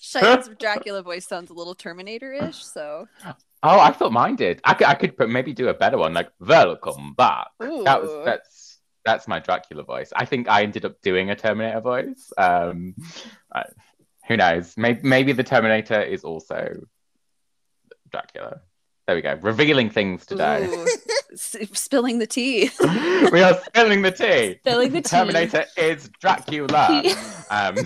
Cheyenne's 0.00 0.48
dracula 0.58 1.02
voice 1.02 1.26
sounds 1.26 1.50
a 1.50 1.54
little 1.54 1.74
terminator-ish 1.74 2.64
so 2.64 3.06
oh 3.26 3.80
i 3.80 3.90
thought 3.92 4.12
mine 4.12 4.36
did 4.36 4.60
i 4.64 4.74
could, 4.74 4.86
I 4.86 4.94
could 4.94 5.14
maybe 5.28 5.52
do 5.52 5.68
a 5.68 5.74
better 5.74 5.98
one 5.98 6.14
like 6.14 6.30
welcome 6.40 7.14
back 7.14 7.48
that 7.60 8.02
was 8.02 8.24
that's 8.24 8.78
that's 9.04 9.28
my 9.28 9.38
Dracula 9.38 9.82
voice. 9.82 10.14
I 10.16 10.24
think 10.24 10.48
I 10.48 10.62
ended 10.62 10.86
up 10.86 10.98
doing 11.02 11.28
a 11.28 11.36
Terminator 11.36 11.82
voice. 11.82 12.32
Um, 12.38 12.94
I- 13.54 13.66
who 14.26 14.38
knows? 14.38 14.78
Maybe 14.78 15.00
maybe 15.02 15.32
the 15.32 15.42
Terminator 15.42 16.00
is 16.00 16.24
also 16.24 16.74
Dracula. 18.10 18.62
There 19.06 19.16
we 19.16 19.20
go. 19.22 19.38
Revealing 19.42 19.90
things 19.90 20.24
today. 20.24 20.66
Spilling 21.34 22.18
the 22.18 22.26
tea. 22.26 22.70
we 23.32 23.42
are 23.42 23.60
spilling 23.66 24.00
the 24.00 24.10
tea. 24.10 24.56
Spilling 24.60 24.92
the 24.92 25.02
tea. 25.02 25.08
Terminator 25.10 25.66
is 25.76 26.08
Dracula. 26.20 27.02
um, 27.50 27.76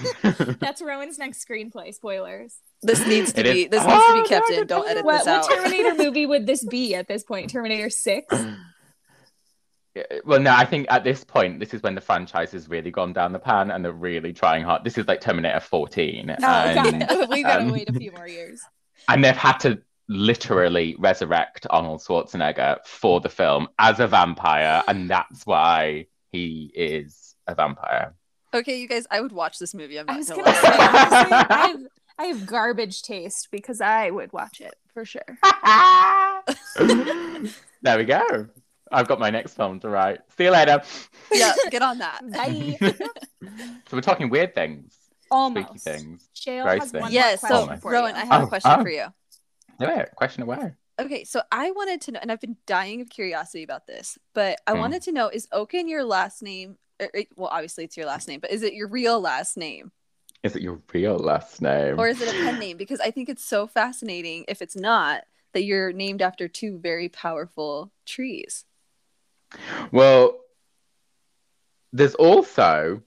That's 0.61 0.81
Rowan's 0.81 1.19
next 1.19 1.45
screenplay. 1.45 1.93
Spoilers. 1.93 2.55
This 2.83 3.05
needs 3.05 3.33
to 3.33 3.41
It 3.41 3.47
is- 3.47 3.55
be. 3.55 3.67
This 3.67 3.85
needs 3.85 3.95
to 3.95 4.05
Oh, 4.11 4.23
be 4.23 4.29
kept 4.29 4.49
God, 4.49 4.59
in. 4.59 4.67
Don't 4.69 4.89
edit 4.89 5.05
What, 5.05 5.25
this 5.25 5.27
what. 5.27 5.51
Terminator 5.51 5.95
movie 5.97 6.27
would 6.27 6.47
this 6.47 6.65
be 6.65 6.95
at 6.95 7.09
this 7.09 7.25
point? 7.25 7.51
Terminator 7.51 7.91
Six. 7.91 8.33
well, 10.25 10.39
no, 10.39 10.53
I 10.55 10.65
think 10.65 10.87
at 10.89 11.03
this 11.03 11.25
point, 11.25 11.59
this 11.59 11.75
is 11.75 11.83
when 11.83 11.97
the 11.97 12.01
franchise 12.01 12.53
has 12.53 12.69
really 12.69 12.93
gone 12.93 13.13
down 13.13 13.33
the 13.33 13.41
pan 13.41 13.73
and 13.73 13.85
they're 13.85 13.91
really 13.93 14.33
trying 14.33 14.63
hard. 14.63 14.85
This 14.85 14.97
is 14.97 15.09
like 15.09 15.21
Terminator 15.21 15.59
14. 15.59 16.31
Oh, 16.31 16.37
got 16.41 16.87
and, 16.87 17.03
it. 17.03 17.29
We 17.29 17.43
gotta 17.43 17.65
um, 17.65 17.71
wait 17.71 17.89
a 17.89 17.93
few 17.93 18.13
more 18.13 18.29
years. 18.29 18.63
and 19.09 19.25
they've 19.25 19.37
had 19.37 19.59
to 19.61 19.83
literally 20.09 20.97
resurrect 20.99 21.67
Arnold 21.71 22.01
Schwarzenegger 22.01 22.79
for 22.87 23.21
the 23.21 23.29
film 23.29 23.69
as 23.79 24.01
a 24.01 24.07
vampire, 24.07 24.83
and 24.89 25.11
that's 25.11 25.45
why 25.47 26.07
he 26.33 26.71
is 26.75 27.35
a 27.47 27.55
vampire. 27.55 28.15
Okay, 28.55 28.79
you 28.81 28.89
guys, 28.89 29.07
I 29.11 29.21
would 29.21 29.33
watch 29.33 29.59
this 29.59 29.75
movie. 29.75 29.99
I'm 29.99 30.09
I 30.09 30.17
was 30.19 30.29
gonna 30.31 30.43
gonna 30.43 30.57
lie. 30.57 30.63
say, 30.63 30.69
honestly, 30.69 31.33
I 31.33 31.67
have 31.69 31.81
I 32.19 32.25
have 32.27 32.47
garbage 32.47 33.03
taste 33.03 33.49
because 33.53 33.81
I 33.81 34.11
would 34.11 34.33
watch 34.33 34.61
it 34.61 34.75
for 34.93 35.05
sure. 35.05 35.23
there 37.83 37.99
we 37.99 38.05
go. 38.05 38.47
I've 38.91 39.07
got 39.07 39.21
my 39.21 39.31
next 39.31 39.55
film 39.55 39.81
to 39.81 39.89
write. 39.89 40.21
See 40.37 40.45
you 40.45 40.51
later. 40.51 40.83
yeah, 41.31 41.53
get 41.71 41.83
on 41.83 41.99
that. 41.99 42.21
Bye. 42.33 42.77
So 42.81 43.97
we're 43.97 44.01
talking 44.01 44.31
weird 44.31 44.55
things, 44.55 44.95
spooky 44.95 45.27
Almost. 45.31 45.85
things. 45.85 46.29
Shale 46.33 46.65
Gross 46.65 46.81
has 46.81 46.91
things. 46.93 47.03
one 47.03 47.13
Yeah, 47.13 47.37
more 47.43 47.69
so 47.69 47.77
for 47.77 47.93
Rowan, 47.93 48.15
you. 48.17 48.23
I 48.23 48.25
have 48.25 48.43
Oh, 48.43 48.47
a 48.47 48.49
question 48.49 48.71
oh. 48.75 48.83
for 48.83 48.89
you. 48.91 49.07
It. 49.81 50.13
Question 50.17 50.43
away. 50.43 50.75
Okay, 51.01 51.23
so 51.25 51.43
I 51.53 51.71
wanted 51.71 52.01
to 52.03 52.13
know, 52.13 52.19
and 52.21 52.33
I've 52.33 52.41
been 52.41 52.57
dying 52.67 53.01
of 53.01 53.09
curiosity 53.09 53.63
about 53.63 53.87
this, 53.87 54.19
but 54.35 54.61
I 54.67 54.73
Hmm. 54.73 54.79
wanted 54.81 55.03
to 55.03 55.13
know: 55.13 55.29
is 55.29 55.47
Oaken 55.53 55.89
your 55.89 56.05
last 56.05 56.43
name? 56.43 56.77
Or, 57.01 57.09
or- 57.15 57.23
well, 57.37 57.49
obviously 57.53 57.85
it's 57.85 57.97
your 57.97 58.07
last 58.07 58.27
name, 58.27 58.41
but 58.41 58.51
is 58.51 58.63
it 58.63 58.75
your 58.75 58.89
real 58.89 59.21
last 59.21 59.57
name, 59.57 59.93
Is 60.43 60.57
it 60.57 60.63
your 60.63 60.83
real 60.93 61.17
last 61.17 61.63
name? 61.63 61.99
or 61.99 62.09
is 62.09 62.21
it 62.21 62.29
a 62.29 62.33
pen 62.33 62.59
name? 62.59 62.77
Because 62.77 62.99
I 63.01 63.13
think 63.13 63.29
it's 63.29 63.45
so 63.45 63.67
fascinating. 63.69 64.45
If 64.49 64.61
it's 64.61 64.75
not, 64.77 65.25
that 65.53 65.63
you're 65.63 65.93
named 65.93 66.21
after 66.23 66.49
two 66.49 66.79
very 66.79 67.09
powerful 67.09 67.93
trees. 68.05 68.65
Well, 69.93 70.41
there's 71.93 72.15
also 72.17 73.03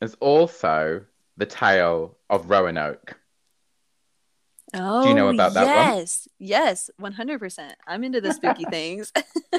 there's 0.00 0.14
also 0.14 1.04
the 1.36 1.46
tale 1.46 2.18
of 2.30 2.48
Roanoke. 2.50 3.18
Oh, 4.74 5.08
you 5.08 5.14
know 5.14 5.28
about 5.28 5.54
that 5.54 5.72
one? 5.72 5.94
Yes, 5.94 6.28
yes, 6.38 6.90
one 6.98 7.12
hundred 7.12 7.38
percent. 7.38 7.76
I'm 7.86 8.02
into 8.04 8.20
the 8.20 8.32
spooky 8.32 8.64
things. 8.66 9.12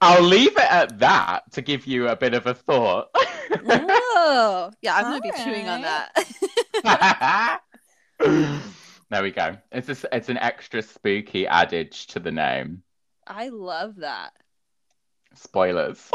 I'll 0.00 0.22
leave 0.22 0.52
it 0.56 0.72
at 0.72 0.98
that 1.00 1.50
to 1.52 1.62
give 1.62 1.86
you 1.86 2.08
a 2.08 2.16
bit 2.16 2.34
of 2.34 2.46
a 2.46 2.54
thought. 2.54 3.08
oh, 3.68 4.70
yeah, 4.82 4.96
I'm 4.96 5.08
gonna 5.08 5.20
be 5.20 5.32
chewing 5.32 5.68
on 5.68 5.82
that. 5.82 6.10
there 9.10 9.22
we 9.22 9.30
go. 9.30 9.56
It's 9.72 9.86
just, 9.86 10.06
it's 10.12 10.28
an 10.28 10.38
extra 10.38 10.82
spooky 10.82 11.46
adage 11.46 12.06
to 12.08 12.20
the 12.20 12.32
name. 12.32 12.82
I 13.26 13.48
love 13.48 13.96
that. 13.96 14.32
Spoilers. 15.34 16.10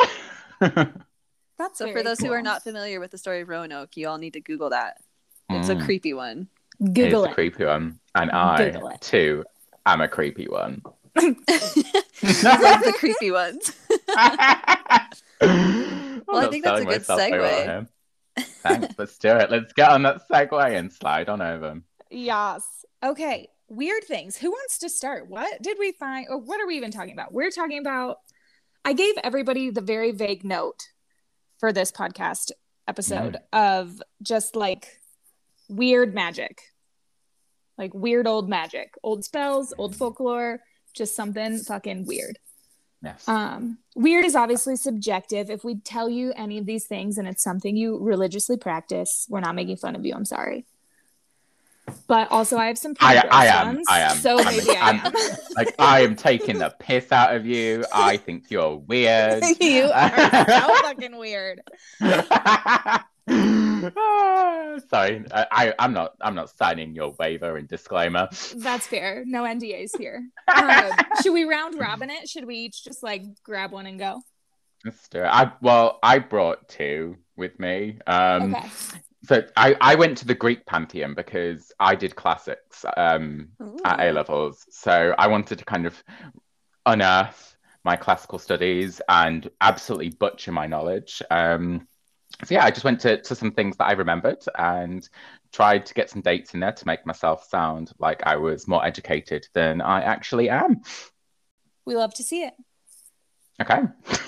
That's 1.58 1.80
So 1.80 1.88
for 1.88 1.94
very 1.94 2.04
those 2.04 2.22
who 2.22 2.32
are 2.32 2.42
not 2.42 2.64
familiar 2.64 3.00
with 3.00 3.12
the 3.12 3.18
story 3.18 3.42
of 3.42 3.50
Roanoke, 3.50 3.98
you 3.98 4.08
all 4.08 4.18
need 4.18 4.34
to 4.34 4.42
Google 4.42 4.70
that. 4.72 5.02
It's 5.50 5.70
a 5.70 5.76
Mm, 5.76 5.86
creepy 5.86 6.14
one. 6.14 6.50
Google 6.80 7.24
it's 7.24 7.28
a 7.28 7.32
it. 7.32 7.34
creepy 7.34 7.66
one, 7.66 8.00
and 8.16 8.32
I 8.32 8.98
too 9.02 9.44
am 9.86 10.02
a 10.02 10.08
creepy 10.08 10.48
one. 10.48 10.82
I 11.18 11.36
love 12.22 12.84
the 12.84 12.94
creepy 12.98 13.32
ones. 13.32 13.72
well, 16.28 16.46
I 16.46 16.50
think 16.50 16.64
that's 16.64 16.82
a 16.82 16.86
good 16.86 17.04
segue. 17.04 17.88
Thanks. 18.38 18.96
Let's 18.98 19.18
do 19.18 19.30
it. 19.30 19.50
Let's 19.50 19.74
get 19.74 19.90
on 19.90 20.04
that 20.04 20.28
segue 20.30 20.78
and 20.78 20.92
slide 20.92 21.30
on 21.30 21.42
over. 21.42 21.82
Yes. 22.12 22.86
Okay. 23.04 23.50
Weird 23.70 24.04
things. 24.04 24.38
Who 24.38 24.52
wants 24.52 24.80
to 24.80 24.90
start? 24.90 25.28
What 25.28 25.62
did 25.62 25.78
we 25.80 25.92
find? 25.92 26.28
Or 26.30 26.38
what 26.38 26.62
are 26.62 26.68
we 26.68 26.78
even 26.78 26.92
talking 26.92 27.14
about? 27.14 27.34
We're 27.34 27.52
talking 27.52 27.80
about. 27.80 28.20
I 28.86 28.94
gave 28.94 29.16
everybody 29.24 29.70
the 29.70 29.82
very 29.82 30.12
vague 30.12 30.46
note 30.46 30.90
for 31.60 31.74
this 31.74 31.92
podcast 31.92 32.52
episode 32.88 33.38
mm. 33.54 33.78
of 33.78 34.02
just 34.22 34.56
like 34.56 35.00
weird 35.70 36.14
magic, 36.14 36.62
like 37.78 37.94
weird 37.94 38.28
old 38.28 38.50
magic, 38.50 38.94
old 39.04 39.24
spells, 39.26 39.74
old 39.78 39.96
folklore, 39.96 40.60
just 40.94 41.16
something 41.16 41.60
fucking 41.60 42.06
weird. 42.06 42.40
Yes. 43.04 43.28
Um, 43.28 43.78
weird 43.96 44.26
is 44.26 44.36
obviously 44.36 44.76
subjective. 44.76 45.52
If 45.52 45.64
we 45.64 45.76
tell 45.76 46.10
you 46.10 46.34
any 46.36 46.58
of 46.58 46.66
these 46.66 46.86
things 46.86 47.18
and 47.20 47.28
it's 47.28 47.44
something 47.44 47.78
you 47.78 48.00
religiously 48.00 48.58
practice, 48.58 49.28
we're 49.30 49.40
not 49.40 49.54
making 49.54 49.78
fun 49.78 49.96
of 49.96 50.04
you. 50.04 50.14
I'm 50.16 50.26
sorry. 50.26 50.66
But 52.08 52.30
also, 52.32 52.58
I 52.58 52.66
have 52.68 52.78
some 52.78 52.96
I- 53.00 53.24
I 53.32 53.46
am, 53.46 53.82
I 53.88 54.00
am. 54.02 54.18
So 54.18 54.38
I'm- 54.40 54.46
maybe 54.58 54.72
I 54.72 54.88
I'm- 54.90 55.02
am. 55.06 55.14
like 55.56 55.76
I 55.80 56.02
am 56.02 56.16
taking 56.18 56.58
the 56.58 56.74
piss 56.80 57.12
out 57.14 57.34
of 57.36 57.46
you. 57.46 57.86
I 57.94 58.18
think 58.18 58.50
you're 58.50 58.76
weird. 58.76 59.42
you 59.62 59.84
are 59.94 60.46
so 60.50 60.76
fucking 60.82 61.16
weird. 61.18 61.62
Sorry, 64.90 65.26
I, 65.32 65.48
I, 65.52 65.74
I'm 65.80 65.94
not. 65.94 66.14
I'm 66.22 66.36
not 66.36 66.50
signing 66.50 66.96
your 66.96 67.16
waiver 67.20 67.58
and 67.58 67.68
disclaimer. 67.68 68.30
That's 68.56 68.88
fair. 68.88 69.24
No 69.26 69.44
NDAs 69.44 69.98
here. 69.98 70.28
Um, 70.58 70.92
should 71.22 71.34
we 71.34 71.44
round 71.44 71.78
robin 71.80 72.10
it? 72.10 72.28
Should 72.28 72.46
we 72.46 72.56
each 72.56 72.84
just 72.84 73.04
like 73.04 73.24
grab 73.44 73.72
one 73.72 73.86
and 73.86 74.00
go? 74.00 74.22
Let's 74.84 75.08
do 75.10 75.20
it. 75.20 75.26
I 75.26 75.52
well, 75.62 76.00
I 76.02 76.20
brought 76.20 76.68
two 76.68 77.18
with 77.36 77.60
me. 77.60 78.00
Um, 78.08 78.56
okay. 78.56 78.68
So 79.24 79.44
I, 79.58 79.76
I 79.82 79.96
went 79.96 80.18
to 80.20 80.26
the 80.26 80.34
Greek 80.34 80.66
pantheon 80.66 81.14
because 81.14 81.72
I 81.80 81.96
did 81.96 82.16
classics 82.16 82.86
um, 82.96 83.50
at 83.84 84.00
A 84.00 84.12
levels. 84.12 84.66
So 84.70 85.14
I 85.18 85.28
wanted 85.28 85.60
to 85.60 85.66
kind 85.66 85.86
of 85.86 86.02
unearth 86.86 87.58
my 87.84 87.96
classical 87.96 88.40
studies 88.40 89.02
and 89.10 89.50
absolutely 89.62 90.10
butcher 90.10 90.52
my 90.52 90.68
knowledge. 90.68 91.22
Um, 91.30 91.88
so 92.46 92.54
yeah, 92.54 92.64
I 92.66 92.72
just 92.72 92.84
went 92.84 93.00
to, 93.02 93.22
to 93.22 93.36
some 93.36 93.52
things 93.52 93.78
that 93.78 93.86
I 93.86 93.94
remembered 93.94 94.44
and 94.58 95.08
tried 95.52 95.86
to 95.88 95.94
get 95.94 96.10
some 96.10 96.22
dates 96.22 96.54
in 96.54 96.60
there 96.60 96.72
to 96.72 96.86
make 96.88 97.06
myself 97.06 97.48
sound 97.50 97.92
like 98.00 98.22
I 98.26 98.36
was 98.36 98.68
more 98.68 98.86
educated 98.86 99.48
than 99.54 99.82
I 99.82 100.02
actually 100.02 100.50
am. 100.50 100.82
We 101.86 101.96
love 101.96 102.14
to 102.16 102.24
see 102.24 102.44
it. 102.44 102.54
Okay. 103.62 103.82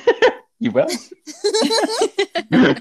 you 0.60 0.72
will. 0.72 0.88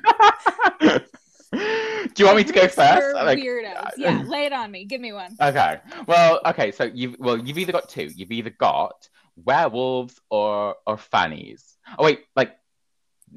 Do 1.51 2.23
you 2.23 2.27
want 2.27 2.37
me 2.39 2.45
to 2.45 2.53
go 2.53 2.69
first? 2.69 3.15
Like- 3.15 3.39
Weirdos. 3.39 3.91
Yeah, 3.97 4.21
uh, 4.21 4.23
lay 4.29 4.47
it 4.47 4.53
on 4.53 4.71
me. 4.71 4.85
Give 4.85 5.01
me 5.01 5.13
one. 5.13 5.37
Okay. 5.41 5.81
Well, 6.07 6.41
okay. 6.47 6.73
So 6.73 6.85
you've 6.85 7.17
well, 7.19 7.39
you've 7.39 7.59
either 7.59 7.73
got 7.73 7.89
two. 7.89 8.11
You've 8.15 8.33
either 8.33 8.51
got 8.51 9.09
werewolves 9.45 10.21
or 10.31 10.77
or 10.87 10.97
fannies. 10.99 11.77
Oh 11.99 12.05
wait, 12.05 12.21
like 12.37 12.58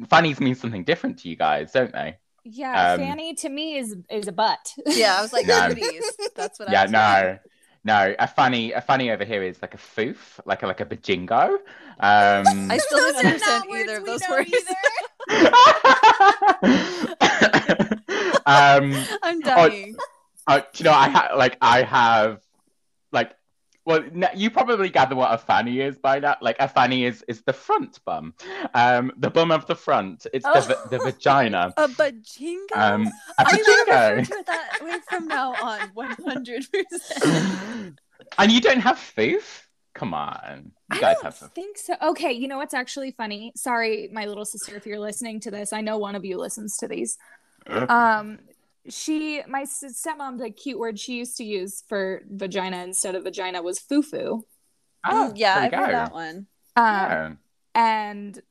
fannies 0.10 0.40
mean 0.40 0.56
something 0.56 0.84
different 0.84 1.20
to 1.20 1.30
you 1.30 1.36
guys, 1.36 1.72
don't 1.72 1.92
they? 1.92 2.18
Yeah, 2.44 2.94
Um, 2.94 3.00
Fanny 3.00 3.36
to 3.36 3.50
me 3.50 3.78
is 3.78 3.96
is 4.10 4.28
a 4.28 4.32
butt. 4.32 4.74
Yeah, 4.88 5.16
I 5.18 5.22
was 5.22 5.32
like, 5.32 5.46
No. 5.46 5.68
goodies. 5.70 6.04
That's 6.36 6.58
what 6.60 6.70
I 6.70 6.72
yeah. 6.72 6.82
was 6.84 6.92
No. 6.92 7.38
No. 7.84 8.16
A 8.18 8.28
fanny. 8.28 8.72
A 8.72 8.82
fanny 8.82 9.12
over 9.12 9.24
here 9.26 9.44
is 9.44 9.62
like 9.62 9.76
a 9.76 9.78
foof, 9.78 10.40
like 10.46 10.64
a 10.64 10.68
like 10.68 10.80
a 10.82 10.86
bajingo. 10.86 11.50
Um, 11.50 11.60
I 12.72 12.80
still 12.80 12.98
Those 13.00 13.14
didn't 13.14 13.26
understand 13.28 13.64
either 13.72 13.98
of 13.98 14.06
those 14.06 14.22
we 14.22 14.28
know 14.28 14.36
words. 14.38 14.52
um, 18.46 18.94
I'm 19.24 19.40
dying. 19.42 19.96
Uh, 20.48 20.60
do 20.60 20.66
you 20.78 20.84
know, 20.86 20.94
I 20.96 21.10
ha- 21.10 21.34
like 21.38 21.58
I 21.62 21.84
have 21.84 22.32
like 22.34 22.42
well, 23.92 24.30
you 24.36 24.50
probably 24.50 24.90
gather 24.90 25.16
what 25.16 25.34
a 25.34 25.38
fanny 25.38 25.82
is 25.82 25.98
by 25.98 26.20
now. 26.20 26.38
Like 26.42 26.58
a 26.60 26.68
fanny 26.68 27.06
is 27.06 27.24
is 27.28 27.42
the 27.42 27.54
front 27.54 28.00
bum, 28.06 28.34
um, 28.74 29.12
the 29.18 29.30
bum 29.30 29.52
of 29.52 29.66
the 29.68 29.76
front. 29.76 30.28
It's 30.34 30.46
the 30.46 30.80
the 30.90 31.00
vagina. 31.00 31.74
A 31.78 31.88
bajingo? 31.88 32.76
Um, 32.76 33.08
a 33.08 33.12
I'm 33.40 33.46
gonna 33.46 33.58
refer 33.58 34.22
vajingo. 34.22 34.28
to 34.28 34.34
it 34.34 34.46
that 34.46 34.80
way 34.82 34.98
from 35.10 35.28
now 35.28 35.54
on, 35.54 35.90
100%. 35.96 37.98
and 38.38 38.52
you 38.52 38.62
don't 38.62 38.82
have 38.82 38.98
foof? 38.98 39.64
Come 39.94 40.14
on, 40.14 40.72
you 40.92 40.98
I 40.98 41.02
guys 41.02 41.16
don't 41.22 41.26
have 41.26 41.52
think 41.54 41.78
so. 41.78 41.96
Okay, 42.02 42.32
you 42.32 42.48
know 42.48 42.58
what's 42.58 42.74
actually 42.74 43.12
funny? 43.12 43.52
Sorry, 43.56 44.10
my 44.14 44.26
little 44.26 44.46
sister, 44.46 44.76
if 44.76 44.86
you're 44.86 45.00
listening 45.00 45.40
to 45.42 45.52
this, 45.52 45.74
I 45.74 45.82
know 45.82 45.98
one 45.98 46.16
of 46.16 46.24
you 46.24 46.38
listens 46.38 46.78
to 46.78 46.88
these. 46.88 47.18
Um, 47.68 48.40
she, 48.90 49.42
my 49.48 49.62
s- 49.62 49.84
stepmom, 50.06 50.38
the 50.40 50.50
cute 50.50 50.80
word 50.80 51.00
she 51.00 51.14
used 51.18 51.38
to 51.38 51.44
use 51.44 51.84
for 51.88 52.24
vagina 52.30 52.84
instead 52.84 53.16
of 53.16 53.24
vagina 53.24 53.62
was 53.62 53.80
foo-foo. 53.80 54.46
Oh, 55.04 55.34
yeah, 55.36 55.56
I've 55.56 55.74
heard 55.74 55.94
that 55.94 56.14
one. 56.14 56.48
Um, 56.76 56.86
Yeah. 56.86 57.34
and 57.76 58.42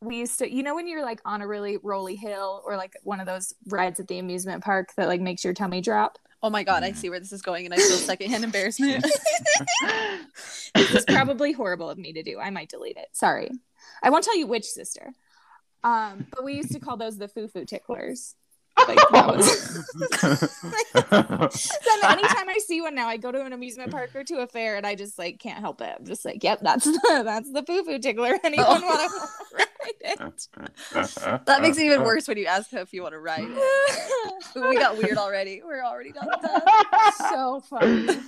we 0.00 0.16
used 0.16 0.38
to, 0.38 0.52
you 0.52 0.62
know, 0.62 0.74
when 0.74 0.88
you're 0.88 1.04
like 1.04 1.20
on 1.24 1.42
a 1.42 1.46
really 1.46 1.78
rolly 1.82 2.16
hill 2.16 2.62
or 2.64 2.76
like 2.76 2.94
one 3.02 3.20
of 3.20 3.26
those 3.26 3.52
rides 3.68 4.00
at 4.00 4.08
the 4.08 4.18
amusement 4.18 4.64
park 4.64 4.92
that 4.96 5.08
like 5.08 5.20
makes 5.20 5.44
your 5.44 5.52
tummy 5.52 5.80
drop. 5.80 6.18
Oh 6.42 6.48
my 6.48 6.62
god, 6.62 6.82
I 6.84 6.92
see 6.92 7.10
where 7.10 7.20
this 7.20 7.32
is 7.32 7.42
going, 7.42 7.66
and 7.66 7.74
I 7.74 7.76
feel 7.76 7.98
secondhand 7.98 8.44
embarrassment. 8.44 9.04
this 10.74 10.94
is 10.94 11.04
probably 11.04 11.52
horrible 11.52 11.90
of 11.90 11.98
me 11.98 12.14
to 12.14 12.22
do. 12.22 12.38
I 12.38 12.48
might 12.48 12.70
delete 12.70 12.96
it. 12.96 13.08
Sorry. 13.12 13.50
I 14.02 14.08
won't 14.08 14.24
tell 14.24 14.36
you 14.38 14.46
which 14.46 14.64
sister. 14.64 15.12
Um, 15.84 16.26
but 16.30 16.42
we 16.44 16.54
used 16.54 16.72
to 16.72 16.80
call 16.80 16.96
those 16.96 17.18
the 17.18 17.28
foo-foo 17.28 17.66
ticklers. 17.66 18.36
Like, 18.78 18.98
that 19.10 19.36
was- 19.36 19.84
then 20.90 22.10
anytime 22.12 22.48
I 22.48 22.58
see 22.64 22.80
one 22.80 22.94
now, 22.94 23.08
I 23.08 23.16
go 23.16 23.30
to 23.30 23.44
an 23.44 23.52
amusement 23.52 23.90
park 23.90 24.10
or 24.14 24.24
to 24.24 24.38
a 24.38 24.46
fair, 24.46 24.76
and 24.76 24.86
I 24.86 24.94
just 24.94 25.18
like 25.18 25.38
can't 25.38 25.58
help 25.58 25.80
it. 25.80 25.94
I'm 25.98 26.06
just 26.06 26.24
like, 26.24 26.42
yep, 26.42 26.60
that's 26.62 26.84
the 26.84 27.22
that's 27.24 27.52
the 27.52 27.62
foo-foo 27.62 27.98
tickler. 27.98 28.38
Anyone 28.44 28.66
Oh. 28.68 28.86
want 28.86 29.10
to 29.10 29.56
ride 29.56 29.66
it? 30.00 30.48
that 31.46 31.62
makes 31.62 31.78
it 31.78 31.84
even 31.84 32.02
worse 32.02 32.26
when 32.28 32.36
you 32.38 32.46
ask 32.46 32.70
her 32.70 32.78
if 32.78 32.92
you 32.92 33.02
want 33.02 33.12
to 33.14 33.18
ride. 33.20 33.44
it. 33.46 34.54
we 34.68 34.76
got 34.76 34.96
weird 34.96 35.18
already. 35.18 35.62
We're 35.64 35.84
already 35.84 36.12
done 36.12 36.26
with 36.28 36.40
that. 36.42 37.14
so 37.30 37.60
funny. 37.68 38.18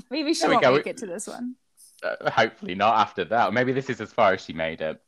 Maybe 0.10 0.34
she 0.34 0.40
There 0.40 0.50
we 0.50 0.54
won't 0.56 0.62
go. 0.64 0.72
make 0.76 0.86
it 0.86 0.96
to 0.98 1.06
this 1.06 1.26
one. 1.26 1.54
Uh, 2.02 2.30
hopefully 2.30 2.74
not 2.74 2.96
after 2.98 3.24
that. 3.26 3.52
Maybe 3.52 3.72
this 3.72 3.90
is 3.90 4.00
as 4.00 4.12
far 4.12 4.32
as 4.34 4.40
she 4.44 4.52
made 4.52 4.80
it. 4.80 5.00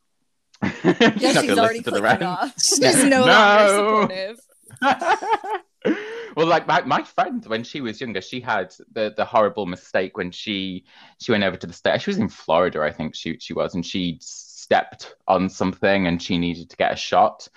Yeah, 0.62 0.70
She's 0.72 0.84
not 0.84 1.20
she's 1.20 1.34
gonna 1.34 1.60
already 1.60 1.78
listen 1.78 1.84
to 1.84 1.90
the 1.90 2.00
clicking 2.00 2.02
rest. 2.02 2.22
off. 2.22 2.54
She's 2.62 3.04
no, 3.04 3.24
No. 3.24 3.26
longer 3.26 3.68
supportive. 4.08 4.40
well, 6.36 6.46
like 6.46 6.66
my, 6.66 6.82
my 6.82 7.02
friend, 7.02 7.44
when 7.46 7.64
she 7.64 7.80
was 7.80 8.00
younger, 8.00 8.20
she 8.20 8.40
had 8.40 8.74
the, 8.92 9.12
the 9.16 9.24
horrible 9.24 9.66
mistake 9.66 10.16
when 10.16 10.30
she 10.30 10.84
she 11.18 11.32
went 11.32 11.44
over 11.44 11.56
to 11.56 11.66
the 11.66 11.72
state. 11.72 12.00
She 12.02 12.10
was 12.10 12.18
in 12.18 12.28
Florida, 12.28 12.80
I 12.82 12.90
think 12.92 13.14
she 13.14 13.38
she 13.38 13.52
was, 13.52 13.74
and 13.74 13.84
she 13.84 14.18
stepped 14.20 15.14
on 15.26 15.48
something 15.48 16.06
and 16.06 16.22
she 16.22 16.38
needed 16.38 16.70
to 16.70 16.76
get 16.76 16.92
a 16.92 16.96
shot. 16.96 17.48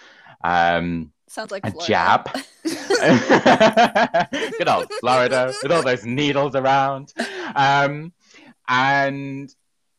Um, 0.44 1.12
Sounds 1.28 1.52
like 1.52 1.66
a 1.66 1.72
Florida. 1.72 1.88
jab. 1.88 2.30
Good 4.58 4.68
old 4.68 4.92
Florida 5.00 5.54
with 5.62 5.72
all 5.72 5.84
those 5.84 6.06
needles 6.06 6.56
around. 6.56 7.14
Um, 7.56 8.14
and 8.68 9.54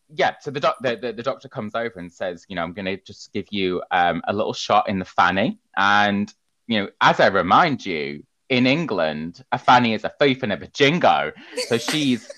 yeah, 0.08 0.34
so 0.40 0.50
the, 0.50 0.60
doc- 0.60 0.78
the, 0.80 0.96
the, 0.96 1.12
the 1.12 1.22
doctor 1.22 1.48
comes 1.48 1.74
over 1.74 1.98
and 1.98 2.12
says, 2.12 2.46
you 2.48 2.56
know, 2.56 2.62
I'm 2.62 2.72
going 2.72 2.86
to 2.86 2.96
just 2.98 3.32
give 3.32 3.46
you 3.50 3.82
um, 3.90 4.22
a 4.28 4.32
little 4.32 4.52
shot 4.52 4.88
in 4.88 4.98
the 4.98 5.04
fanny. 5.04 5.58
And, 5.76 6.32
you 6.66 6.80
know, 6.80 6.88
as 7.00 7.20
I 7.20 7.28
remind 7.28 7.84
you, 7.84 8.24
in 8.48 8.66
England, 8.66 9.42
a 9.52 9.58
fanny 9.58 9.94
is 9.94 10.04
a 10.04 10.12
thief 10.20 10.42
and 10.42 10.52
a 10.52 10.66
jingo. 10.68 11.32
So 11.68 11.78
she's, 11.78 12.30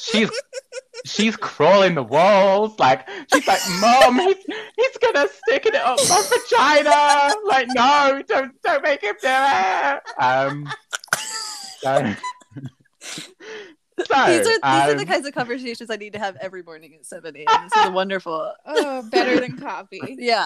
she's, 0.00 0.30
she's 1.06 1.36
crawling 1.36 1.94
the 1.94 2.02
walls. 2.02 2.78
Like, 2.78 3.08
she's 3.32 3.46
like, 3.46 3.60
Mom, 3.80 4.18
he's, 4.18 4.36
he's 4.76 4.98
to 5.14 5.28
stick 5.28 5.66
it 5.66 5.74
up 5.74 5.98
my 6.08 6.22
vagina. 6.28 7.34
Like, 7.46 7.68
no, 7.74 8.22
don't, 8.26 8.60
don't 8.62 8.82
make 8.82 9.02
him 9.02 9.14
do 9.20 9.28
it. 9.28 10.02
Um, 10.18 10.68
so, 11.78 12.14
so, 14.06 14.26
These 14.26 14.46
are 14.46 14.52
these 14.52 14.94
are 14.94 14.94
the 14.94 15.06
kinds 15.06 15.26
of 15.26 15.34
conversations 15.34 15.90
I 15.90 15.96
need 15.96 16.12
to 16.14 16.18
have 16.18 16.36
every 16.36 16.62
morning 16.62 16.94
at 16.94 17.04
seven 17.06 17.36
a.m. 17.36 17.68
This 17.74 17.84
is 17.84 17.90
wonderful. 17.90 18.52
Oh, 18.64 19.02
better 19.10 19.38
than 19.40 19.56
coffee. 19.58 20.00
Yeah, 20.18 20.44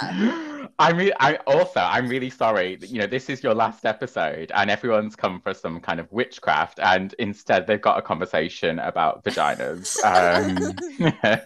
I 0.78 0.92
mean, 0.92 1.06
re- 1.08 1.12
I 1.20 1.36
also 1.46 1.80
I'm 1.80 2.08
really 2.08 2.30
sorry. 2.30 2.78
You 2.80 3.00
know, 3.00 3.06
this 3.06 3.28
is 3.28 3.42
your 3.42 3.54
last 3.54 3.84
episode, 3.84 4.50
and 4.54 4.70
everyone's 4.70 5.14
come 5.16 5.40
for 5.40 5.54
some 5.54 5.80
kind 5.80 6.00
of 6.00 6.10
witchcraft, 6.12 6.78
and 6.82 7.14
instead 7.18 7.66
they've 7.66 7.80
got 7.80 7.98
a 7.98 8.02
conversation 8.02 8.78
about 8.78 9.24
vaginas. 9.24 9.96
Um, 10.04 10.74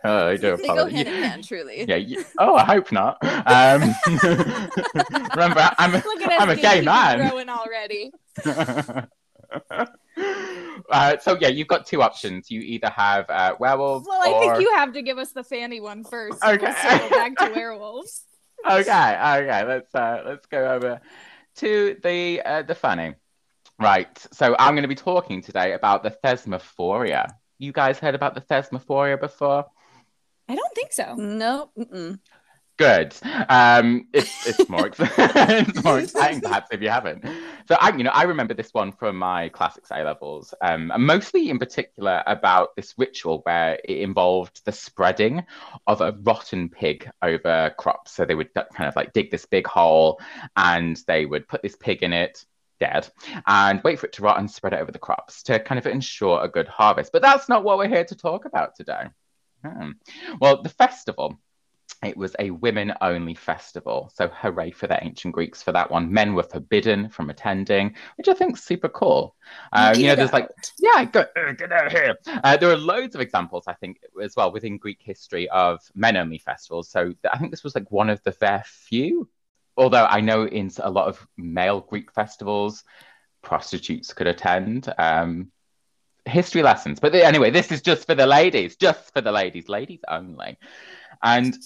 I 0.05 0.37
do 0.37 0.57
they 0.57 0.67
go 0.67 0.85
apologize. 0.85 0.93
hand 0.93 1.09
in 1.09 1.23
hand. 1.23 1.45
Truly. 1.47 1.85
Yeah. 1.89 1.97
You, 1.97 2.25
oh, 2.39 2.57
I 2.57 2.65
hope 2.65 2.93
not. 2.93 3.19
Um, 3.47 3.95
remember, 5.35 5.71
I'm 5.79 5.95
a, 5.95 5.99
Look 5.99 6.23
at 6.23 6.33
us 6.33 6.41
I'm 6.41 6.51
a 6.51 6.57
gay 6.57 6.81
gatekeeping 6.81 6.85
man. 6.85 7.29
growing 7.29 7.49
already. 7.49 8.13
Uh, 10.91 11.19
so 11.19 11.37
yeah, 11.41 11.49
you've 11.49 11.69
got 11.69 11.87
two 11.87 12.03
options. 12.03 12.51
You 12.51 12.61
either 12.61 12.91
have 12.91 13.29
uh, 13.31 13.55
werewolves. 13.59 14.07
Well, 14.09 14.21
I 14.23 14.33
or... 14.33 14.41
think 14.41 14.63
you 14.63 14.75
have 14.77 14.93
to 14.93 15.03
give 15.03 15.19
us 15.19 15.33
the 15.33 15.45
fanny 15.45 15.81
one 15.81 16.05
first. 16.05 16.39
and 16.43 16.61
We'll 16.61 16.71
Okay. 16.71 16.81
circle 16.89 17.11
back 17.11 17.37
to 17.39 17.51
werewolves. 17.55 18.25
okay, 18.71 18.81
okay. 18.81 19.65
Let's 19.65 19.95
uh, 19.95 20.23
let's 20.27 20.47
go 20.47 20.73
over 20.75 21.01
to 21.57 21.97
the 22.03 22.43
uh, 22.43 22.63
the 22.63 22.75
funny. 22.75 23.15
Right. 23.79 24.27
So 24.33 24.55
I'm 24.59 24.75
going 24.75 24.83
to 24.83 24.89
be 24.89 24.95
talking 24.95 25.41
today 25.41 25.73
about 25.73 26.03
the 26.03 26.11
thesmophoria. 26.11 27.33
You 27.59 27.73
guys 27.73 27.99
heard 27.99 28.15
about 28.15 28.35
the 28.35 28.43
thesmophoria 28.43 29.19
before? 29.19 29.65
I 30.49 30.55
don't 30.55 30.75
think 30.75 30.93
so. 30.93 31.15
No. 31.15 31.71
Mm-mm. 31.79 32.19
Good. 32.81 33.15
Um, 33.51 34.09
it's 34.15 34.47
it's 34.47 34.67
more 34.71 34.87
ex- 34.87 34.97
it's 35.01 35.85
more 35.85 35.99
exciting 35.99 36.41
perhaps 36.41 36.69
if 36.73 36.81
you 36.81 36.89
haven't. 36.89 37.23
So 37.69 37.77
I, 37.79 37.95
you 37.95 38.05
know, 38.05 38.11
I 38.11 38.23
remember 38.23 38.55
this 38.55 38.73
one 38.73 38.91
from 38.91 39.17
my 39.17 39.51
classics 39.51 39.91
A 39.93 40.03
levels, 40.03 40.55
um, 40.63 40.91
and 40.91 41.07
mostly 41.07 41.51
in 41.51 41.59
particular 41.59 42.23
about 42.27 42.75
this 42.77 42.95
ritual 42.97 43.43
where 43.43 43.79
it 43.85 43.99
involved 43.99 44.65
the 44.65 44.73
spreading 44.73 45.45
of 45.87 46.01
a 46.01 46.17
rotten 46.23 46.71
pig 46.71 47.07
over 47.21 47.71
crops. 47.77 48.13
So 48.13 48.25
they 48.25 48.35
would 48.35 48.55
kind 48.55 48.89
of 48.89 48.97
like 48.97 49.13
dig 49.13 49.31
this 49.31 49.45
big 49.45 49.67
hole, 49.67 50.19
and 50.57 50.99
they 51.07 51.27
would 51.27 51.49
put 51.49 51.61
this 51.61 51.77
pig 51.77 52.03
in 52.03 52.15
it. 52.15 52.47
Dead 52.79 53.11
and 53.47 53.83
wait 53.85 53.99
for 53.99 54.07
it 54.07 54.15
to 54.15 54.23
rot 54.23 54.39
and 54.39 54.51
spread 54.51 54.73
it 54.73 54.81
over 54.81 54.91
the 54.91 54.99
crops 54.99 55.43
to 55.43 55.61
kind 55.61 55.79
of 55.79 55.87
ensure 55.87 56.43
a 56.43 56.49
good 56.49 56.67
harvest. 56.67 57.13
But 57.13 57.21
that's 57.21 57.47
not 57.47 57.63
what 57.63 57.77
we're 57.77 57.89
here 57.89 58.07
to 58.07 58.17
talk 58.17 58.47
about 58.47 58.75
today. 58.75 59.05
Hmm. 59.63 59.91
Well, 60.41 60.63
the 60.63 60.71
festival 60.71 61.39
it 62.03 62.17
was 62.17 62.35
a 62.39 62.51
women 62.51 62.95
only 63.03 63.35
festival. 63.35 64.11
So 64.15 64.29
hooray 64.29 64.71
for 64.71 64.87
the 64.87 65.03
ancient 65.05 65.35
Greeks 65.35 65.63
for 65.63 65.73
that 65.73 65.91
one. 65.91 66.11
Men 66.11 66.35
were 66.35 66.43
forbidden 66.43 67.11
from 67.11 67.29
attending, 67.29 67.95
which 68.17 68.29
I 68.29 68.35
think 68.35 68.57
is 68.57 68.65
super 68.65 68.89
cool. 68.89 69.37
Uh, 69.73 69.95
you 69.95 70.05
know, 70.05 70.13
Get 70.13 70.17
there's 70.17 70.33
like, 70.33 70.49
yeah, 70.79 71.05
go, 71.05 71.27
uh, 71.37 71.53
get 71.53 71.73
out 71.73 71.93
here. 71.93 72.17
Uh, 72.27 72.57
there 72.57 72.71
are 72.71 72.77
loads 72.77 73.15
of 73.15 73.21
examples, 73.21 73.65
I 73.67 73.75
think, 73.75 74.01
as 74.23 74.35
well 74.35 74.51
within 74.51 74.79
Greek 74.79 75.01
history 75.03 75.49
of 75.51 75.81
men 75.95 76.17
only 76.17 76.39
festivals. 76.39 76.89
So 76.91 77.13
I 77.31 77.39
think 77.39 77.51
this 77.51 77.65
was 77.65 77.75
like 77.75 77.91
one 77.91 78.09
of 78.09 78.23
the 78.23 78.33
fair 78.33 78.63
few. 78.67 79.29
Although 79.77 80.07
I 80.07 80.21
know 80.21 80.47
in 80.47 80.71
a 80.79 80.91
lot 80.91 81.09
of 81.09 81.27
male 81.37 81.81
Greek 81.81 82.13
festivals, 82.13 82.85
prostitutes 83.43 84.15
could 84.15 84.27
attend. 84.27 84.93
Um, 84.97 85.53
history 86.27 86.63
lessons. 86.63 87.01
But 87.01 87.13
the- 87.13 87.25
anyway, 87.25 87.51
this 87.51 87.73
is 87.73 87.83
just 87.83 88.07
for 88.07 88.15
the 88.15 88.27
ladies, 88.27 88.77
just 88.77 89.13
for 89.13 89.21
the 89.21 89.33
ladies, 89.33 89.69
ladies 89.69 90.01
only. 90.09 90.59
And 91.23 91.57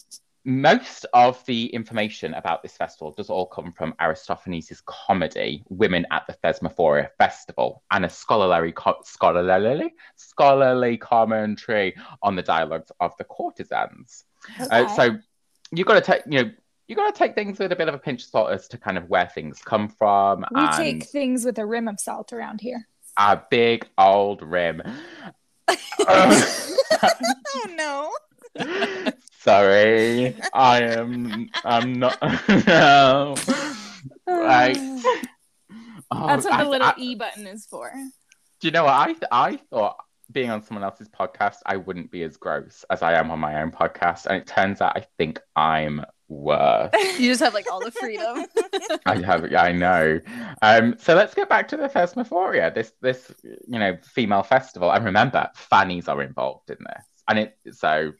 most 0.45 1.07
of 1.15 1.45
the 1.47 1.67
information 1.67 2.35
about 2.35 2.63
this 2.63 2.77
festival 2.77 3.13
does 3.13 3.31
all 3.31 3.47
come 3.47 3.73
from 3.73 3.95
Aristophanes' 4.01 4.83
comedy, 4.85 5.65
Women 5.71 6.07
at 6.11 6.27
the 6.27 6.35
Thesmophoria 6.35 7.09
Festival, 7.17 7.83
and 7.91 8.05
a 8.05 8.11
scholarly, 8.11 8.73
co- 8.73 9.01
scholarly, 9.05 9.95
scholarly 10.17 10.99
commentary 10.99 11.97
on 12.23 12.37
the 12.37 12.43
dialogues 12.43 12.93
of 13.01 13.13
the 13.17 13.25
courtesans. 13.25 14.25
Uh, 14.71 14.87
so 14.95 15.17
you 15.73 15.85
got 15.85 15.95
to 15.95 16.01
take, 16.03 16.23
you 16.27 16.43
know, 16.45 16.51
you 16.89 16.95
got 16.95 17.15
to 17.15 17.19
take 17.19 17.35
things 17.35 17.59
with 17.59 17.73
a 17.73 17.77
bit 17.77 17.89
of 17.89 17.95
a 17.95 17.99
pinch 17.99 18.25
of 18.25 18.29
salt 18.29 18.53
as 18.53 18.69
to 18.69 18.77
kind 18.77 18.99
of 18.99 19.09
where 19.09 19.27
things 19.27 19.63
come 19.65 19.89
from. 19.89 20.45
we 20.51 20.69
take 20.77 21.05
things 21.05 21.47
with 21.47 21.59
a 21.59 21.65
rim 21.65 21.89
of 21.89 21.99
salt 21.99 22.35
around 22.35 22.61
here. 22.61 22.87
a 23.17 23.41
big 23.51 23.89
old 23.97 24.43
rim. 24.43 24.83
Oh 26.07 26.77
no. 27.75 28.13
Sorry, 29.45 30.35
I 30.55 30.81
am. 30.83 31.51
I'm 31.65 31.93
not. 31.99 32.19
no. 32.67 33.35
Right. 34.27 34.77
Oh, 36.11 36.27
That's 36.27 36.45
what 36.45 36.55
I- 36.55 36.65
the 36.65 36.71
little 36.71 36.87
I- 36.89 36.95
E 36.97 37.15
button 37.15 37.47
is 37.47 37.67
for. 37.67 37.93
do 38.61 38.69
you 38.69 38.73
know 38.73 38.85
what 38.85 38.93
I? 39.31 39.51
I 39.51 39.57
thought 39.71 39.97
being 40.33 40.49
on 40.49 40.63
someone 40.63 40.83
else's 40.83 41.11
podcast, 41.11 41.57
I 41.67 41.77
wouldn't 41.77 42.11
be 42.11 42.23
as 42.23 42.39
gross 42.39 42.85
as 42.89 43.03
I 43.03 43.13
am 43.19 43.31
on 43.31 43.39
my 43.39 43.61
own 43.61 43.71
podcast, 43.71 44.25
and 44.27 44.37
it 44.37 44.47
turns 44.47 44.81
out 44.81 44.97
I 44.97 45.05
think 45.19 45.39
I'm 45.55 46.05
worse. 46.29 46.91
You 47.19 47.31
just 47.31 47.43
have 47.43 47.53
like 47.53 47.71
all 47.71 47.81
the 47.81 47.91
freedom. 47.91 48.47
I 49.07 49.21
have, 49.21 49.53
I 49.55 49.73
know. 49.73 50.21
Um, 50.63 50.97
so 50.99 51.15
let's 51.15 51.35
get 51.35 51.51
back 51.51 51.69
to 51.69 51.77
the 51.77 51.89
Thesmophoria, 51.89 52.75
this 52.75 52.93
this 53.03 53.31
you 53.43 53.79
know 53.79 53.99
female 54.03 54.43
festival, 54.43 54.91
and 54.91 55.05
remember, 55.05 55.51
fannies 55.55 56.09
are 56.09 56.23
involved 56.23 56.71
in 56.71 56.79
this, 56.81 57.05
and 57.29 57.39
it 57.41 57.59
so 57.73 58.13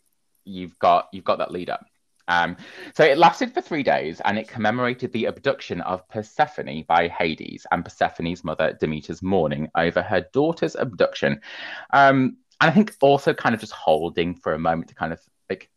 you've 0.45 0.79
got 0.79 1.09
you've 1.13 1.25
got 1.25 1.39
that 1.39 1.51
lead 1.51 1.71
up. 1.71 1.85
Um, 2.27 2.57
so 2.95 3.05
it 3.05 3.19
lasted 3.19 3.53
for 3.53 3.61
three 3.61 3.83
days, 3.83 4.21
and 4.25 4.39
it 4.39 4.49
commemorated 4.49 5.13
the 5.13 5.27
abduction 5.27 5.81
of 5.83 6.09
Persephone 6.09 6.85
by 6.89 7.09
Hades 7.09 7.67
and 7.71 7.85
Persephone's 7.85 8.45
mother 8.45 8.77
Demeter's 8.81 9.23
mourning 9.23 9.69
over 9.77 10.03
her 10.03 10.27
daughter's 10.33 10.75
abduction. 10.75 11.41
Um, 11.93 12.39
and 12.61 12.71
I 12.71 12.75
think 12.75 12.95
also 13.03 13.35
kind 13.35 13.55
of 13.55 13.61
just 13.61 13.73
holding 13.73 14.35
for 14.35 14.55
a 14.55 14.59
moment 14.59 14.89
to 14.89 14.95
kind 14.95 15.13
of 15.13 15.21
like 15.51 15.71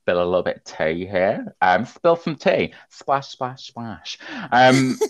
spill 0.00 0.22
a 0.22 0.24
little 0.24 0.42
bit 0.42 0.56
of 0.56 0.64
tea 0.64 1.06
here. 1.06 1.54
Um, 1.60 1.84
spill 1.84 2.16
some 2.16 2.36
tea. 2.36 2.74
Splash, 2.88 3.28
splash, 3.28 3.68
splash. 3.68 4.18
Um, 4.50 4.98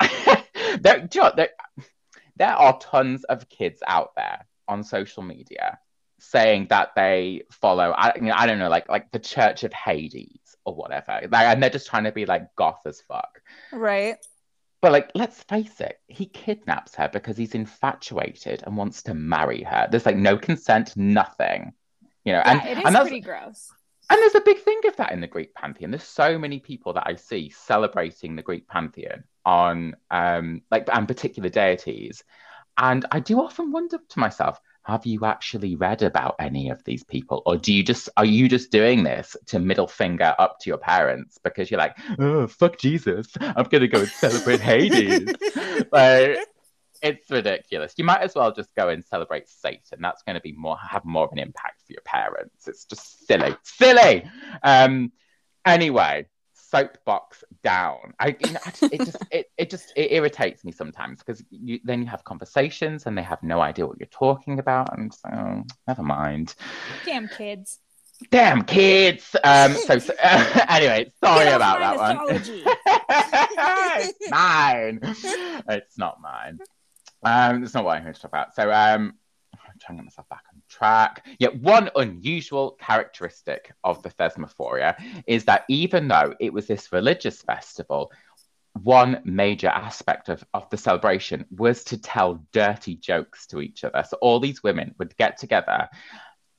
there, 0.80 1.08
you 1.12 1.20
know, 1.20 1.32
there, 1.36 1.50
there 2.36 2.54
are 2.54 2.78
tons 2.78 3.24
of 3.24 3.48
kids 3.48 3.82
out 3.86 4.14
there 4.16 4.46
on 4.66 4.82
social 4.82 5.22
media 5.22 5.78
saying 6.30 6.68
that 6.70 6.90
they 6.96 7.42
follow, 7.50 7.90
I, 7.92 8.12
you 8.16 8.22
know, 8.22 8.34
I 8.36 8.46
don't 8.46 8.58
know, 8.58 8.68
like 8.68 8.88
like 8.88 9.10
the 9.12 9.18
Church 9.18 9.64
of 9.64 9.72
Hades 9.72 10.56
or 10.64 10.74
whatever, 10.74 11.20
like, 11.30 11.46
and 11.46 11.62
they're 11.62 11.70
just 11.70 11.86
trying 11.86 12.04
to 12.04 12.12
be 12.12 12.26
like 12.26 12.54
goth 12.56 12.82
as 12.86 13.00
fuck. 13.02 13.40
Right. 13.72 14.16
But 14.80 14.92
like, 14.92 15.10
let's 15.14 15.42
face 15.44 15.80
it, 15.80 15.98
he 16.08 16.26
kidnaps 16.26 16.94
her 16.96 17.08
because 17.08 17.36
he's 17.38 17.54
infatuated 17.54 18.62
and 18.66 18.76
wants 18.76 19.02
to 19.04 19.14
marry 19.14 19.62
her. 19.62 19.88
There's 19.90 20.04
like 20.06 20.16
no 20.16 20.36
consent, 20.36 20.96
nothing. 20.96 21.72
You 22.24 22.32
know, 22.32 22.42
Yeah, 22.44 22.50
and, 22.50 22.68
it 22.68 22.78
is 22.78 22.84
and 22.84 22.94
that's 22.94 23.08
pretty 23.08 23.20
gross. 23.20 23.70
and 24.10 24.18
there's 24.20 24.34
a 24.34 24.40
big 24.42 24.58
thing 24.58 24.80
of 24.86 24.96
that 24.96 25.12
in 25.12 25.20
the 25.22 25.26
Greek 25.26 25.54
pantheon. 25.54 25.90
There's 25.90 26.02
so 26.04 26.38
many 26.38 26.58
people 26.60 26.92
that 26.94 27.04
I 27.06 27.14
see 27.16 27.50
celebrating 27.50 28.36
the 28.36 28.42
Greek 28.42 28.68
pantheon 28.68 29.24
on 29.46 29.96
um 30.10 30.62
like 30.70 30.88
and 30.92 31.08
particular 31.08 31.48
deities. 31.48 32.22
And 32.76 33.06
I 33.10 33.20
do 33.20 33.40
often 33.40 33.72
wonder 33.72 33.98
to 34.08 34.18
myself, 34.18 34.60
have 34.84 35.06
you 35.06 35.24
actually 35.24 35.76
read 35.76 36.02
about 36.02 36.36
any 36.38 36.68
of 36.70 36.84
these 36.84 37.02
people? 37.04 37.42
Or 37.46 37.56
do 37.56 37.72
you 37.72 37.82
just 37.82 38.08
are 38.16 38.24
you 38.24 38.48
just 38.48 38.70
doing 38.70 39.02
this 39.02 39.36
to 39.46 39.58
middle 39.58 39.86
finger 39.88 40.34
up 40.38 40.58
to 40.60 40.70
your 40.70 40.78
parents 40.78 41.38
because 41.42 41.70
you're 41.70 41.78
like, 41.78 41.96
oh 42.18 42.46
fuck 42.46 42.78
Jesus, 42.78 43.28
I'm 43.40 43.64
gonna 43.64 43.88
go 43.88 44.00
and 44.00 44.08
celebrate 44.08 44.60
Hades. 44.70 45.34
like 45.90 46.38
it's 47.04 47.30
ridiculous. 47.30 47.94
You 47.98 48.04
might 48.04 48.22
as 48.22 48.34
well 48.34 48.50
just 48.50 48.74
go 48.74 48.88
and 48.88 49.04
celebrate 49.04 49.48
Satan. 49.48 49.98
That's 50.00 50.22
going 50.22 50.36
to 50.36 50.40
be 50.40 50.52
more 50.52 50.78
have 50.78 51.04
more 51.04 51.26
of 51.26 51.32
an 51.32 51.38
impact 51.38 51.82
for 51.86 51.92
your 51.92 52.02
parents. 52.04 52.66
It's 52.66 52.86
just 52.86 53.26
silly, 53.26 53.54
silly. 53.62 54.28
Um. 54.62 55.12
Anyway, 55.66 56.26
soapbox 56.54 57.44
down. 57.64 58.14
I, 58.20 58.36
you 58.38 58.52
know, 58.52 58.60
I 58.64 58.70
just, 58.70 58.92
it 58.92 58.98
just 58.98 59.16
it, 59.32 59.46
it 59.58 59.70
just 59.70 59.92
it 59.96 60.12
irritates 60.12 60.64
me 60.64 60.70
sometimes 60.70 61.18
because 61.18 61.42
you 61.50 61.80
then 61.82 62.00
you 62.00 62.06
have 62.06 62.22
conversations 62.22 63.06
and 63.06 63.18
they 63.18 63.22
have 63.22 63.42
no 63.42 63.60
idea 63.60 63.86
what 63.86 63.98
you're 63.98 64.06
talking 64.06 64.60
about, 64.60 64.96
and 64.96 65.12
so 65.12 65.28
oh, 65.32 65.62
never 65.88 66.02
mind. 66.02 66.54
Damn 67.04 67.26
kids. 67.26 67.80
Damn 68.30 68.62
kids. 68.62 69.34
Um. 69.42 69.74
So, 69.74 69.98
so 69.98 70.14
anyway, 70.22 71.12
sorry 71.22 71.48
about 71.48 71.80
that 71.80 71.96
one. 71.96 72.18
it's 73.98 74.30
mine. 74.30 75.00
It's 75.68 75.98
not 75.98 76.20
mine. 76.20 76.58
Um, 77.24 77.64
it's 77.64 77.74
not 77.74 77.84
what 77.84 77.96
I'm 77.96 78.02
here 78.04 78.12
to 78.12 78.20
talk 78.20 78.30
about. 78.30 78.54
So, 78.54 78.70
um, 78.70 79.14
I'm 79.54 79.78
trying 79.80 79.96
to 79.96 80.02
get 80.02 80.04
myself 80.04 80.28
back 80.28 80.44
on 80.52 80.53
track. 80.76 81.26
Yet, 81.38 81.60
one 81.60 81.90
unusual 81.96 82.72
characteristic 82.72 83.72
of 83.82 84.02
the 84.02 84.10
Thesmophoria 84.10 84.96
is 85.26 85.44
that 85.44 85.64
even 85.68 86.08
though 86.08 86.34
it 86.40 86.52
was 86.52 86.66
this 86.66 86.92
religious 86.92 87.42
festival, 87.42 88.12
one 88.82 89.20
major 89.24 89.68
aspect 89.68 90.28
of, 90.28 90.44
of 90.52 90.68
the 90.70 90.76
celebration 90.76 91.44
was 91.50 91.84
to 91.84 91.98
tell 91.98 92.44
dirty 92.52 92.96
jokes 92.96 93.46
to 93.46 93.60
each 93.60 93.84
other. 93.84 94.04
So, 94.08 94.16
all 94.20 94.40
these 94.40 94.62
women 94.62 94.94
would 94.98 95.16
get 95.16 95.38
together 95.38 95.88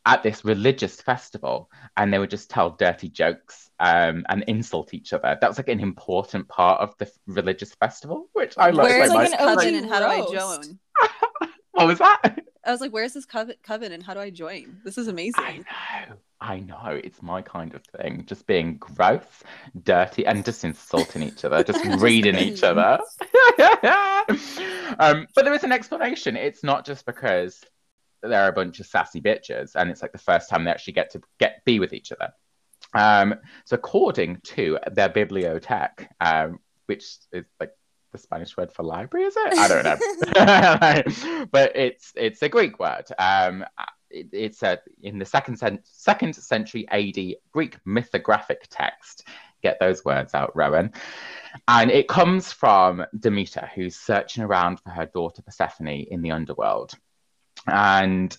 at 0.05 0.21
this 0.23 0.45
religious 0.45 1.01
festival 1.01 1.69
and 1.97 2.13
they 2.13 2.19
would 2.19 2.29
just 2.29 2.49
tell 2.49 2.69
dirty 2.69 3.09
jokes 3.09 3.71
um, 3.79 4.23
and 4.29 4.43
insult 4.47 4.93
each 4.93 5.13
other. 5.13 5.37
That 5.41 5.49
was 5.49 5.57
like 5.57 5.67
an 5.67 5.79
important 5.79 6.47
part 6.47 6.79
of 6.79 6.95
the 6.99 7.11
religious 7.25 7.73
festival, 7.73 8.29
which 8.33 8.53
I 8.57 8.69
love. 8.69 8.85
Where's 8.85 9.09
like 9.09 9.31
this 9.31 9.39
an 9.39 9.49
OG 9.49 9.63
and 9.65 9.89
how 9.89 9.99
do 9.99 10.05
I 10.05 10.19
roast. 10.19 10.33
join? 10.33 10.79
What 11.75 11.87
was 11.87 11.99
that? 11.99 12.39
I 12.65 12.71
was 12.71 12.81
like, 12.81 12.91
where's 12.91 13.13
this 13.13 13.25
coven, 13.25 13.55
coven 13.63 13.91
and 13.91 14.01
how 14.01 14.13
do 14.13 14.19
I 14.19 14.31
join? 14.31 14.81
This 14.83 14.97
is 14.97 15.07
amazing. 15.07 15.43
I 15.43 15.57
know. 15.57 16.15
I 16.41 16.59
know. 16.59 16.99
It's 17.03 17.21
my 17.21 17.41
kind 17.41 17.73
of 17.75 17.83
thing. 17.97 18.25
Just 18.25 18.47
being 18.47 18.77
gross, 18.77 19.43
dirty, 19.83 20.25
and 20.25 20.43
just 20.43 20.63
insulting 20.63 21.23
each 21.23 21.45
other, 21.45 21.63
just 21.63 21.85
reading 22.01 22.35
each 22.35 22.63
other. 22.63 22.99
um, 24.99 25.27
but 25.35 25.45
there 25.45 25.53
is 25.53 25.63
an 25.63 25.71
explanation. 25.71 26.35
It's 26.35 26.63
not 26.63 26.85
just 26.85 27.05
because 27.05 27.63
they're 28.23 28.49
a 28.49 28.53
bunch 28.53 28.79
of 28.79 28.87
sassy 28.87 29.21
bitches 29.21 29.75
and 29.75 29.91
it's 29.91 30.01
like 30.01 30.11
the 30.11 30.17
first 30.17 30.49
time 30.49 30.63
they 30.63 30.71
actually 30.71 30.93
get 30.93 31.11
to 31.11 31.21
get 31.39 31.63
be 31.65 31.79
with 31.79 31.93
each 31.93 32.11
other. 32.11 32.33
Um, 32.93 33.35
so 33.65 33.75
according 33.75 34.41
to 34.43 34.79
their 34.91 35.09
Bibliotheca, 35.09 36.07
um, 36.19 36.59
which 36.87 37.05
is 37.31 37.45
like 37.59 37.71
the 38.15 38.21
Spanish 38.21 38.55
word 38.57 38.71
for 38.71 38.83
library, 38.83 39.25
is 39.25 39.35
it? 39.37 39.57
I 39.57 39.67
don't 39.67 39.83
know, 39.83 41.45
but 41.51 41.75
it's 41.75 42.13
it's 42.15 42.41
a 42.41 42.49
Greek 42.49 42.79
word. 42.79 43.05
Um, 43.17 43.65
it, 44.09 44.29
it's 44.31 44.63
a 44.63 44.79
in 45.01 45.19
the 45.19 45.25
second 45.25 45.57
cen- 45.57 45.81
second 45.83 46.35
century 46.35 46.87
AD 46.89 47.35
Greek 47.51 47.77
mythographic 47.85 48.67
text. 48.69 49.27
Get 49.61 49.79
those 49.79 50.05
words 50.05 50.33
out, 50.33 50.55
Rowan. 50.55 50.93
And 51.67 51.89
it 51.89 52.07
comes 52.07 52.51
from 52.51 53.05
Demeter, 53.17 53.69
who's 53.73 53.95
searching 53.95 54.43
around 54.43 54.79
for 54.79 54.91
her 54.91 55.07
daughter 55.07 55.41
Persephone 55.41 55.87
in 55.87 56.21
the 56.21 56.31
underworld. 56.31 56.93
And 57.65 58.37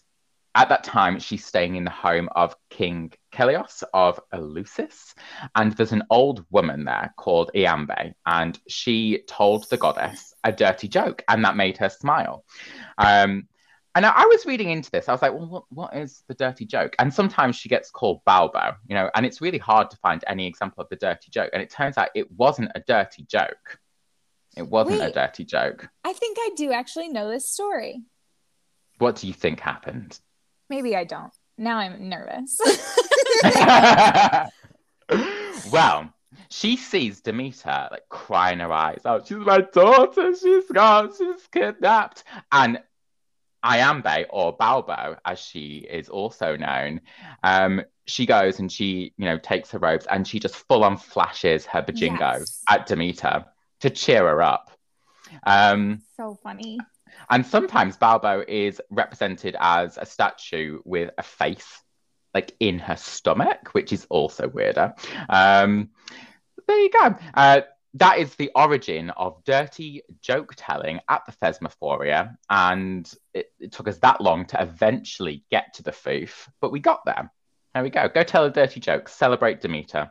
at 0.56 0.70
that 0.70 0.82
time, 0.82 1.20
she's 1.20 1.44
staying 1.44 1.76
in 1.76 1.84
the 1.84 1.90
home 1.90 2.30
of 2.34 2.56
King 2.70 3.12
Kelios 3.32 3.82
of 3.92 4.18
Eleusis. 4.32 5.14
And 5.54 5.72
there's 5.72 5.92
an 5.92 6.04
old 6.10 6.44
woman 6.50 6.86
there 6.86 7.12
called 7.18 7.50
Iambe, 7.54 8.14
and 8.24 8.58
she 8.66 9.22
told 9.28 9.68
the 9.68 9.76
goddess 9.76 10.32
a 10.42 10.52
dirty 10.52 10.88
joke, 10.88 11.22
and 11.28 11.44
that 11.44 11.56
made 11.56 11.76
her 11.78 11.90
smile. 11.90 12.44
Um, 12.96 13.48
and 13.94 14.06
I, 14.06 14.10
I 14.10 14.24
was 14.26 14.46
reading 14.46 14.70
into 14.70 14.90
this. 14.90 15.08
I 15.08 15.12
was 15.12 15.20
like, 15.20 15.34
well, 15.34 15.46
what, 15.46 15.64
what 15.68 15.94
is 15.94 16.22
the 16.26 16.34
dirty 16.34 16.64
joke? 16.64 16.96
And 16.98 17.12
sometimes 17.12 17.56
she 17.56 17.68
gets 17.68 17.90
called 17.90 18.22
Baubo, 18.26 18.76
you 18.86 18.94
know, 18.94 19.10
and 19.14 19.26
it's 19.26 19.42
really 19.42 19.58
hard 19.58 19.90
to 19.90 19.96
find 19.98 20.24
any 20.26 20.46
example 20.46 20.82
of 20.82 20.88
the 20.88 20.96
dirty 20.96 21.30
joke. 21.30 21.50
And 21.52 21.62
it 21.62 21.70
turns 21.70 21.98
out 21.98 22.08
it 22.14 22.32
wasn't 22.32 22.72
a 22.74 22.80
dirty 22.80 23.24
joke. 23.24 23.78
It 24.56 24.66
wasn't 24.66 25.02
a 25.02 25.10
dirty 25.10 25.44
joke. 25.44 25.88
I 26.02 26.14
think 26.14 26.38
I 26.40 26.50
do 26.56 26.72
actually 26.72 27.08
know 27.08 27.30
this 27.30 27.46
story. 27.46 28.00
What 28.98 29.16
do 29.16 29.26
you 29.26 29.34
think 29.34 29.60
happened? 29.60 30.18
Maybe 30.68 30.96
I 30.96 31.04
don't. 31.04 31.32
Now 31.58 31.78
I'm 31.78 32.08
nervous. 32.08 32.58
well, 35.72 36.12
she 36.48 36.76
sees 36.76 37.20
Demeter 37.20 37.88
like 37.90 38.08
crying 38.08 38.58
her 38.58 38.72
eyes 38.72 39.02
out. 39.04 39.26
She's 39.26 39.38
my 39.38 39.60
daughter. 39.72 40.34
She's 40.34 40.68
gone. 40.70 41.12
She's 41.16 41.46
kidnapped. 41.52 42.24
And 42.52 42.80
Iambe, 43.64 44.26
or 44.30 44.56
Baubo, 44.56 45.16
as 45.24 45.38
she 45.40 45.86
is 45.90 46.08
also 46.08 46.56
known, 46.56 47.00
um, 47.42 47.82
she 48.06 48.26
goes 48.26 48.60
and 48.60 48.70
she, 48.70 49.12
you 49.16 49.24
know, 49.24 49.38
takes 49.38 49.70
her 49.72 49.78
robes 49.78 50.06
and 50.06 50.26
she 50.26 50.38
just 50.38 50.54
full 50.54 50.84
on 50.84 50.96
flashes 50.96 51.66
her 51.66 51.82
bajingo 51.82 52.38
Yes. 52.38 52.62
at 52.68 52.86
Demeter 52.86 53.44
to 53.80 53.90
cheer 53.90 54.22
her 54.22 54.42
up. 54.42 54.70
Um, 55.44 56.02
so 56.16 56.38
funny. 56.42 56.78
And 57.30 57.44
sometimes 57.44 57.96
Baubo 57.96 58.44
is 58.48 58.80
represented 58.90 59.56
as 59.58 59.98
a 59.98 60.06
statue 60.06 60.80
with 60.84 61.10
a 61.18 61.22
face 61.22 61.82
like 62.34 62.54
in 62.60 62.78
her 62.78 62.96
stomach, 62.96 63.70
which 63.72 63.92
is 63.92 64.06
also 64.10 64.46
weirder. 64.46 64.94
Um, 65.28 65.88
there 66.68 66.78
you 66.78 66.90
go. 66.90 67.14
Uh, 67.32 67.60
that 67.94 68.18
is 68.18 68.34
the 68.34 68.50
origin 68.54 69.08
of 69.10 69.42
dirty 69.44 70.02
joke 70.20 70.52
telling 70.54 71.00
at 71.08 71.22
the 71.24 71.32
Thesmophoria. 71.32 72.36
And 72.50 73.10
it, 73.32 73.52
it 73.58 73.72
took 73.72 73.88
us 73.88 73.98
that 73.98 74.20
long 74.20 74.44
to 74.46 74.60
eventually 74.60 75.44
get 75.50 75.74
to 75.74 75.82
the 75.82 75.92
foof, 75.92 76.48
but 76.60 76.72
we 76.72 76.80
got 76.80 77.06
there. 77.06 77.32
There 77.74 77.82
we 77.82 77.90
go. 77.90 78.08
Go 78.08 78.22
tell 78.22 78.44
a 78.44 78.50
dirty 78.50 78.80
joke. 78.80 79.08
Celebrate 79.08 79.60
Demeter. 79.62 80.10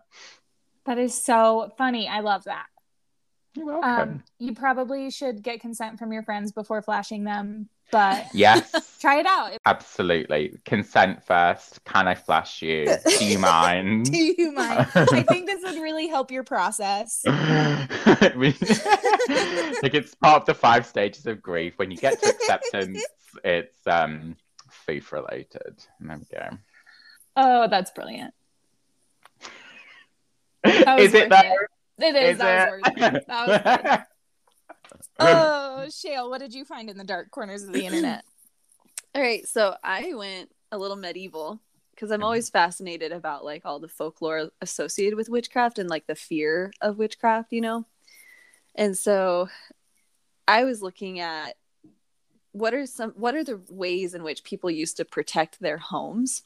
That 0.86 0.98
is 0.98 1.14
so 1.14 1.72
funny. 1.78 2.08
I 2.08 2.22
love 2.22 2.44
that. 2.46 2.66
You're 3.56 3.66
welcome. 3.68 4.10
Um, 4.10 4.24
you 4.38 4.54
probably 4.54 5.10
should 5.10 5.42
get 5.42 5.62
consent 5.62 5.98
from 5.98 6.12
your 6.12 6.24
friends 6.24 6.52
before 6.52 6.82
flashing 6.82 7.24
them, 7.24 7.70
but 7.92 8.26
yes. 8.34 8.98
try 9.00 9.20
it 9.20 9.26
out. 9.26 9.54
Absolutely. 9.66 10.58
Consent 10.66 11.24
first. 11.24 11.84
Can 11.86 12.08
I 12.08 12.16
flash 12.16 12.62
you? 12.62 12.86
Do 13.18 13.26
you 13.26 13.40
mind? 13.40 14.12
Do 14.12 14.18
you 14.18 14.52
mind? 14.52 14.88
I 14.94 15.24
think 15.24 15.48
this 15.48 15.64
would 15.64 15.82
really 15.82 16.08
help 16.08 16.32
your 16.32 16.44
process. 16.44 17.24
Like 19.84 19.94
it's 19.94 20.16
part 20.16 20.42
of 20.42 20.46
the 20.46 20.54
five 20.54 20.86
stages 20.86 21.26
of 21.26 21.42
grief. 21.42 21.74
When 21.78 21.92
you 21.92 21.98
get 21.98 22.22
to 22.22 22.30
acceptance, 22.30 23.04
it's 23.44 23.76
um 23.86 24.36
foof 24.88 25.12
related. 25.12 25.84
There 26.00 26.18
we 26.18 26.26
go. 26.32 26.58
Oh, 27.36 27.68
that's 27.68 27.92
brilliant. 27.92 28.34
That 30.64 30.98
was 30.98 31.08
Is 31.08 31.14
it 31.14 31.30
worth 31.30 31.42
though? 31.42 31.54
It 31.54 31.70
is. 32.16 32.32
Is 32.32 32.38
that 32.40 32.68
it? 32.68 32.72
was 32.72 32.82
worth 32.82 33.16
it. 33.16 33.28
That 33.28 33.48
was. 33.48 34.08
Oh, 35.18 35.88
Shale, 35.90 36.30
what 36.30 36.40
did 36.40 36.54
you 36.54 36.66
find 36.66 36.90
in 36.90 36.98
the 36.98 37.04
dark 37.04 37.32
corners 37.32 37.64
of 37.64 37.72
the 37.72 37.86
internet? 37.86 38.26
All 39.16 39.22
right, 39.22 39.48
so 39.48 39.76
I 39.84 40.14
went 40.14 40.52
a 40.72 40.78
little 40.78 40.98
medieval 40.98 41.60
because 41.92 42.12
I'm 42.12 42.24
always 42.24 42.50
fascinated 42.50 43.14
about 43.14 43.46
like 43.46 43.62
all 43.64 43.80
the 43.80 43.88
folklore 43.88 44.50
associated 44.62 45.16
with 45.16 45.30
witchcraft 45.30 45.80
and 45.80 45.90
like 45.90 46.06
the 46.06 46.16
fear 46.16 46.74
of 46.82 46.98
witchcraft, 46.98 47.54
you 47.54 47.62
know. 47.62 47.86
And 48.76 48.98
so 48.98 49.48
I 50.48 50.66
was 50.66 50.82
looking 50.82 51.22
at 51.22 51.56
what 52.52 52.74
are 52.74 52.86
some 52.86 53.12
what 53.12 53.36
are 53.36 53.44
the 53.44 53.62
ways 53.70 54.14
in 54.14 54.24
which 54.24 54.44
people 54.44 54.70
used 54.70 54.98
to 54.98 55.06
protect 55.06 55.60
their 55.60 55.78
homes 55.78 56.44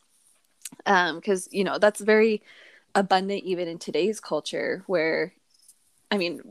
um 0.87 1.15
because 1.15 1.47
you 1.51 1.63
know 1.63 1.77
that's 1.77 2.01
very 2.01 2.41
abundant 2.95 3.43
even 3.43 3.67
in 3.67 3.77
today's 3.77 4.19
culture 4.19 4.83
where 4.87 5.33
i 6.11 6.17
mean 6.17 6.41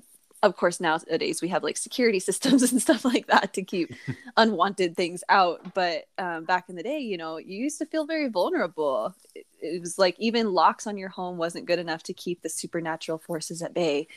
of 0.42 0.56
course 0.56 0.80
nowadays 0.80 1.42
we 1.42 1.48
have 1.48 1.64
like 1.64 1.76
security 1.76 2.20
systems 2.28 2.70
and 2.70 2.80
stuff 2.80 3.04
like 3.04 3.26
that 3.26 3.52
to 3.52 3.62
keep 3.62 3.92
unwanted 4.36 4.96
things 4.96 5.24
out 5.28 5.74
but 5.74 6.04
um, 6.18 6.44
back 6.44 6.68
in 6.68 6.76
the 6.76 6.82
day 6.82 6.98
you 6.98 7.16
know 7.16 7.38
you 7.38 7.58
used 7.58 7.78
to 7.78 7.86
feel 7.86 8.06
very 8.06 8.28
vulnerable. 8.28 9.14
It, 9.34 9.46
it 9.60 9.80
was 9.80 9.98
like 9.98 10.16
even 10.18 10.52
locks 10.52 10.86
on 10.86 10.96
your 10.96 11.08
home 11.08 11.36
wasn't 11.36 11.66
good 11.66 11.78
enough 11.78 12.02
to 12.04 12.12
keep 12.12 12.42
the 12.42 12.48
supernatural 12.48 13.18
forces 13.18 13.62
at 13.62 13.74
bay. 13.74 14.08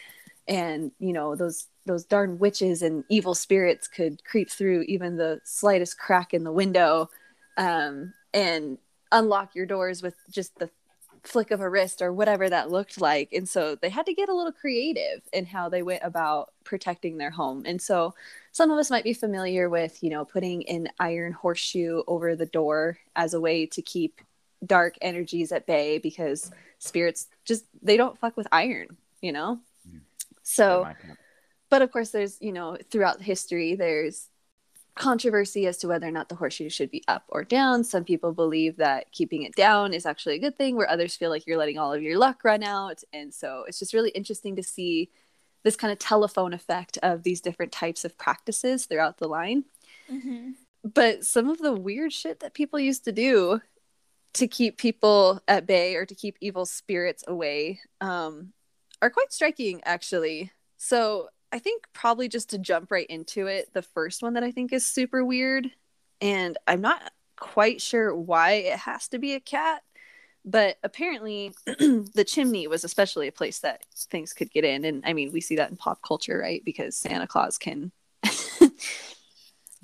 And 0.48 0.92
you 1.00 1.14
know 1.14 1.36
those 1.36 1.68
those 1.86 2.06
darn 2.06 2.40
witches 2.40 2.82
and 2.82 3.04
evil 3.10 3.36
spirits 3.36 3.88
could 3.88 4.24
creep 4.24 4.50
through 4.50 4.84
even 4.84 5.18
the 5.18 5.40
slightest 5.44 5.98
crack 5.98 6.34
in 6.34 6.44
the 6.44 6.52
window 6.52 7.10
um, 7.58 8.14
and 8.34 8.78
unlock 9.12 9.56
your 9.56 9.66
doors 9.66 10.02
with 10.02 10.16
just 10.30 10.58
the 10.60 10.70
flick 11.24 11.52
of 11.52 11.62
a 11.62 11.70
wrist 11.70 12.02
or 12.02 12.12
whatever 12.12 12.50
that 12.50 12.72
looked 12.72 13.00
like. 13.00 13.32
And 13.32 13.48
so 13.48 13.76
they 13.76 13.90
had 13.90 14.06
to 14.08 14.14
get 14.14 14.30
a 14.30 14.36
little 14.36 14.52
creative 14.52 15.22
in 15.32 15.46
how 15.46 15.70
they 15.70 15.84
went 15.84 16.04
about 16.04 16.52
protecting 16.64 17.18
their 17.18 17.30
home. 17.30 17.64
And 17.66 17.82
so 17.82 18.16
some 18.52 18.72
of 18.72 18.80
us 18.80 18.90
might 18.90 19.04
be 19.04 19.14
familiar 19.14 19.70
with, 19.70 20.02
you 20.04 20.10
know, 20.10 20.26
putting 20.26 20.68
an 20.68 20.90
iron 21.00 21.32
horseshoe 21.32 22.02
over 22.08 22.36
the 22.36 22.48
door 22.48 22.98
as 23.16 23.34
a 23.34 23.40
way 23.40 23.66
to 23.68 23.82
keep 23.82 24.22
dark 24.66 24.96
energies 25.02 25.52
at 25.52 25.66
bay 25.66 25.98
because 26.00 26.52
spirits 26.80 27.28
just 27.46 27.66
they 27.82 27.98
don't 27.98 28.18
fuck 28.18 28.36
with 28.36 28.48
iron, 28.52 28.98
you 29.22 29.32
know? 29.32 29.60
So 30.44 30.88
but 31.70 31.82
of 31.82 31.92
course 31.92 32.10
there's, 32.10 32.42
you 32.42 32.52
know, 32.52 32.78
throughout 32.90 33.22
history 33.22 33.76
there's 33.76 34.28
controversy 35.02 35.66
as 35.66 35.78
to 35.78 35.88
whether 35.88 36.08
or 36.08 36.12
not 36.12 36.30
the 36.30 36.36
horseshoe 36.36 36.70
should 36.70 36.92
be 36.92 37.04
up 37.08 37.24
or 37.30 37.44
down. 37.44 37.84
Some 37.84 38.04
people 38.04 38.34
believe 38.34 38.78
that 38.78 39.12
keeping 39.12 39.42
it 39.42 39.56
down 39.56 39.96
is 39.96 40.06
actually 40.06 40.36
a 40.36 40.40
good 40.40 40.58
thing, 40.58 40.76
where 40.76 40.90
others 40.90 41.16
feel 41.16 41.32
like 41.32 41.48
you're 41.48 41.58
letting 41.58 41.80
all 41.80 41.92
of 41.92 42.04
your 42.04 42.20
luck 42.20 42.44
run 42.44 42.62
out. 42.62 43.04
And 43.12 43.34
so 43.34 43.66
it's 43.68 43.80
just 43.80 43.96
really 43.96 44.12
interesting 44.12 44.56
to 44.58 44.64
see 44.64 45.10
this 45.64 45.76
kind 45.76 45.92
of 45.92 45.98
telephone 45.98 46.54
effect 46.54 47.00
of 47.02 47.24
these 47.24 47.42
different 47.42 47.72
types 47.72 48.06
of 48.06 48.16
practices 48.16 48.86
throughout 48.86 49.18
the 49.18 49.28
line. 49.28 49.64
Mm-hmm. 50.12 50.52
But 50.84 51.26
some 51.26 51.50
of 51.50 51.58
the 51.58 51.74
weird 51.74 52.14
shit 52.14 52.42
that 52.42 52.54
people 52.54 52.80
used 52.80 53.06
to 53.06 53.12
do 53.12 53.60
to 54.34 54.48
keep 54.48 54.78
people 54.78 55.42
at 55.48 55.66
bay 55.66 55.96
or 55.96 56.06
to 56.06 56.16
keep 56.16 56.38
evil 56.42 56.66
spirits 56.68 57.24
away 57.28 57.80
um, 58.02 58.54
are 59.02 59.10
quite 59.10 59.34
striking, 59.34 59.82
actually. 59.84 60.52
So 60.78 61.30
I 61.52 61.60
think 61.60 61.88
probably 61.94 62.30
just 62.30 62.52
to 62.52 62.58
jump 62.58 62.92
right 62.92 63.08
into 63.08 63.48
it, 63.48 63.74
the 63.74 63.82
first 63.82 64.24
one 64.24 64.34
that 64.34 64.44
I 64.44 64.52
think 64.52 64.72
is 64.72 64.86
super 64.86 65.24
weird, 65.24 65.70
and 66.22 66.58
I'm 66.68 66.82
not 66.82 67.12
quite 67.38 67.82
sure 67.82 68.16
why 68.16 68.52
it 68.52 68.80
has 68.80 69.08
to 69.10 69.20
be 69.20 69.34
a 69.34 69.40
cat, 69.40 69.82
but 70.46 70.78
apparently 70.84 71.54
the 71.66 72.26
chimney 72.26 72.68
was 72.68 72.84
especially 72.84 73.28
a 73.28 73.32
place 73.32 73.60
that 73.60 73.84
things 74.10 74.34
could 74.34 74.52
get 74.52 74.64
in. 74.64 74.86
And 74.86 75.04
I 75.06 75.14
mean, 75.14 75.32
we 75.32 75.42
see 75.42 75.58
that 75.58 75.70
in 75.70 75.78
pop 75.78 76.02
culture, 76.02 76.38
right? 76.38 76.64
Because 76.64 76.96
Santa 76.96 77.28
Claus 77.28 77.58
can. 77.58 77.92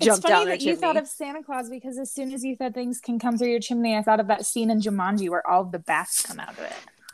It's 0.00 0.20
funny 0.20 0.44
that 0.44 0.62
you 0.62 0.76
thought 0.76 0.96
of 0.96 1.08
Santa 1.08 1.42
Claus 1.42 1.68
because 1.68 1.98
as 1.98 2.12
soon 2.12 2.32
as 2.32 2.44
you 2.44 2.54
said 2.54 2.72
things 2.72 3.00
can 3.00 3.18
come 3.18 3.36
through 3.36 3.48
your 3.48 3.58
chimney, 3.58 3.96
I 3.96 4.02
thought 4.02 4.20
of 4.20 4.28
that 4.28 4.46
scene 4.46 4.70
in 4.70 4.80
Jumanji 4.80 5.28
where 5.28 5.44
all 5.44 5.64
the 5.64 5.80
bats 5.80 6.22
come 6.24 6.38
out 6.38 6.50
of 6.50 6.60
it 6.60 6.72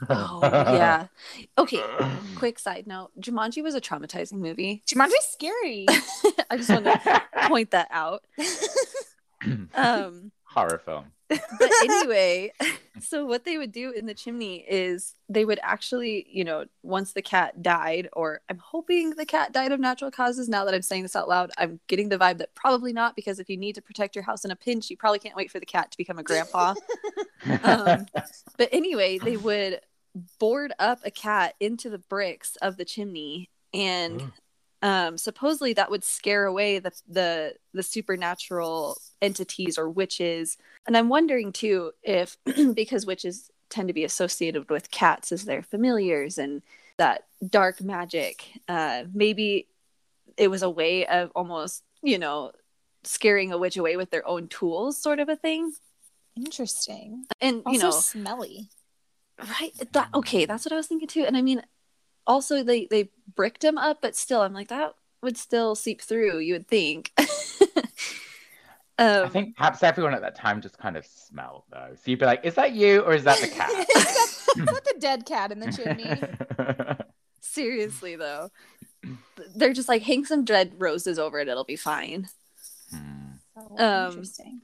oh 0.08 0.40
yeah. 0.42 1.06
Okay. 1.58 1.82
Quick 2.36 2.58
side 2.58 2.86
note: 2.86 3.10
Jumanji 3.20 3.62
was 3.62 3.74
a 3.74 3.80
traumatizing 3.80 4.38
movie. 4.38 4.82
Jumanji's 4.86 5.26
scary. 5.30 5.86
I 6.50 6.56
just 6.56 6.70
want 6.70 6.84
to 6.84 7.22
point 7.48 7.70
that 7.70 7.88
out. 7.90 8.24
um, 9.74 10.32
Horror 10.44 10.80
film. 10.84 11.06
But 11.28 11.70
anyway, 11.82 12.52
so 13.00 13.24
what 13.24 13.44
they 13.44 13.58
would 13.58 13.72
do 13.72 13.90
in 13.90 14.06
the 14.06 14.14
chimney 14.14 14.64
is 14.68 15.14
they 15.28 15.44
would 15.44 15.58
actually, 15.62 16.26
you 16.30 16.44
know, 16.44 16.66
once 16.82 17.12
the 17.12 17.22
cat 17.22 17.62
died, 17.62 18.08
or 18.12 18.40
I'm 18.48 18.58
hoping 18.58 19.10
the 19.10 19.26
cat 19.26 19.52
died 19.52 19.72
of 19.72 19.80
natural 19.80 20.10
causes. 20.10 20.48
Now 20.48 20.64
that 20.64 20.74
I'm 20.74 20.82
saying 20.82 21.02
this 21.02 21.16
out 21.16 21.28
loud, 21.28 21.50
I'm 21.58 21.80
getting 21.88 22.08
the 22.08 22.18
vibe 22.18 22.38
that 22.38 22.54
probably 22.54 22.92
not, 22.92 23.16
because 23.16 23.38
if 23.38 23.48
you 23.48 23.56
need 23.56 23.74
to 23.74 23.82
protect 23.82 24.14
your 24.14 24.24
house 24.24 24.44
in 24.44 24.50
a 24.50 24.56
pinch, 24.56 24.90
you 24.90 24.96
probably 24.96 25.18
can't 25.18 25.36
wait 25.36 25.50
for 25.50 25.58
the 25.58 25.66
cat 25.66 25.90
to 25.90 25.96
become 25.96 26.18
a 26.18 26.22
grandpa. 26.22 26.74
um, 27.62 28.06
but 28.58 28.68
anyway, 28.70 29.18
they 29.18 29.36
would 29.36 29.80
board 30.38 30.72
up 30.78 31.00
a 31.04 31.10
cat 31.10 31.54
into 31.60 31.90
the 31.90 31.98
bricks 31.98 32.56
of 32.56 32.76
the 32.76 32.84
chimney 32.84 33.50
and 33.72 34.20
mm. 34.20 34.32
um, 34.82 35.18
supposedly 35.18 35.72
that 35.72 35.90
would 35.90 36.04
scare 36.04 36.46
away 36.46 36.78
the, 36.78 36.92
the 37.08 37.54
the 37.72 37.82
supernatural 37.82 38.96
entities 39.20 39.78
or 39.78 39.88
witches. 39.88 40.56
And 40.86 40.96
i'm 40.96 41.08
wondering 41.08 41.52
too 41.52 41.92
if 42.02 42.36
because 42.74 43.06
witches 43.06 43.50
tend 43.70 43.88
to 43.88 43.94
be 43.94 44.04
associated 44.04 44.70
with 44.70 44.90
cats 44.90 45.32
as 45.32 45.44
their 45.44 45.62
familiars 45.62 46.38
and 46.38 46.62
that 46.96 47.24
dark 47.48 47.80
magic 47.82 48.60
uh, 48.68 49.02
maybe 49.12 49.66
it 50.36 50.48
was 50.48 50.62
a 50.62 50.70
way 50.70 51.06
of 51.06 51.32
almost 51.34 51.82
you 52.02 52.18
know 52.18 52.52
scaring 53.06 53.52
a 53.52 53.58
witch 53.58 53.76
away 53.76 53.96
with 53.96 54.10
their 54.10 54.26
own 54.26 54.48
tools 54.48 54.96
sort 54.98 55.18
of 55.18 55.28
a 55.28 55.36
thing. 55.36 55.72
Interesting. 56.36 57.26
And 57.40 57.62
also 57.64 57.72
you 57.72 57.82
know 57.82 57.90
smelly 57.90 58.68
right 59.38 59.72
that 59.92 60.08
okay 60.14 60.44
that's 60.44 60.64
what 60.64 60.72
i 60.72 60.76
was 60.76 60.86
thinking 60.86 61.08
too 61.08 61.24
and 61.24 61.36
i 61.36 61.42
mean 61.42 61.62
also 62.26 62.62
they 62.62 62.86
they 62.86 63.10
bricked 63.34 63.64
him 63.64 63.76
up 63.78 64.00
but 64.00 64.16
still 64.16 64.42
i'm 64.42 64.54
like 64.54 64.68
that 64.68 64.94
would 65.22 65.36
still 65.36 65.74
seep 65.74 66.00
through 66.00 66.38
you 66.38 66.52
would 66.52 66.68
think 66.68 67.12
um, 68.98 69.24
I 69.24 69.28
think 69.28 69.56
perhaps 69.56 69.82
everyone 69.82 70.14
at 70.14 70.20
that 70.20 70.36
time 70.36 70.60
just 70.60 70.78
kind 70.78 70.96
of 70.96 71.04
smelled 71.04 71.64
though. 71.72 71.90
So 71.94 72.10
you'd 72.10 72.20
be 72.20 72.26
like, 72.26 72.44
"Is 72.44 72.54
that 72.54 72.74
you 72.74 73.00
or 73.00 73.12
is 73.12 73.24
that 73.24 73.40
the 73.40 73.48
cat?" 73.48 73.70
is, 73.72 73.86
that, 73.86 74.54
is 74.56 74.66
that 74.66 74.84
the 74.84 74.96
dead 75.00 75.26
cat 75.26 75.50
in 75.50 75.58
the 75.58 75.72
chimney? 75.72 76.22
Seriously 77.40 78.14
though, 78.14 78.50
they're 79.56 79.72
just 79.72 79.88
like 79.88 80.02
hang 80.02 80.24
some 80.24 80.44
dead 80.44 80.74
roses 80.78 81.18
over 81.18 81.40
it; 81.40 81.48
it'll 81.48 81.64
be 81.64 81.74
fine. 81.74 82.28
Hmm. 82.90 83.32
Oh, 83.56 83.84
um, 83.84 84.10
interesting. 84.10 84.60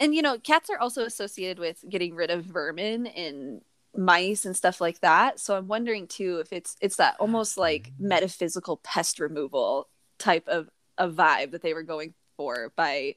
And 0.00 0.14
you 0.14 0.22
know, 0.22 0.38
cats 0.38 0.70
are 0.70 0.78
also 0.78 1.04
associated 1.04 1.58
with 1.58 1.84
getting 1.88 2.14
rid 2.14 2.30
of 2.30 2.44
vermin 2.44 3.06
and 3.06 3.60
mice 3.96 4.44
and 4.44 4.56
stuff 4.56 4.80
like 4.80 5.00
that. 5.00 5.40
So 5.40 5.56
I'm 5.56 5.68
wondering 5.68 6.06
too 6.06 6.38
if 6.40 6.52
it's 6.52 6.76
it's 6.80 6.96
that 6.96 7.16
almost 7.18 7.56
like 7.56 7.90
mm. 7.90 8.00
metaphysical 8.00 8.78
pest 8.78 9.20
removal 9.20 9.88
type 10.18 10.48
of 10.48 10.68
a 10.98 11.08
vibe 11.08 11.52
that 11.52 11.62
they 11.62 11.74
were 11.74 11.82
going 11.82 12.14
for 12.36 12.72
by 12.76 13.16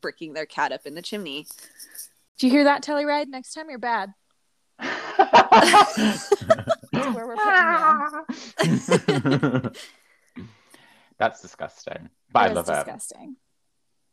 bricking 0.00 0.32
their 0.34 0.46
cat 0.46 0.72
up 0.72 0.86
in 0.86 0.94
the 0.94 1.02
chimney. 1.02 1.46
Do 2.38 2.46
you 2.46 2.52
hear 2.52 2.64
that, 2.64 2.82
Telluride? 2.82 3.28
Next 3.28 3.54
time 3.54 3.70
you're 3.70 3.78
bad. 3.78 4.12
That's 4.78 6.30
where 6.92 7.26
we're 7.26 7.36
putting 8.58 9.72
That's 11.18 11.40
disgusting. 11.40 12.10
But 12.30 12.50
I 12.50 12.52
love 12.52 12.66
disgusting. 12.66 12.66
it. 12.66 12.98
Disgusting. 12.98 13.36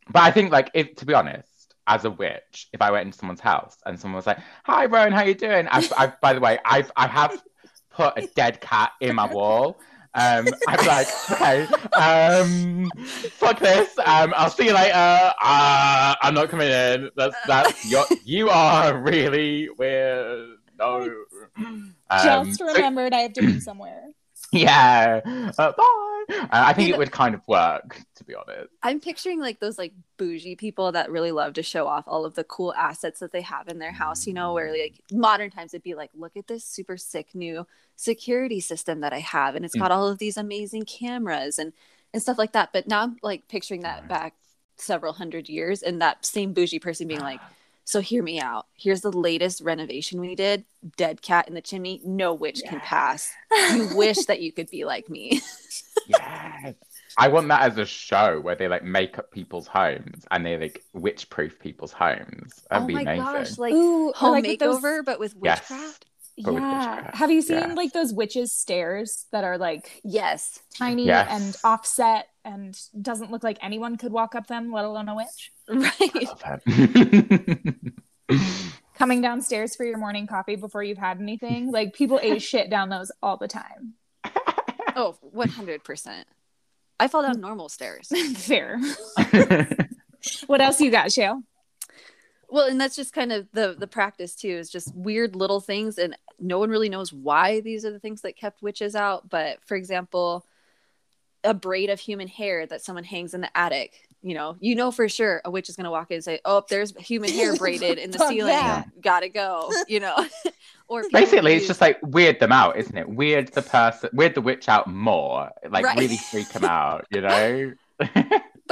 But 0.09 0.23
I 0.23 0.31
think, 0.31 0.51
like, 0.51 0.71
if 0.73 0.95
to 0.95 1.05
be 1.05 1.13
honest, 1.13 1.52
as 1.87 2.05
a 2.05 2.09
witch, 2.09 2.67
if 2.73 2.81
I 2.81 2.91
went 2.91 3.05
into 3.05 3.17
someone's 3.17 3.39
house 3.41 3.77
and 3.85 3.99
someone 3.99 4.17
was 4.17 4.27
like, 4.27 4.39
"Hi, 4.63 4.85
Rowan, 4.85 5.11
how 5.11 5.23
you 5.23 5.35
doing?" 5.35 5.67
I've, 5.67 5.91
I've, 5.97 6.19
by 6.21 6.33
the 6.33 6.39
way, 6.39 6.59
I've 6.65 6.91
I 6.95 7.07
have 7.07 7.41
put 7.89 8.17
a 8.17 8.27
dead 8.35 8.61
cat 8.61 8.91
in 9.01 9.15
my 9.15 9.31
wall. 9.31 9.79
Um, 10.15 10.47
I'm 10.67 10.85
like, 10.85 11.07
okay, 11.31 11.67
um, 11.95 12.91
fuck 13.31 13.59
this. 13.59 13.97
Um, 13.97 14.33
I'll 14.37 14.49
see 14.49 14.65
you 14.65 14.73
later. 14.73 14.93
Uh, 14.95 16.15
I'm 16.21 16.35
not 16.35 16.49
coming 16.49 16.69
in. 16.69 17.09
That's 17.15 17.35
that's 17.47 17.85
you 17.85 18.03
you 18.23 18.49
are 18.49 18.95
really 18.99 19.69
weird. 19.77 20.57
No. 20.77 21.09
Um, 21.57 21.93
Just 22.49 22.61
remembered 22.61 23.13
so, 23.13 23.17
I 23.17 23.21
have 23.21 23.33
to 23.33 23.41
be 23.41 23.59
somewhere. 23.59 24.03
Yeah. 24.53 25.21
Uh, 25.57 25.71
bye. 25.71 26.03
Uh, 26.29 26.47
I 26.51 26.73
think 26.73 26.89
it 26.89 26.97
would 26.97 27.11
kind 27.11 27.35
of 27.35 27.41
work, 27.47 28.01
to 28.15 28.23
be 28.23 28.35
honest. 28.35 28.69
I'm 28.81 28.99
picturing 28.99 29.39
like 29.39 29.59
those 29.59 29.77
like 29.77 29.93
bougie 30.17 30.55
people 30.55 30.91
that 30.91 31.11
really 31.11 31.31
love 31.31 31.53
to 31.53 31.63
show 31.63 31.87
off 31.87 32.05
all 32.07 32.25
of 32.25 32.35
the 32.35 32.43
cool 32.43 32.73
assets 32.75 33.19
that 33.19 33.31
they 33.31 33.41
have 33.41 33.67
in 33.67 33.79
their 33.79 33.91
house, 33.91 34.25
you 34.25 34.33
know, 34.33 34.53
where 34.53 34.71
like 34.71 35.01
modern 35.11 35.49
times 35.51 35.73
it'd 35.73 35.83
be 35.83 35.95
like, 35.95 36.11
look 36.15 36.37
at 36.37 36.47
this 36.47 36.63
super 36.63 36.97
sick 36.97 37.35
new 37.35 37.67
security 37.95 38.59
system 38.59 39.01
that 39.01 39.13
I 39.13 39.19
have, 39.19 39.55
and 39.55 39.65
it's 39.65 39.75
got 39.75 39.91
mm. 39.91 39.95
all 39.95 40.07
of 40.07 40.19
these 40.19 40.37
amazing 40.37 40.85
cameras 40.85 41.59
and 41.59 41.73
and 42.13 42.21
stuff 42.21 42.37
like 42.37 42.53
that. 42.53 42.69
But 42.71 42.87
now 42.87 43.01
I'm 43.01 43.17
like 43.21 43.47
picturing 43.47 43.81
that 43.81 44.07
back 44.07 44.35
several 44.77 45.13
hundred 45.13 45.49
years 45.49 45.83
and 45.83 46.01
that 46.01 46.25
same 46.25 46.53
bougie 46.53 46.79
person 46.79 47.07
being 47.07 47.19
like 47.19 47.41
so 47.85 47.99
hear 47.99 48.23
me 48.23 48.39
out. 48.39 48.67
Here's 48.75 49.01
the 49.01 49.11
latest 49.11 49.61
renovation 49.61 50.19
we 50.19 50.35
did. 50.35 50.65
Dead 50.95 51.21
cat 51.21 51.47
in 51.47 51.53
the 51.53 51.61
chimney. 51.61 52.01
No 52.03 52.33
witch 52.33 52.61
yeah. 52.63 52.71
can 52.71 52.79
pass. 52.79 53.31
You 53.73 53.89
wish 53.95 54.25
that 54.25 54.41
you 54.41 54.51
could 54.51 54.69
be 54.69 54.85
like 54.85 55.09
me. 55.09 55.41
yes. 56.07 56.75
I 57.17 57.27
want 57.27 57.47
that 57.49 57.61
as 57.61 57.77
a 57.77 57.85
show 57.85 58.39
where 58.39 58.55
they 58.55 58.67
like 58.67 58.83
make 58.83 59.19
up 59.19 59.31
people's 59.31 59.67
homes 59.67 60.25
and 60.31 60.45
they 60.45 60.57
like 60.57 60.83
witch 60.93 61.29
proof 61.29 61.59
people's 61.59 61.91
homes. 61.91 62.63
That'd 62.69 62.85
oh 62.85 62.87
be 62.87 62.93
amazing. 62.93 63.17
Gosh, 63.17 63.57
like 63.57 63.73
Ooh, 63.73 64.11
home 64.13 64.31
like 64.31 64.45
makeover, 64.45 64.81
those... 64.81 65.05
but 65.05 65.19
with 65.19 65.35
witchcraft. 65.35 65.71
Yes. 65.73 65.99
But 66.37 66.53
yeah. 66.53 67.11
Have 67.13 67.31
you 67.31 67.41
seen 67.41 67.57
yeah. 67.57 67.73
like 67.73 67.93
those 67.93 68.13
witches 68.13 68.51
stairs 68.51 69.25
that 69.31 69.43
are 69.43 69.57
like 69.57 70.01
yes, 70.03 70.59
tiny 70.75 71.05
yes. 71.05 71.27
and 71.29 71.55
offset 71.63 72.27
and 72.43 72.75
doesn't 72.99 73.31
look 73.31 73.43
like 73.43 73.57
anyone 73.61 73.97
could 73.97 74.11
walk 74.11 74.33
up 74.33 74.47
them, 74.47 74.71
let 74.71 74.85
alone 74.85 75.09
a 75.09 75.15
witch? 75.15 75.51
Right. 75.69 76.27
Coming 78.95 79.21
downstairs 79.21 79.75
for 79.75 79.85
your 79.85 79.97
morning 79.97 80.27
coffee 80.27 80.55
before 80.55 80.83
you've 80.83 80.97
had 80.97 81.21
anything. 81.21 81.71
Like 81.71 81.93
people 81.93 82.19
ate 82.21 82.41
shit 82.43 82.69
down 82.69 82.89
those 82.89 83.11
all 83.21 83.37
the 83.37 83.47
time. 83.47 83.93
Oh, 84.95 85.17
100%. 85.35 86.23
I 86.99 87.07
fall 87.07 87.21
down 87.21 87.37
mm. 87.37 87.41
normal 87.41 87.69
stairs. 87.69 88.11
Fair. 88.37 88.79
what 90.47 90.61
else 90.61 90.81
you 90.81 90.91
got, 90.91 91.11
Shale? 91.11 91.41
Well, 92.53 92.67
and 92.67 92.79
that's 92.79 92.95
just 92.95 93.13
kind 93.13 93.31
of 93.31 93.47
the 93.51 93.75
the 93.75 93.87
practice 93.87 94.35
too. 94.35 94.47
Is 94.49 94.69
just 94.69 94.93
weird 94.93 95.35
little 95.35 95.59
things, 95.59 95.97
and 95.97 96.15
no 96.39 96.59
one 96.59 96.69
really 96.69 96.87
knows 96.87 97.11
why 97.11 97.61
these 97.61 97.83
are 97.83 97.89
the 97.89 97.97
things 97.99 98.21
that 98.21 98.37
kept 98.37 98.61
witches 98.61 98.95
out. 98.95 99.27
But 99.27 99.57
for 99.65 99.75
example, 99.75 100.45
a 101.43 101.55
braid 101.55 101.89
of 101.89 101.99
human 101.99 102.27
hair 102.27 102.67
that 102.67 102.83
someone 102.83 103.05
hangs 103.05 103.33
in 103.33 103.41
the 103.41 103.57
attic. 103.57 104.07
You 104.21 104.35
know, 104.35 104.55
you 104.59 104.75
know 104.75 104.91
for 104.91 105.09
sure 105.09 105.41
a 105.43 105.49
witch 105.49 105.67
is 105.67 105.75
going 105.75 105.85
to 105.85 105.89
walk 105.89 106.11
in 106.11 106.15
and 106.17 106.23
say, 106.23 106.41
"Oh, 106.45 106.63
there's 106.69 106.95
human 106.97 107.31
hair 107.31 107.55
braided 107.57 107.97
in 107.97 108.11
the 108.11 108.19
ceiling. 108.19 108.53
that. 108.53 108.85
Gotta 109.01 109.29
go." 109.29 109.71
You 109.87 110.01
know, 110.01 110.15
or 110.87 111.01
people 111.01 111.21
Basically, 111.21 111.53
it's 111.55 111.65
just 111.65 111.81
like 111.81 111.97
weird 112.03 112.39
them 112.39 112.51
out, 112.51 112.77
isn't 112.77 112.95
it? 112.95 113.09
Weird 113.09 113.51
the 113.53 113.63
person, 113.63 114.11
weird 114.13 114.35
the 114.35 114.41
witch 114.41 114.69
out 114.69 114.85
more, 114.85 115.49
like 115.71 115.83
Right. 115.85 115.97
really 115.97 116.17
freak 116.17 116.49
them 116.49 116.65
out, 116.65 117.07
you 117.09 117.21
know? 117.21 117.71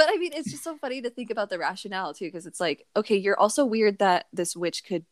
But 0.02 0.12
I 0.12 0.16
mean, 0.16 0.32
it's 0.34 0.50
just 0.50 0.64
so 0.64 0.76
funny 0.76 1.00
to 1.00 1.10
think 1.10 1.30
about 1.30 1.48
the 1.48 1.60
rationale 1.60 2.12
too, 2.12 2.24
because 2.24 2.44
it's 2.44 2.58
like, 2.58 2.84
okay, 2.96 3.14
you're 3.16 3.38
also 3.38 3.64
weird 3.64 4.00
that 4.00 4.26
this 4.32 4.56
witch 4.56 4.82
could 4.82 5.04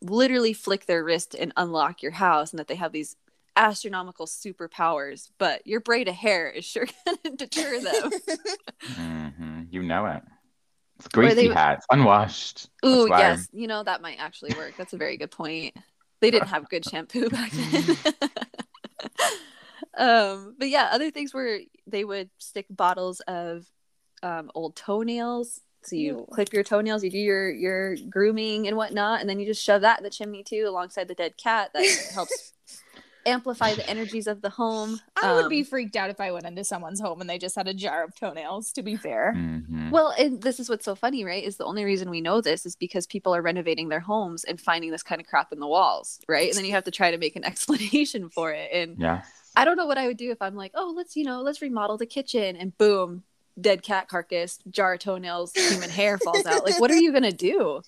literally 0.00 0.52
flick 0.52 0.86
their 0.86 1.02
wrist 1.02 1.34
and 1.34 1.52
unlock 1.56 2.00
your 2.00 2.12
house, 2.12 2.52
and 2.52 2.60
that 2.60 2.68
they 2.68 2.76
have 2.76 2.92
these 2.92 3.16
astronomical 3.56 4.24
superpowers. 4.24 5.30
But 5.36 5.66
your 5.66 5.80
braid 5.80 6.06
of 6.06 6.14
hair 6.14 6.48
is 6.48 6.64
sure 6.64 6.86
going 7.04 7.18
to 7.24 7.30
deter 7.30 7.80
them. 7.80 8.10
hmm 8.84 9.62
You 9.68 9.82
know 9.82 10.06
it. 10.06 10.22
It's 11.00 11.08
greasy 11.08 11.48
they- 11.48 11.54
hair, 11.54 11.72
it's 11.72 11.86
unwashed. 11.90 12.68
Ooh, 12.84 13.08
yes, 13.08 13.48
you 13.52 13.66
know 13.66 13.82
that 13.82 14.00
might 14.00 14.20
actually 14.20 14.54
work. 14.54 14.74
That's 14.78 14.92
a 14.92 14.96
very 14.96 15.16
good 15.16 15.32
point. 15.32 15.76
They 16.20 16.30
didn't 16.30 16.50
have 16.50 16.68
good 16.68 16.84
shampoo 16.84 17.28
back 17.30 17.50
then. 17.50 17.96
um, 19.98 20.54
but 20.56 20.68
yeah, 20.68 20.90
other 20.92 21.10
things 21.10 21.34
were 21.34 21.58
they 21.88 22.04
would 22.04 22.30
stick 22.38 22.66
bottles 22.70 23.18
of 23.22 23.66
um, 24.26 24.50
old 24.54 24.76
toenails. 24.76 25.60
So 25.82 25.94
you 25.94 26.12
Ew. 26.16 26.26
clip 26.32 26.52
your 26.52 26.64
toenails, 26.64 27.04
you 27.04 27.10
do 27.10 27.18
your 27.18 27.48
your 27.50 27.96
grooming 28.10 28.66
and 28.66 28.76
whatnot, 28.76 29.20
and 29.20 29.30
then 29.30 29.38
you 29.38 29.46
just 29.46 29.62
shove 29.62 29.82
that 29.82 29.98
in 29.98 30.04
the 30.04 30.10
chimney 30.10 30.42
too, 30.42 30.64
alongside 30.66 31.06
the 31.06 31.14
dead 31.14 31.34
cat. 31.36 31.70
That 31.74 31.86
helps 32.12 32.52
amplify 33.26 33.74
the 33.74 33.88
energies 33.88 34.26
of 34.26 34.40
the 34.40 34.50
home. 34.50 35.00
I 35.20 35.32
would 35.34 35.44
Um, 35.44 35.48
be 35.50 35.62
freaked 35.64 35.96
out 35.96 36.10
if 36.10 36.20
I 36.20 36.30
went 36.32 36.46
into 36.46 36.64
someone's 36.64 37.00
home 37.00 37.20
and 37.20 37.28
they 37.30 37.38
just 37.38 37.56
had 37.56 37.66
a 37.68 37.74
jar 37.74 38.04
of 38.04 38.14
toenails, 38.14 38.72
to 38.72 38.82
be 38.82 38.96
fair. 38.96 39.34
Mhm. 39.36 39.90
Well, 39.90 40.12
and 40.18 40.42
this 40.42 40.60
is 40.60 40.68
what's 40.68 40.84
so 40.84 40.94
funny, 40.94 41.24
right? 41.24 41.42
Is 41.42 41.56
the 41.56 41.64
only 41.64 41.84
reason 41.84 42.10
we 42.10 42.20
know 42.20 42.40
this 42.40 42.66
is 42.66 42.76
because 42.76 43.06
people 43.06 43.34
are 43.34 43.42
renovating 43.42 43.88
their 43.88 44.00
homes 44.00 44.44
and 44.44 44.60
finding 44.60 44.90
this 44.92 45.02
kind 45.02 45.20
of 45.20 45.26
crap 45.26 45.52
in 45.52 45.60
the 45.60 45.66
walls, 45.66 46.20
right? 46.28 46.48
And 46.48 46.56
then 46.56 46.64
you 46.64 46.72
have 46.72 46.84
to 46.84 46.90
try 46.90 47.10
to 47.10 47.18
make 47.18 47.36
an 47.36 47.44
explanation 47.52 48.28
for 48.30 48.52
it. 48.52 48.70
And 48.72 48.96
yeah. 48.98 49.22
I 49.56 49.64
don't 49.64 49.76
know 49.76 49.86
what 49.86 49.98
I 49.98 50.06
would 50.08 50.18
do 50.18 50.30
if 50.30 50.40
I'm 50.42 50.54
like, 50.56 50.72
oh, 50.74 50.92
let's, 50.96 51.16
you 51.16 51.24
know, 51.24 51.42
let's 51.42 51.62
remodel 51.62 51.96
the 51.96 52.06
kitchen 52.06 52.56
and 52.56 52.76
boom, 52.78 53.24
dead 53.60 53.82
cat 53.82 54.08
carcass, 54.08 54.58
jar 54.70 54.94
of 54.94 55.00
toenails, 55.00 55.52
human 55.54 55.90
hair 55.90 56.18
falls 56.18 56.46
out. 56.46 56.64
Like, 56.64 56.80
what 56.80 56.90
are 56.90 56.96
you 56.96 57.10
going 57.10 57.24
to 57.24 57.32
do? 57.32 57.82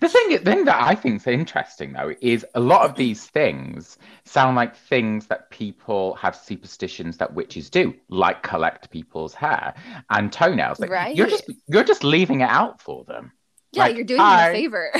The 0.00 0.08
thing, 0.08 0.30
the 0.30 0.38
thing 0.38 0.64
that 0.64 0.82
I 0.82 0.94
think 0.94 1.20
is 1.20 1.26
interesting 1.26 1.92
though 1.92 2.14
is 2.20 2.46
a 2.54 2.60
lot 2.60 2.88
of 2.88 2.96
these 2.96 3.26
things 3.26 3.98
sound 4.24 4.56
like 4.56 4.74
things 4.74 5.26
that 5.26 5.50
people 5.50 6.14
have 6.14 6.34
superstitions 6.34 7.18
that 7.18 7.34
witches 7.34 7.68
do, 7.68 7.94
like 8.08 8.42
collect 8.42 8.90
people's 8.90 9.34
hair 9.34 9.74
and 10.10 10.32
toenails. 10.32 10.80
Like, 10.80 11.16
You're 11.16 11.26
just 11.26 11.44
you're 11.68 11.84
just 11.84 12.04
leaving 12.04 12.40
it 12.40 12.48
out 12.48 12.80
for 12.80 13.04
them. 13.04 13.32
Yeah, 13.72 13.82
Like, 13.82 13.96
you're 13.96 14.04
doing 14.04 14.18
them 14.20 14.50
a 14.50 14.52
favor. 14.52 14.90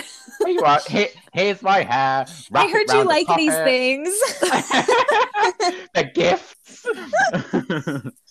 Here 0.41 0.49
you 0.49 0.61
are. 0.61 0.81
Here, 0.87 1.09
here's 1.33 1.63
my 1.63 1.83
hair. 1.83 2.27
I 2.27 2.33
wrap 2.51 2.67
it 2.67 2.73
heard 2.73 2.89
you 2.89 2.95
round 2.95 3.07
the 3.07 3.11
like 3.11 3.37
these 3.37 3.55
things. 3.55 4.09
the 5.95 6.11
gifts. 6.15 6.87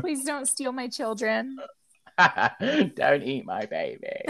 Please 0.00 0.24
don't 0.24 0.46
steal 0.46 0.72
my 0.72 0.88
children. 0.88 1.56
Don't 2.60 3.22
eat 3.22 3.44
my 3.44 3.66
baby. 3.66 4.22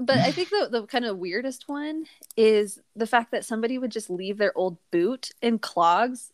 but 0.00 0.18
I 0.18 0.32
think 0.32 0.48
the, 0.50 0.68
the 0.70 0.86
kind 0.86 1.04
of 1.04 1.18
weirdest 1.18 1.64
one 1.68 2.04
is 2.36 2.80
the 2.96 3.06
fact 3.06 3.30
that 3.32 3.44
somebody 3.44 3.78
would 3.78 3.92
just 3.92 4.10
leave 4.10 4.38
their 4.38 4.56
old 4.56 4.78
boot 4.90 5.30
and 5.42 5.60
clogs 5.62 6.32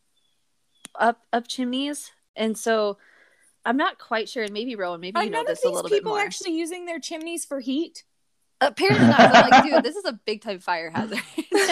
up 0.98 1.20
up 1.32 1.46
chimneys. 1.48 2.10
And 2.36 2.56
so 2.56 2.98
I'm 3.66 3.76
not 3.76 3.98
quite 3.98 4.28
sure, 4.28 4.44
and 4.44 4.52
maybe 4.52 4.76
Rowan, 4.76 5.00
maybe 5.00 5.16
Are 5.16 5.24
you 5.24 5.30
know 5.30 5.38
none 5.38 5.42
of 5.42 5.48
this 5.48 5.60
a 5.64 5.68
these 5.68 5.74
little 5.74 5.90
bit 5.90 5.96
people 5.98 6.12
more. 6.12 6.20
actually 6.20 6.52
using 6.56 6.86
their 6.86 6.98
chimneys 7.00 7.44
for 7.44 7.60
heat? 7.60 8.04
Apparently 8.60 9.06
not. 9.08 9.16
'cause 9.18 9.30
I'm 9.34 9.50
like, 9.50 9.64
dude, 9.64 9.82
this 9.82 9.96
is 9.96 10.04
a 10.06 10.18
big 10.24 10.40
time 10.40 10.58
fire 10.60 10.90
hazard. 10.90 11.18
They're 11.52 11.66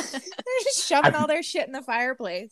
just 0.64 0.87
shoving 0.87 1.14
all 1.14 1.26
their 1.26 1.43
shit 1.43 1.66
in 1.66 1.72
the 1.72 1.80
fireplace. 1.83 2.51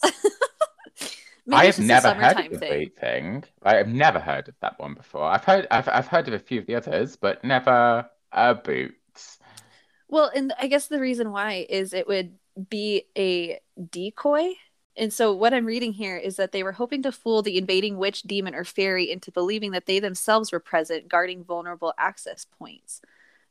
Maybe 1.46 1.60
I 1.60 1.66
have 1.66 1.78
never 1.78 2.14
heard 2.14 2.38
of 2.38 2.50
the 2.52 2.58
thing. 2.58 2.90
thing. 2.90 3.44
I 3.62 3.76
have 3.76 3.88
never 3.88 4.20
heard 4.20 4.48
of 4.48 4.54
that 4.60 4.78
one 4.78 4.94
before. 4.94 5.24
I've 5.24 5.44
heard 5.44 5.66
I've, 5.70 5.88
I've 5.88 6.06
heard 6.06 6.28
of 6.28 6.34
a 6.34 6.38
few 6.38 6.60
of 6.60 6.66
the 6.66 6.76
others, 6.76 7.16
but 7.16 7.42
never 7.44 8.08
a 8.32 8.54
boot. 8.54 8.94
Well, 10.08 10.30
and 10.34 10.52
I 10.60 10.66
guess 10.66 10.86
the 10.86 11.00
reason 11.00 11.30
why 11.30 11.66
is 11.68 11.92
it 11.92 12.06
would 12.08 12.34
be 12.68 13.04
a 13.16 13.60
decoy. 13.90 14.52
And 14.96 15.12
so 15.12 15.32
what 15.32 15.54
I'm 15.54 15.66
reading 15.66 15.92
here 15.92 16.16
is 16.16 16.36
that 16.36 16.52
they 16.52 16.62
were 16.62 16.72
hoping 16.72 17.02
to 17.04 17.12
fool 17.12 17.42
the 17.42 17.56
invading 17.56 17.96
witch, 17.96 18.22
demon, 18.22 18.54
or 18.54 18.64
fairy 18.64 19.10
into 19.10 19.30
believing 19.30 19.70
that 19.70 19.86
they 19.86 20.00
themselves 20.00 20.52
were 20.52 20.60
present, 20.60 21.08
guarding 21.08 21.44
vulnerable 21.44 21.94
access 21.96 22.44
points. 22.58 23.00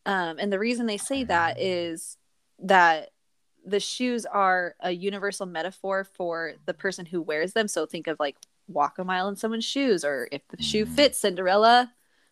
Um, 0.05 0.37
and 0.37 0.51
the 0.51 0.59
reason 0.59 0.85
they 0.85 0.97
say 0.97 1.23
that 1.23 1.59
is 1.59 2.17
that 2.59 3.09
the 3.65 3.79
shoes 3.79 4.25
are 4.25 4.75
a 4.79 4.91
universal 4.91 5.45
metaphor 5.45 6.03
for 6.03 6.53
the 6.65 6.73
person 6.73 7.05
who 7.05 7.21
wears 7.21 7.53
them. 7.53 7.67
So 7.67 7.85
think 7.85 8.07
of 8.07 8.19
like 8.19 8.37
walk 8.67 8.99
a 8.99 9.03
mile 9.03 9.27
in 9.27 9.35
someone's 9.35 9.65
shoes, 9.65 10.03
or 10.05 10.27
if 10.31 10.41
the 10.49 10.61
shoe 10.61 10.85
Mm. 10.85 10.89
fits, 10.95 11.19
Cinderella, 11.19 11.91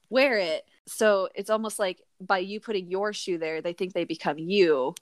wear 0.10 0.38
it. 0.38 0.64
So 0.88 1.30
it's 1.36 1.50
almost 1.50 1.80
like 1.80 2.02
by 2.22 2.40
you 2.40 2.60
putting 2.60 2.90
your 2.90 3.12
shoe 3.14 3.38
there, 3.38 3.62
they 3.62 3.74
think 3.74 3.94
they 3.94 4.06
become 4.06 4.38
you. 4.38 4.96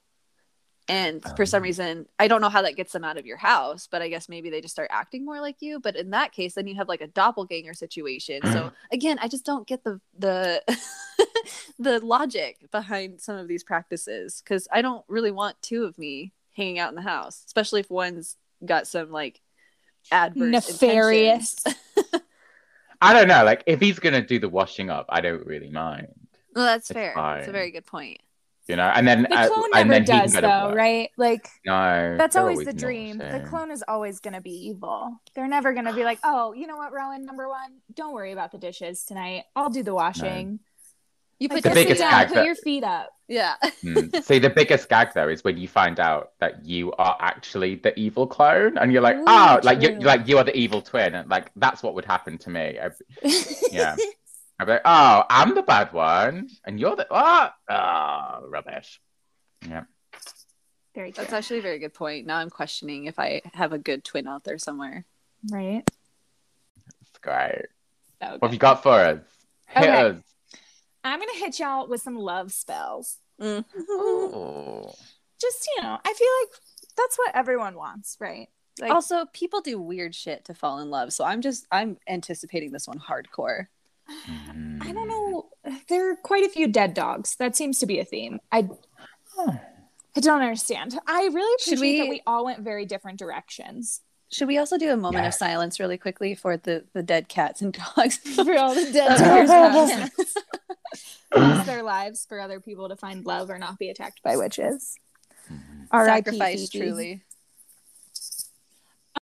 And 0.88 1.20
for 1.36 1.44
some 1.46 1.62
Oh. 1.62 1.64
reason, 1.64 2.06
I 2.18 2.28
don't 2.28 2.40
know 2.40 2.48
how 2.48 2.62
that 2.62 2.76
gets 2.76 2.92
them 2.92 3.02
out 3.02 3.16
of 3.18 3.26
your 3.26 3.38
house, 3.38 3.88
but 3.90 4.02
I 4.02 4.08
guess 4.08 4.28
maybe 4.28 4.50
they 4.50 4.60
just 4.60 4.72
start 4.74 4.88
acting 4.92 5.24
more 5.24 5.40
like 5.40 5.56
you. 5.60 5.80
But 5.80 5.96
in 5.96 6.10
that 6.10 6.30
case, 6.32 6.54
then 6.54 6.68
you 6.68 6.76
have 6.76 6.86
like 6.88 7.00
a 7.00 7.08
doppelganger 7.08 7.74
situation. 7.74 8.46
So 8.52 8.70
again, 8.92 9.18
I 9.20 9.26
just 9.28 9.44
don't 9.44 9.66
get 9.66 9.82
the 9.82 10.00
the 10.16 10.62
the 11.78 12.00
logic 12.00 12.70
behind 12.70 13.20
some 13.20 13.36
of 13.36 13.48
these 13.48 13.64
practices 13.64 14.42
because 14.42 14.68
I 14.72 14.82
don't 14.82 15.04
really 15.08 15.30
want 15.30 15.60
two 15.62 15.84
of 15.84 15.98
me 15.98 16.32
hanging 16.54 16.78
out 16.78 16.90
in 16.90 16.96
the 16.96 17.02
house, 17.02 17.42
especially 17.46 17.80
if 17.80 17.90
one's 17.90 18.36
got 18.64 18.86
some 18.86 19.10
like 19.10 19.40
adverse 20.10 20.50
Nefarious. 20.50 21.64
I 23.02 23.12
don't 23.12 23.28
know. 23.28 23.44
Like 23.44 23.62
if 23.66 23.80
he's 23.80 23.98
gonna 23.98 24.22
do 24.22 24.38
the 24.38 24.48
washing 24.48 24.90
up, 24.90 25.06
I 25.08 25.20
don't 25.20 25.46
really 25.46 25.70
mind. 25.70 26.08
Well, 26.54 26.64
that's 26.64 26.90
It's 26.90 26.94
fair. 26.94 27.12
That's 27.14 27.48
a 27.48 27.52
very 27.52 27.70
good 27.70 27.86
point. 27.86 28.20
You 28.68 28.74
know, 28.74 28.90
and 28.92 29.06
then 29.06 29.22
The 29.30 29.36
uh, 29.36 29.48
clone 29.48 29.70
and 29.74 29.90
never 29.90 30.04
then 30.04 30.22
does, 30.22 30.32
though, 30.32 30.72
right? 30.74 31.10
Like, 31.16 31.48
No, 31.64 32.16
that's 32.18 32.34
they're 32.34 32.42
always 32.42 32.66
the 32.66 32.72
dream. 32.72 33.18
naughty. 33.18 33.38
The 33.38 33.48
clone 33.48 33.70
is 33.70 33.84
always 33.86 34.18
going 34.18 34.34
to 34.34 34.40
be 34.40 34.68
evil. 34.68 35.20
They're 35.36 35.46
never 35.46 35.72
going 35.72 35.84
to 35.84 35.92
be 35.92 36.02
like, 36.02 36.18
oh, 36.24 36.52
you 36.52 36.66
know 36.66 36.76
what, 36.76 36.92
Rowan, 36.92 37.24
number 37.24 37.48
one, 37.48 37.74
don't 37.94 38.12
worry 38.12 38.32
about 38.32 38.50
the 38.50 38.58
dishes 38.58 39.04
tonight. 39.04 39.44
I'll 39.54 39.70
do 39.70 39.84
the 39.84 39.94
washing. 39.94 40.58
You 41.38 41.48
put 41.50 41.62
The 41.62 41.68
your 41.70 41.74
biggest 41.74 42.00
feet 42.00 42.08
down, 42.10 42.10
gag 42.20 42.28
put 42.28 42.34
that- 42.36 42.46
your 42.46 42.54
feet 42.54 42.84
up. 42.84 43.10
Yeah. 43.28 43.54
Mm. 43.84 44.22
See, 44.24 44.38
the 44.38 44.50
biggest 44.50 44.88
gag 44.88 45.08
though 45.14 45.28
is 45.28 45.42
when 45.44 45.56
you 45.58 45.68
find 45.68 45.98
out 46.00 46.30
that 46.40 46.64
you 46.64 46.92
are 46.92 47.16
actually 47.20 47.74
the 47.76 47.96
evil 47.98 48.26
clone, 48.26 48.78
and 48.78 48.92
you're 48.92 49.02
like, 49.02 49.16
Ooh, 49.16 49.24
oh, 49.26 49.60
like 49.62 49.82
you 49.82 49.90
true. 49.90 49.98
like 50.00 50.26
you 50.28 50.38
are 50.38 50.44
the 50.44 50.56
evil 50.56 50.80
twin, 50.82 51.14
and 51.14 51.28
like 51.28 51.50
that's 51.56 51.82
what 51.82 51.94
would 51.94 52.04
happen 52.04 52.38
to 52.38 52.50
me. 52.50 52.78
I'd, 52.78 52.92
Yeah. 53.72 53.96
I'd 54.58 54.64
be 54.64 54.72
like, 54.72 54.82
oh, 54.84 55.24
I'm 55.28 55.54
the 55.54 55.62
bad 55.62 55.92
one, 55.92 56.48
and 56.64 56.80
you're 56.80 56.96
the 56.96 57.06
oh, 57.10 57.48
Oh, 57.68 58.46
rubbish. 58.48 59.00
Yeah. 59.68 59.84
Very 60.94 61.12
true. 61.12 61.22
That's 61.24 61.32
actually 61.34 61.58
a 61.58 61.62
very 61.62 61.78
good 61.78 61.92
point. 61.94 62.26
Now 62.26 62.38
I'm 62.38 62.48
questioning 62.50 63.04
if 63.04 63.18
I 63.18 63.42
have 63.52 63.72
a 63.74 63.78
good 63.78 64.02
twin 64.04 64.26
out 64.26 64.44
there 64.44 64.58
somewhere. 64.58 65.04
right. 65.50 65.82
It's 67.02 67.18
great. 67.20 67.66
Okay. 68.22 68.32
What 68.38 68.42
have 68.42 68.52
you 68.52 68.58
got 68.58 68.82
for 68.82 68.92
us? 68.92 69.18
Hit 69.68 69.82
Okay. 69.82 69.92
us. 69.92 70.16
I'm 71.06 71.18
going 71.20 71.32
to 71.32 71.38
hit 71.38 71.58
y'all 71.58 71.86
with 71.88 72.02
some 72.02 72.16
love 72.16 72.52
spells. 72.52 73.18
Mm-hmm. 73.40 73.80
Ooh. 73.92 74.88
Just, 75.40 75.68
you 75.76 75.82
know, 75.82 75.98
I 76.04 76.12
feel 76.14 76.28
like 76.42 76.60
that's 76.96 77.16
what 77.18 77.34
everyone 77.34 77.74
wants, 77.74 78.16
right? 78.20 78.48
Like, 78.80 78.90
also, 78.90 79.24
people 79.32 79.60
do 79.60 79.80
weird 79.80 80.14
shit 80.14 80.44
to 80.46 80.54
fall 80.54 80.80
in 80.80 80.90
love, 80.90 81.12
so 81.12 81.24
I'm 81.24 81.40
just 81.40 81.66
I'm 81.72 81.96
anticipating 82.08 82.72
this 82.72 82.86
one 82.86 82.98
hardcore. 82.98 83.68
I 84.08 84.92
don't 84.92 85.08
know. 85.08 85.48
There 85.88 86.10
are 86.12 86.16
quite 86.16 86.44
a 86.44 86.48
few 86.50 86.68
dead 86.68 86.92
dogs. 86.94 87.36
That 87.36 87.56
seems 87.56 87.78
to 87.80 87.86
be 87.86 87.98
a 87.98 88.04
theme. 88.04 88.38
I 88.52 88.68
Oh. 89.38 89.58
I 90.16 90.20
don't 90.20 90.40
understand. 90.42 90.98
I 91.06 91.28
really 91.32 91.54
appreciate 91.62 91.80
we- 91.80 91.98
that 92.00 92.08
we 92.10 92.22
all 92.26 92.44
went 92.44 92.60
very 92.60 92.86
different 92.86 93.18
directions. 93.18 94.00
Should 94.30 94.48
we 94.48 94.58
also 94.58 94.76
do 94.76 94.90
a 94.90 94.96
moment 94.96 95.24
Yes. 95.24 95.36
of 95.36 95.38
silence 95.38 95.78
really 95.78 95.98
quickly 95.98 96.34
for 96.34 96.56
the 96.56 96.84
the 96.92 97.02
dead 97.02 97.28
cats 97.28 97.62
and 97.62 97.72
dogs? 97.96 98.16
For 98.18 98.58
all 98.58 98.74
the 98.74 98.90
dead 98.92 99.18
dogs 99.18 100.34
and 100.92 101.42
cats. 101.42 101.56
Risk 101.56 101.66
their 101.66 101.82
lives 101.82 102.26
for 102.28 102.40
other 102.40 102.60
people 102.60 102.88
to 102.88 102.96
find 102.96 103.24
love 103.24 103.50
or 103.50 103.58
not 103.58 103.78
be 103.78 103.90
attacked 103.90 104.22
by 104.22 104.36
witches. 104.36 104.96
R.I.P. 105.90 106.24
Sacrifice, 106.38 106.68
truly. 106.68 107.22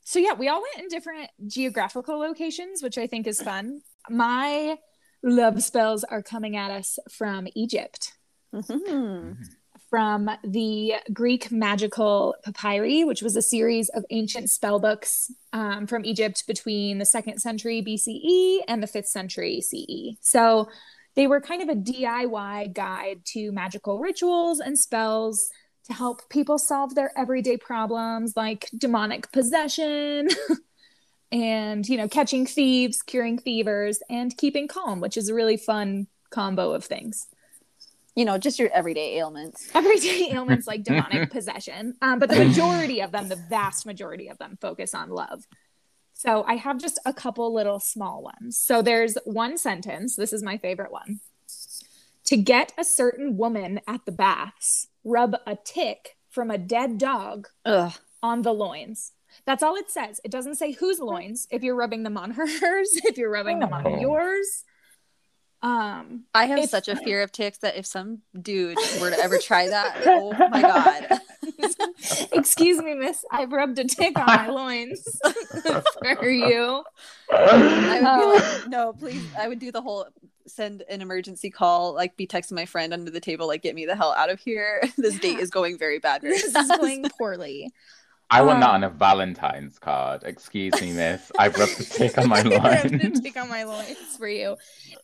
So 0.04 0.20
yeah, 0.20 0.34
we 0.34 0.50
all 0.50 0.62
went 0.62 0.78
in 0.84 0.88
different 0.90 1.30
geographical 1.48 2.20
locations, 2.20 2.84
which 2.84 2.98
I 2.98 3.08
think 3.08 3.28
is 3.28 3.42
fun. 3.42 3.82
My 4.10 4.78
love 5.24 5.64
spells 5.64 6.04
are 6.04 6.22
coming 6.22 6.58
at 6.58 6.72
us 6.72 7.00
from 7.10 7.48
Egypt. 7.56 8.14
Mhm. 8.54 9.38
from 9.90 10.30
the 10.46 10.94
Greek 11.12 11.52
magical 11.52 12.34
papyri, 12.46 13.04
which 13.04 13.22
was 13.22 13.36
a 13.36 13.42
series 13.42 13.90
of 13.90 14.06
ancient 14.10 14.50
spell 14.50 14.80
books 14.80 15.30
um, 15.52 15.86
from 15.86 16.06
Egypt 16.06 16.48
between 16.48 16.98
the 16.98 17.04
second 17.06 17.40
century 17.40 17.82
BCE 17.82 18.60
and 18.70 18.82
the 18.82 18.88
fifth 18.88 19.08
century 19.08 19.60
CE. 19.60 20.18
So 20.22 20.70
they 21.16 21.28
were 21.28 21.42
kind 21.42 21.62
of 21.62 21.70
a 21.70 21.76
DIY 21.76 22.74
guide 22.74 23.22
to 23.26 23.52
magical 23.52 24.00
rituals 24.00 24.60
and 24.60 24.78
spells 24.78 25.50
to 25.86 25.94
help 25.94 26.30
people 26.30 26.58
solve 26.58 26.96
their 26.96 27.12
everyday 27.18 27.58
problems 27.58 28.34
like 28.36 28.70
demonic 28.78 29.32
possession. 29.32 30.28
And, 31.32 31.88
you 31.88 31.96
know, 31.96 32.10
catching 32.10 32.46
thieves, 32.46 33.02
curing 33.02 33.38
fevers, 33.40 34.00
and 34.10 34.36
keeping 34.36 34.68
calm, 34.68 35.00
which 35.00 35.16
is 35.16 35.30
a 35.30 35.34
really 35.34 35.56
fun 35.58 36.08
combo 36.30 36.74
of 36.74 36.84
things 36.84 37.28
You 38.16 38.26
know, 38.26 38.38
just 38.38 38.60
your 38.60 38.70
everyday 38.74 39.18
ailments. 39.18 39.70
everyday 39.76 40.30
ailments 40.34 40.68
like 40.68 40.84
demonic 40.84 41.32
possession. 41.32 41.96
Um, 42.02 42.20
but 42.20 42.30
the 42.30 42.38
majority 42.38 43.02
of 43.02 43.12
them, 43.12 43.30
the 43.30 43.38
vast 43.38 43.86
majority 43.86 44.28
of 44.28 44.38
them, 44.40 44.58
focus 44.60 44.94
on 44.94 45.10
love. 45.10 45.46
So 46.22 46.44
I 46.48 46.54
have 46.54 46.78
just 46.80 47.00
a 47.04 47.14
couple 47.14 47.52
little 47.52 47.80
small 47.80 48.22
ones. 48.22 48.56
So 48.56 48.84
there's 48.84 49.18
one 49.26 49.58
sentence. 49.58 50.16
This 50.16 50.32
is 50.34 50.44
my 50.44 50.56
favorite 50.56 50.92
one. 50.92 51.20
To 52.26 52.38
get 52.38 52.74
a 52.78 52.84
certain 52.84 53.38
woman 53.38 53.82
at 53.88 54.06
the 54.06 54.12
baths, 54.12 54.88
rub 55.04 55.36
a 55.48 55.56
tick 55.56 56.18
from 56.30 56.52
a 56.52 56.60
dead 56.60 57.00
dog 57.00 57.48
Ugh. 57.66 57.94
on 58.22 58.44
the 58.44 58.54
loins. 58.54 59.14
That's 59.48 59.64
all 59.64 59.76
it 59.76 59.90
says. 59.90 60.22
It 60.24 60.30
doesn't 60.30 60.58
say 60.58 60.74
whose 60.74 61.00
loins. 61.00 61.48
If 61.50 61.64
you're 61.64 61.76
rubbing 61.76 62.04
them 62.04 62.18
on 62.20 62.30
hers, 62.40 62.52
if 63.04 63.18
you're 63.18 63.32
rubbing 63.32 63.58
them 63.58 63.74
on 63.74 63.88
Oh. 63.88 64.00
yours. 64.00 64.64
Um, 65.64 66.26
I 66.36 66.46
have 66.46 66.70
such 66.70 66.88
a 66.88 66.96
fear 66.98 67.24
of 67.24 67.32
ticks 67.32 67.58
that 67.60 67.78
if 67.78 67.88
some 67.88 68.22
dude 68.40 68.78
were 69.00 69.10
to 69.10 69.18
ever 69.20 69.40
try 69.40 69.70
that, 69.70 70.04
oh 70.06 70.34
my 70.52 70.62
god. 70.62 71.20
Excuse 72.32 72.82
me, 72.82 72.94
miss. 72.94 73.24
I've 73.32 73.52
rubbed 73.52 73.80
a 73.80 73.86
tick 73.86 74.18
on 74.18 74.26
my 74.26 74.48
loins 74.48 75.20
for 76.20 76.30
you. 76.30 76.84
I 77.32 77.58
would 77.58 77.82
be 77.82 77.88
like, 77.88 78.04
uh, 78.04 78.68
no, 78.68 78.94
please. 78.94 79.26
I 79.38 79.48
would 79.48 79.60
do 79.60 79.72
the 79.72 79.82
whole 79.82 80.08
send 80.48 80.84
an 80.90 81.02
emergency 81.02 81.50
call, 81.50 81.94
like 81.94 82.18
be 82.18 82.28
texting 82.28 82.54
my 82.54 82.66
friend 82.66 82.94
under 82.94 83.12
the 83.12 83.20
table, 83.20 83.48
like 83.48 83.62
get 83.62 83.76
me 83.76 83.86
the 83.86 83.96
hell 83.96 84.14
out 84.14 84.30
of 84.30 84.40
here. 84.40 84.82
This 84.98 85.18
date 85.20 85.40
is 85.40 85.50
going 85.50 85.78
very 85.78 86.00
bad. 86.00 86.22
Very 86.22 86.36
This 86.36 86.54
is 86.56 86.68
going 86.78 87.06
poorly. 87.18 87.72
I 88.32 88.42
want 88.44 88.62
that 88.62 88.70
Um, 88.70 88.76
on 88.76 88.84
a 88.86 88.90
Valentine's 88.90 89.78
card. 89.78 90.24
Excuse 90.24 90.74
me, 90.82 90.94
miss. 90.94 91.32
I've 91.38 91.56
rubbed 91.58 91.80
a 91.80 91.84
tick 91.84 92.18
on 92.18 92.30
my 92.30 92.40
I 92.40 92.44
rubbed 92.44 92.56
a 92.56 92.60
line. 92.60 93.14
tick 93.22 93.38
on 93.38 93.50
my 93.50 93.64
loins 93.64 94.16
for 94.18 94.28
you. 94.28 94.56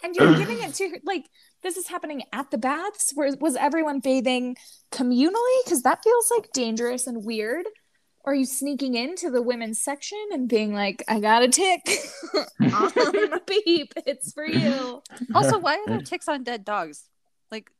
And 0.03 0.15
you're 0.15 0.35
giving 0.37 0.61
it 0.63 0.73
to 0.75 0.89
her. 0.89 0.97
Like, 1.03 1.25
this 1.61 1.75
is 1.77 1.87
happening 1.87 2.23
at 2.31 2.51
the 2.51 2.57
baths. 2.57 3.11
Where 3.15 3.31
was 3.39 3.55
everyone 3.55 3.99
bathing 3.99 4.55
communally? 4.91 5.57
Because 5.65 5.81
that 5.83 6.03
feels 6.03 6.31
like 6.35 6.51
dangerous 6.53 7.05
and 7.07 7.25
weird. 7.25 7.65
Or 8.23 8.33
are 8.33 8.35
you 8.35 8.45
sneaking 8.45 8.95
into 8.95 9.29
the 9.29 9.41
women's 9.41 9.79
section 9.81 10.17
and 10.31 10.49
being 10.49 10.73
like, 10.73 11.03
I 11.07 11.19
got 11.21 11.43
a 11.43 11.47
tick 11.47 11.81
on 12.33 12.49
my 12.61 13.39
peep. 13.45 13.93
It's 14.05 14.33
for 14.33 14.45
you. 14.45 15.01
also, 15.33 15.59
why 15.59 15.75
are 15.77 15.87
there 15.87 16.01
ticks 16.01 16.27
on 16.27 16.43
dead 16.43 16.65
dogs? 16.65 17.03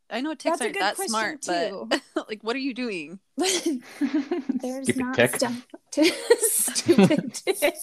Like, 0.10 0.18
I 0.18 0.22
know 0.22 0.34
ticks 0.34 0.60
That's 0.60 0.62
a 0.62 0.64
aren't 0.66 0.74
good 0.76 0.82
that 0.84 0.96
question, 0.96 1.10
smart, 1.10 1.42
too. 1.42 1.88
but 1.90 2.02
like, 2.30 2.44
what 2.44 2.56
are 2.56 2.60
you 2.60 2.74
doing? 2.74 3.20
There's 3.38 4.84
Stupid 4.86 4.98
not 4.98 5.16
tick. 5.16 5.36
stuff 5.36 5.68
to 5.92 6.04
stupid 6.40 7.34
tick. 7.34 7.76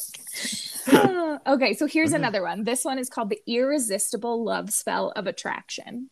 Uh, 0.93 1.39
okay, 1.47 1.75
so 1.75 1.87
here's 1.87 2.13
another 2.13 2.43
one. 2.43 2.65
This 2.65 2.85
one 2.85 2.99
is 2.99 3.09
called 3.09 3.31
the 3.31 3.41
irresistible 3.47 4.45
love 4.45 4.71
spell 4.71 5.11
of 5.17 5.27
attraction, 5.27 6.11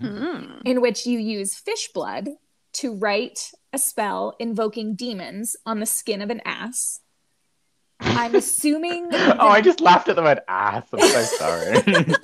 Hmm. 0.00 0.60
in 0.64 0.80
which 0.80 1.06
you 1.06 1.18
use 1.18 1.54
fish 1.54 1.90
blood 1.94 2.28
to 2.74 2.94
write 2.94 3.52
a 3.72 3.78
spell 3.78 4.34
invoking 4.38 4.94
demons 4.96 5.56
on 5.64 5.80
the 5.80 5.86
skin 5.86 6.22
of 6.22 6.30
an 6.30 6.40
ass. 6.44 7.00
I'm 8.00 8.34
assuming 8.34 9.08
oh, 9.12 9.48
I 9.48 9.60
just 9.62 9.80
laughed 9.80 10.08
at 10.08 10.16
the 10.16 10.22
word 10.22 10.40
ass. 10.48 10.86
I'm 10.92 11.00
so 11.00 11.22
sorry. 11.22 12.14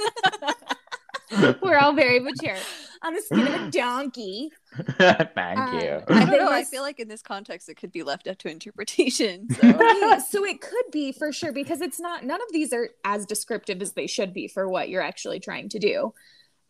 we're 1.63 1.79
all 1.79 1.93
very 1.93 2.21
mature. 2.29 2.57
On 3.05 3.15
the 3.15 3.21
skin 3.23 3.47
of 3.49 3.55
a 3.55 3.71
donkey. 3.71 4.51
Thank 4.77 5.59
Uh, 5.59 5.81
you. 5.83 6.01
I 6.15 6.25
don't 6.25 6.39
know. 6.39 6.51
I 6.53 6.63
feel 6.65 6.83
like 6.83 7.01
in 7.01 7.09
this 7.09 7.21
context, 7.23 7.69
it 7.69 7.75
could 7.75 7.91
be 7.91 8.03
left 8.05 8.29
up 8.29 8.39
to 8.39 8.49
interpretation. 8.49 9.49
So. 9.51 9.69
Okay, 9.69 10.19
so 10.31 10.45
it 10.45 10.61
could 10.61 10.85
be 10.93 11.11
for 11.11 11.33
sure 11.33 11.53
because 11.53 11.81
it's 11.81 11.99
not 11.99 12.25
none 12.25 12.41
of 12.41 12.53
these 12.53 12.73
are 12.73 12.91
as 13.05 13.27
descriptive 13.27 13.83
as 13.83 13.93
they 13.95 14.07
should 14.07 14.33
be 14.33 14.47
for 14.47 14.69
what 14.69 14.89
you're 14.89 15.03
actually 15.03 15.41
trying 15.41 15.69
to 15.71 15.79
do 15.81 16.15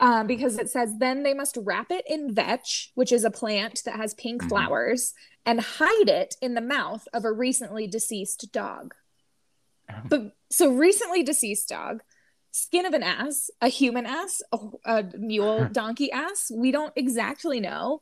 um, 0.00 0.26
because 0.26 0.56
it 0.58 0.70
says 0.70 0.96
then 0.98 1.22
they 1.22 1.34
must 1.34 1.58
wrap 1.60 1.90
it 1.90 2.04
in 2.08 2.32
vetch 2.34 2.90
which 2.94 3.12
is 3.12 3.24
a 3.24 3.30
plant 3.30 3.82
that 3.84 3.96
has 3.96 4.14
pink 4.14 4.42
Mhm. 4.42 4.48
flowers 4.48 5.12
and 5.44 5.60
hide 5.60 6.08
it 6.08 6.34
in 6.40 6.54
the 6.54 6.60
mouth 6.60 7.06
of 7.12 7.24
a 7.24 7.32
recently 7.32 7.86
deceased 7.86 8.50
dog 8.52 8.94
Oh. 9.90 9.94
but 10.08 10.32
so 10.50 10.72
recently 10.72 11.22
deceased 11.22 11.68
dog 11.68 12.02
skin 12.52 12.86
of 12.86 12.94
an 12.94 13.02
ass 13.02 13.50
a 13.60 13.68
human 13.68 14.06
ass 14.06 14.40
a, 14.52 14.58
a 14.84 15.04
mule 15.18 15.60
uh-huh. 15.62 15.68
donkey 15.72 16.12
ass 16.12 16.50
we 16.54 16.70
don't 16.70 16.92
exactly 16.96 17.60
know 17.60 18.00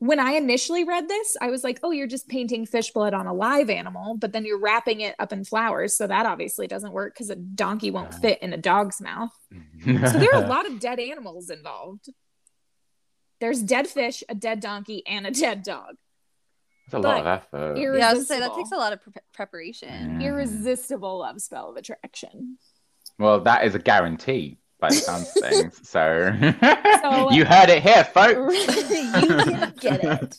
when 0.00 0.18
I 0.18 0.32
initially 0.32 0.84
read 0.84 1.08
this, 1.08 1.36
I 1.42 1.50
was 1.50 1.62
like, 1.62 1.78
oh, 1.82 1.90
you're 1.90 2.06
just 2.06 2.26
painting 2.26 2.64
fish 2.64 2.90
blood 2.90 3.12
on 3.12 3.26
a 3.26 3.34
live 3.34 3.68
animal, 3.68 4.16
but 4.16 4.32
then 4.32 4.46
you're 4.46 4.58
wrapping 4.58 5.02
it 5.02 5.14
up 5.18 5.30
in 5.30 5.44
flowers. 5.44 5.94
So 5.94 6.06
that 6.06 6.24
obviously 6.24 6.66
doesn't 6.66 6.92
work 6.92 7.12
because 7.12 7.28
a 7.28 7.36
donkey 7.36 7.90
won't 7.90 8.08
uh-huh. 8.08 8.20
fit 8.20 8.42
in 8.42 8.54
a 8.54 8.56
dog's 8.56 9.00
mouth. 9.00 9.30
So 9.84 10.18
there 10.18 10.34
are 10.34 10.42
a 10.42 10.46
lot 10.46 10.66
of 10.66 10.80
dead 10.80 11.00
animals 11.00 11.50
involved. 11.50 12.08
There's 13.40 13.62
dead 13.62 13.88
fish, 13.88 14.24
a 14.28 14.34
dead 14.34 14.60
donkey, 14.60 15.06
and 15.06 15.26
a 15.26 15.30
dead 15.30 15.62
dog. 15.62 15.96
That's 16.90 17.04
a 17.04 17.06
lot 17.06 17.20
of 17.20 17.26
effort. 17.26 17.78
ir- 17.78 17.98
Yeah, 17.98 18.10
I 18.10 18.14
was 18.14 18.26
say 18.26 18.40
that 18.40 18.54
takes 18.54 18.72
a 18.72 18.76
lot 18.76 18.94
of 18.94 19.02
pre- 19.02 19.12
preparation. 19.32 20.22
Irresistible 20.22 21.18
love 21.18 21.40
spell 21.40 21.70
of 21.70 21.76
attraction. 21.76 22.56
Well, 23.20 23.40
that 23.40 23.64
is 23.66 23.74
a 23.74 23.78
guarantee 23.78 24.56
by 24.80 24.88
the 24.88 24.94
sounds 24.94 25.30
of 25.36 25.42
things. 25.42 25.80
So, 25.86 26.32
So- 27.02 27.30
you 27.32 27.44
heard 27.44 27.68
it 27.68 27.82
here, 27.82 28.04
folks. 28.04 28.56
you 28.90 29.66
get 29.78 30.02
it. 30.04 30.38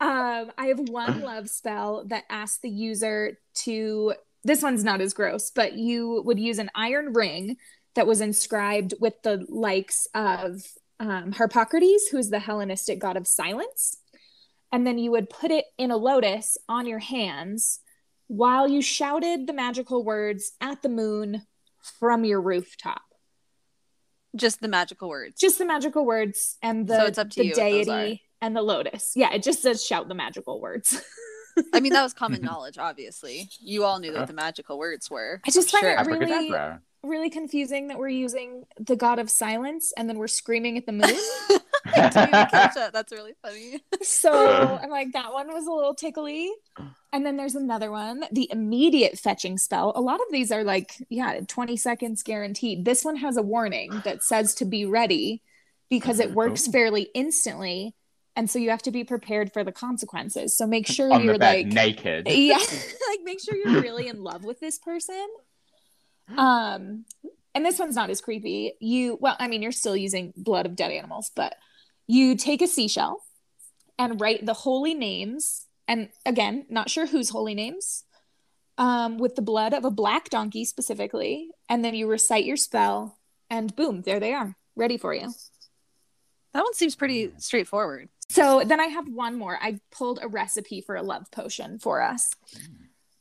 Um, 0.00 0.50
I 0.58 0.66
have 0.66 0.80
one 0.80 1.20
love 1.22 1.48
spell 1.48 2.04
that 2.08 2.24
asks 2.28 2.58
the 2.58 2.68
user 2.70 3.38
to. 3.64 4.14
This 4.46 4.62
one's 4.62 4.84
not 4.84 5.00
as 5.00 5.14
gross, 5.14 5.50
but 5.50 5.72
you 5.72 6.20
would 6.26 6.38
use 6.38 6.58
an 6.58 6.70
iron 6.74 7.14
ring 7.14 7.56
that 7.94 8.06
was 8.06 8.20
inscribed 8.20 8.92
with 9.00 9.14
the 9.22 9.46
likes 9.48 10.06
of 10.14 10.60
um, 11.00 11.32
Harpocrates, 11.32 12.08
who 12.08 12.18
is 12.18 12.28
the 12.28 12.40
Hellenistic 12.40 12.98
god 12.98 13.16
of 13.16 13.26
silence. 13.26 13.96
And 14.70 14.86
then 14.86 14.98
you 14.98 15.12
would 15.12 15.30
put 15.30 15.50
it 15.50 15.64
in 15.78 15.90
a 15.90 15.96
lotus 15.96 16.58
on 16.68 16.86
your 16.86 16.98
hands 16.98 17.80
while 18.26 18.68
you 18.68 18.82
shouted 18.82 19.46
the 19.46 19.52
magical 19.54 20.04
words 20.04 20.52
at 20.60 20.82
the 20.82 20.88
moon 20.90 21.46
from 21.98 22.24
your 22.24 22.40
rooftop. 22.40 23.02
Just 24.36 24.60
the 24.60 24.68
magical 24.68 25.08
words. 25.08 25.40
Just 25.40 25.58
the 25.58 25.64
magical 25.64 26.04
words 26.04 26.56
and 26.62 26.86
the, 26.86 26.96
So 26.96 27.04
it's 27.06 27.18
up 27.18 27.30
to 27.30 27.40
the 27.40 27.44
you 27.46 27.50
what 27.50 27.56
those 27.56 27.88
are. 27.88 28.02
deity 28.04 28.22
and 28.40 28.56
the 28.56 28.62
lotus. 28.62 29.12
Yeah, 29.14 29.32
it 29.32 29.42
just 29.42 29.62
says 29.62 29.84
shout 29.84 30.08
the 30.08 30.14
magical 30.14 30.60
words. 30.60 31.00
I 31.72 31.78
mean, 31.78 31.92
that 31.92 32.02
was 32.02 32.12
common 32.12 32.42
knowledge. 32.42 32.78
Obviously, 32.78 33.48
you 33.60 33.84
all 33.84 34.00
knew 34.00 34.12
what 34.12 34.26
the 34.26 34.32
magical 34.32 34.76
words 34.78 35.08
were. 35.08 35.40
I 35.46 35.50
just 35.50 35.72
I'm 35.74 35.80
find 36.04 36.08
it 36.10 36.26
really- 36.26 36.52
really 37.04 37.28
confusing 37.30 37.88
that 37.88 37.98
we're 37.98 38.08
using 38.08 38.64
the 38.80 38.96
god 38.96 39.18
of 39.18 39.28
silence 39.30 39.92
and 39.96 40.08
then 40.08 40.16
we're 40.18 40.26
screaming 40.26 40.78
at 40.78 40.86
the 40.86 40.92
moon. 40.92 41.14
I 41.94 42.08
didn't 42.08 42.28
even 42.28 42.30
catch 42.50 42.74
that. 42.74 42.92
That's 42.92 43.12
really 43.12 43.32
funny. 43.42 43.80
so 44.02 44.78
I'm 44.82 44.90
like, 44.90 45.12
that 45.12 45.32
one 45.32 45.48
was 45.52 45.66
a 45.66 45.72
little 45.72 45.94
tickly. 45.94 46.50
And 47.12 47.24
then 47.24 47.36
there's 47.36 47.54
another 47.54 47.90
one, 47.90 48.24
the 48.32 48.48
immediate 48.50 49.18
fetching 49.18 49.58
spell. 49.58 49.92
A 49.94 50.00
lot 50.00 50.20
of 50.20 50.26
these 50.32 50.50
are 50.50 50.64
like, 50.64 50.94
yeah, 51.08 51.40
20 51.46 51.76
seconds 51.76 52.22
guaranteed. 52.22 52.84
This 52.84 53.04
one 53.04 53.16
has 53.16 53.36
a 53.36 53.42
warning 53.42 54.02
that 54.04 54.22
says 54.22 54.54
to 54.56 54.64
be 54.64 54.84
ready 54.86 55.42
because 55.90 56.18
it 56.20 56.32
works 56.32 56.66
Oh. 56.68 56.72
fairly 56.72 57.08
instantly. 57.14 57.94
And 58.36 58.50
so 58.50 58.58
you 58.58 58.70
have 58.70 58.82
to 58.82 58.90
be 58.90 59.04
prepared 59.04 59.52
for 59.52 59.62
the 59.62 59.70
consequences. 59.70 60.56
So 60.56 60.66
make 60.66 60.88
sure 60.88 61.12
On 61.12 61.22
you're 61.22 61.34
the 61.34 61.38
bed, 61.38 61.66
like 61.66 61.72
naked. 61.74 62.26
yeah 62.28 62.56
like 62.58 63.20
make 63.22 63.40
sure 63.40 63.54
you're 63.54 63.80
really 63.80 64.08
in 64.08 64.22
love 64.24 64.42
with 64.44 64.58
this 64.58 64.78
person 64.78 65.24
um 66.36 67.04
and 67.54 67.64
this 67.64 67.78
one's 67.78 67.94
not 67.94 68.10
as 68.10 68.20
creepy 68.20 68.72
you 68.80 69.16
well 69.20 69.36
i 69.38 69.46
mean 69.46 69.62
you're 69.62 69.70
still 69.72 69.96
using 69.96 70.32
blood 70.36 70.64
of 70.66 70.74
dead 70.74 70.90
animals 70.90 71.30
but 71.36 71.54
you 72.06 72.36
take 72.36 72.62
a 72.62 72.66
seashell 72.66 73.22
and 73.98 74.20
write 74.20 74.44
the 74.44 74.54
holy 74.54 74.94
names 74.94 75.66
and 75.88 76.08
again 76.26 76.66
not 76.68 76.90
sure 76.90 77.06
whose 77.06 77.30
holy 77.30 77.54
names 77.54 78.04
um 78.78 79.18
with 79.18 79.34
the 79.36 79.42
blood 79.42 79.72
of 79.72 79.84
a 79.84 79.90
black 79.90 80.28
donkey 80.30 80.64
specifically 80.64 81.48
and 81.68 81.84
then 81.84 81.94
you 81.94 82.06
recite 82.06 82.44
your 82.44 82.56
spell 82.56 83.18
and 83.50 83.74
boom 83.76 84.02
there 84.02 84.20
they 84.20 84.32
are 84.32 84.56
ready 84.76 84.96
for 84.98 85.14
you 85.14 85.28
That 86.52 86.62
one 86.62 86.74
seems 86.74 86.96
pretty 86.96 87.32
straightforward. 87.38 88.08
so 88.28 88.62
then 88.64 88.80
I 88.80 88.86
have 88.86 89.08
one 89.08 89.36
more. 89.36 89.58
I 89.60 89.80
pulled 89.90 90.18
a 90.22 90.28
recipe 90.28 90.80
for 90.80 90.96
a 90.96 91.02
love 91.02 91.24
potion 91.32 91.78
for 91.78 92.00
us. 92.00 92.30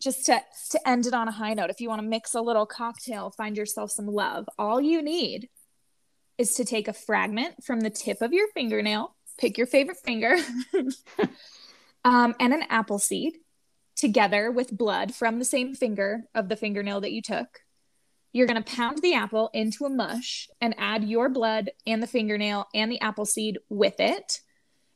just 0.01 0.25
to 0.27 0.41
to 0.71 0.87
end 0.87 1.05
it 1.05 1.13
on 1.13 1.27
a 1.27 1.31
high 1.31 1.53
note, 1.53 1.69
if 1.69 1.79
you 1.81 1.89
want 1.89 2.01
to 2.01 2.07
mix 2.07 2.33
a 2.33 2.41
little 2.41 2.65
cocktail, 2.65 3.31
find 3.31 3.57
yourself 3.57 3.89
some 3.91 4.07
love. 4.07 4.47
All 4.57 4.79
you 4.81 5.01
need 5.01 5.49
is 6.37 6.55
to 6.55 6.65
take 6.65 6.87
a 6.87 6.93
fragment 6.93 7.63
from 7.63 7.81
the 7.81 7.89
tip 7.89 8.21
of 8.21 8.33
your 8.33 8.47
fingernail, 8.53 9.15
pick 9.37 9.57
your 9.57 9.67
favorite 9.67 9.97
finger, 9.97 10.35
um, 12.03 12.35
and 12.39 12.53
an 12.53 12.63
apple 12.69 12.99
seed 12.99 13.37
together 13.95 14.51
with 14.51 14.75
blood 14.75 15.13
from 15.13 15.39
the 15.39 15.45
same 15.45 15.75
finger 15.75 16.23
of 16.33 16.49
the 16.49 16.55
fingernail 16.55 17.01
that 17.01 17.11
you 17.11 17.21
took. 17.21 17.59
You're 18.31 18.47
going 18.47 18.61
to 18.61 18.75
pound 18.75 18.99
the 19.01 19.13
apple 19.13 19.51
into 19.53 19.85
a 19.85 19.89
mush 19.89 20.49
and 20.59 20.73
add 20.79 21.03
your 21.03 21.29
blood 21.29 21.69
and 21.85 22.01
the 22.01 22.07
fingernail 22.07 22.67
and 22.73 22.91
the 22.91 22.99
apple 23.01 23.25
seed 23.25 23.59
with 23.69 23.99
it. 23.99 24.41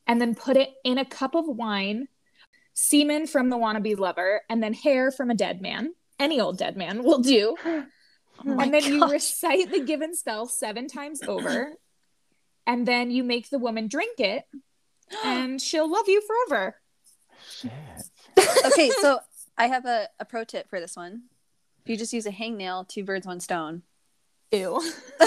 And 0.06 0.20
then 0.20 0.34
put 0.34 0.56
it 0.56 0.70
in 0.84 0.98
a 0.98 1.04
cup 1.04 1.34
of 1.34 1.46
wine, 1.46 2.08
semen 2.74 3.26
from 3.26 3.50
the 3.50 3.56
wannabe 3.56 3.98
lover, 3.98 4.42
and 4.48 4.62
then 4.62 4.72
hair 4.72 5.10
from 5.12 5.30
a 5.30 5.34
dead 5.34 5.60
man. 5.60 5.94
Any 6.18 6.40
old 6.40 6.58
dead 6.58 6.76
man 6.76 7.04
will 7.04 7.20
do. 7.20 7.56
Oh 8.46 8.58
and 8.58 8.72
then 8.72 8.84
you 8.84 9.10
recite 9.10 9.70
the 9.70 9.80
given 9.80 10.14
spell 10.14 10.46
seven 10.46 10.86
times 10.88 11.22
over. 11.22 11.74
And 12.66 12.86
then 12.86 13.10
you 13.10 13.24
make 13.24 13.48
the 13.48 13.58
woman 13.58 13.88
drink 13.88 14.20
it, 14.20 14.44
and 15.24 15.60
she'll 15.62 15.90
love 15.90 16.08
you 16.08 16.22
forever. 16.22 16.76
Shit. 17.50 17.72
okay, 18.66 18.90
so 19.00 19.20
I 19.56 19.66
have 19.68 19.86
a, 19.86 20.08
a 20.20 20.24
pro 20.24 20.44
tip 20.44 20.68
for 20.68 20.78
this 20.78 20.96
one. 20.96 21.22
If 21.82 21.90
you 21.90 21.96
just 21.96 22.12
use 22.12 22.26
a 22.26 22.30
hangnail, 22.30 22.86
two 22.86 23.04
birds, 23.04 23.26
one 23.26 23.40
stone. 23.40 23.82
Ew. 24.52 24.80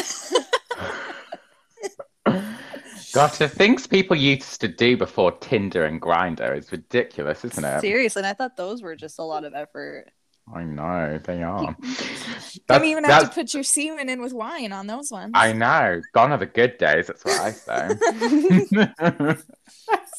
God, 3.14 3.32
the 3.34 3.50
things 3.50 3.88
people 3.88 4.16
used 4.16 4.62
to 4.62 4.70
do 4.70 4.96
before 4.96 5.34
Tinder 5.34 5.84
and 5.86 6.02
Grindr 6.02 6.58
is 6.58 6.72
ridiculous, 6.72 7.44
isn't 7.44 7.66
it? 7.66 7.82
Seriously, 7.82 8.22
and 8.22 8.28
I 8.28 8.34
thought 8.34 8.56
those 8.56 8.82
were 8.82 8.96
just 8.96 9.20
a 9.20 9.24
lot 9.24 9.44
of 9.44 9.54
effort. 9.54 10.12
I 10.54 10.64
know 10.64 11.20
they 11.24 11.44
are. 11.44 11.76
Don't 12.68 12.86
even 12.86 13.04
have 13.06 13.30
to 13.30 13.30
put 13.30 13.54
your 13.54 13.64
semen 13.64 14.10
in 14.10 14.22
with 14.22 14.34
wine 14.34 14.72
on 14.74 14.88
those 14.88 15.12
ones. 15.12 15.32
I 15.34 15.54
know. 15.54 16.02
Gone 16.14 16.32
are 16.32 16.38
the 16.38 16.46
good 16.46 16.78
days. 16.78 17.08
That's 17.08 17.24
what 17.24 17.40
I 17.40 17.52
say. 17.52 19.38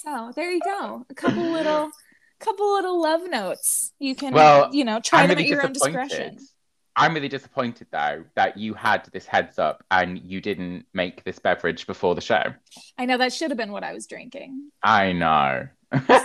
So 0.05 0.33
there 0.35 0.51
you 0.51 0.61
go. 0.65 1.07
A 1.09 1.15
couple 1.15 1.45
little, 1.45 1.89
couple 2.41 2.73
little 2.75 3.01
love 3.01 3.21
notes. 3.31 3.93
You 4.01 4.17
can, 4.17 4.35
Well, 4.35 4.75
you 4.75 4.85
know, 4.85 4.99
try 4.99 5.23
I'm 5.23 5.29
them 5.29 5.39
really 5.39 5.53
at 5.53 5.57
your 5.57 5.65
own 5.65 5.73
discretion. 5.73 6.39
I'm 6.97 7.15
really 7.15 7.29
disappointed 7.29 7.87
though 7.91 8.25
that 8.35 8.59
you 8.59 8.75
had 8.75 9.09
this 9.13 9.27
heads 9.27 9.59
up 9.59 9.85
and 9.91 10.19
you 10.19 10.41
didn't 10.41 10.87
make 10.93 11.23
this 11.25 11.39
beverage 11.39 11.87
before 11.87 12.15
the 12.17 12.21
show. 12.21 12.43
I 12.99 13.07
know 13.07 13.17
that 13.17 13.33
should 13.33 13.51
have 13.51 13.57
been 13.57 13.73
what 13.73 13.85
I 13.85 13.95
was 13.95 14.07
drinking. 14.07 14.71
I 14.83 15.13
know. 15.13 15.69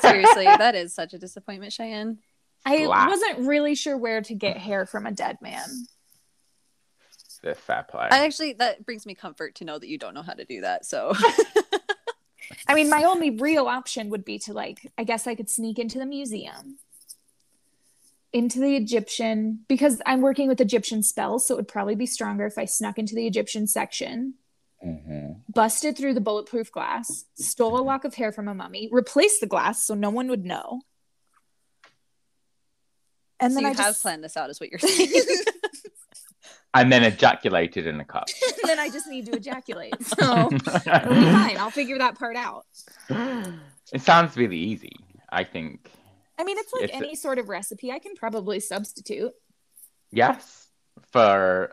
Seriously, 0.02 0.46
that 0.46 0.76
is 0.76 0.94
such 0.94 1.14
a 1.14 1.20
disappointment, 1.20 1.72
Cheyenne. 1.72 2.18
I 2.66 2.84
Slap. 2.86 3.10
wasn't 3.10 3.40
really 3.48 3.76
sure 3.76 3.98
where 3.98 4.22
to 4.22 4.34
get 4.36 4.58
hair 4.58 4.86
from 4.86 5.06
a 5.06 5.12
dead 5.12 5.38
man. 5.42 5.66
the 7.44 7.56
fat 7.56 7.88
play. 7.88 8.08
I 8.12 8.26
actually 8.26 8.54
that 8.54 8.86
brings 8.86 9.06
me 9.06 9.16
comfort 9.16 9.56
to 9.56 9.66
know 9.66 9.78
that 9.80 9.88
you 9.88 9.98
don't 9.98 10.14
know 10.14 10.24
how 10.24 10.34
to 10.34 10.44
do 10.46 10.62
that. 10.62 10.86
So 10.86 11.14
I 12.68 12.74
mean, 12.74 12.90
my 12.90 13.04
only 13.04 13.30
real 13.30 13.68
option 13.68 14.10
would 14.10 14.26
be 14.26 14.40
to 14.40 14.54
like, 14.54 14.92
I 14.98 15.04
guess 15.04 15.28
I 15.28 15.36
could 15.36 15.50
sneak 15.50 15.80
into 15.80 15.98
the 16.00 16.06
museum, 16.06 16.78
into 18.34 18.60
the 18.60 18.76
Egyptian, 18.76 19.66
because 19.68 20.02
I'm 20.06 20.22
working 20.22 20.48
with 20.48 20.60
Egyptian 20.62 21.04
spells, 21.04 21.46
so 21.48 21.54
it 21.56 21.58
would 21.58 21.68
probably 21.68 21.96
be 21.96 22.06
stronger 22.06 22.46
if 22.46 22.58
I 22.58 22.66
snuck 22.66 22.98
into 22.98 23.16
the 23.16 23.28
Egyptian 23.28 23.68
section, 23.68 24.36
Mhm. 24.86 25.42
busted 25.54 25.98
through 25.98 26.14
the 26.14 26.22
bulletproof 26.22 26.72
glass, 26.72 27.26
stole 27.36 27.80
a 27.80 27.82
lock 27.84 28.04
of 28.06 28.16
hair 28.16 28.32
from 28.32 28.48
a 28.48 28.54
mummy, 28.54 28.90
replaced 28.92 29.40
the 29.42 29.48
glass 29.48 29.86
so 29.86 29.94
no 29.94 30.10
one 30.10 30.28
would 30.28 30.46
know. 30.46 30.82
And 33.48 33.54
so 33.54 33.62
then 33.62 33.64
you 33.64 33.80
I 33.80 33.82
have 33.82 33.92
just 33.92 34.02
planned 34.02 34.24
this 34.24 34.36
out, 34.36 34.50
is 34.50 34.60
what 34.60 34.70
you're 34.70 34.80
saying. 34.80 35.10
And 36.74 36.92
then 36.92 37.04
ejaculated 37.04 37.88
in 37.88 38.00
a 38.00 38.06
cup. 38.06 38.28
then 38.66 38.78
I 38.78 38.90
just 38.90 39.08
need 39.08 39.26
to 39.28 39.32
ejaculate. 39.38 39.96
So 40.04 40.50
fine. 40.60 41.58
I'll 41.58 41.72
figure 41.72 41.98
that 41.98 42.20
part 42.20 42.36
out. 42.36 42.66
it 43.10 44.02
sounds 44.02 44.36
really 44.36 44.58
easy. 44.58 44.92
I 45.30 45.44
think. 45.44 45.90
I 46.38 46.44
mean, 46.44 46.58
it's 46.58 46.72
like 46.74 46.84
It's- 46.84 47.02
any 47.02 47.16
sort 47.16 47.40
of 47.40 47.50
recipe. 47.50 47.92
I 47.92 48.00
can 48.00 48.16
probably 48.16 48.60
substitute. 48.60 49.32
Yes. 50.12 50.68
For 51.12 51.72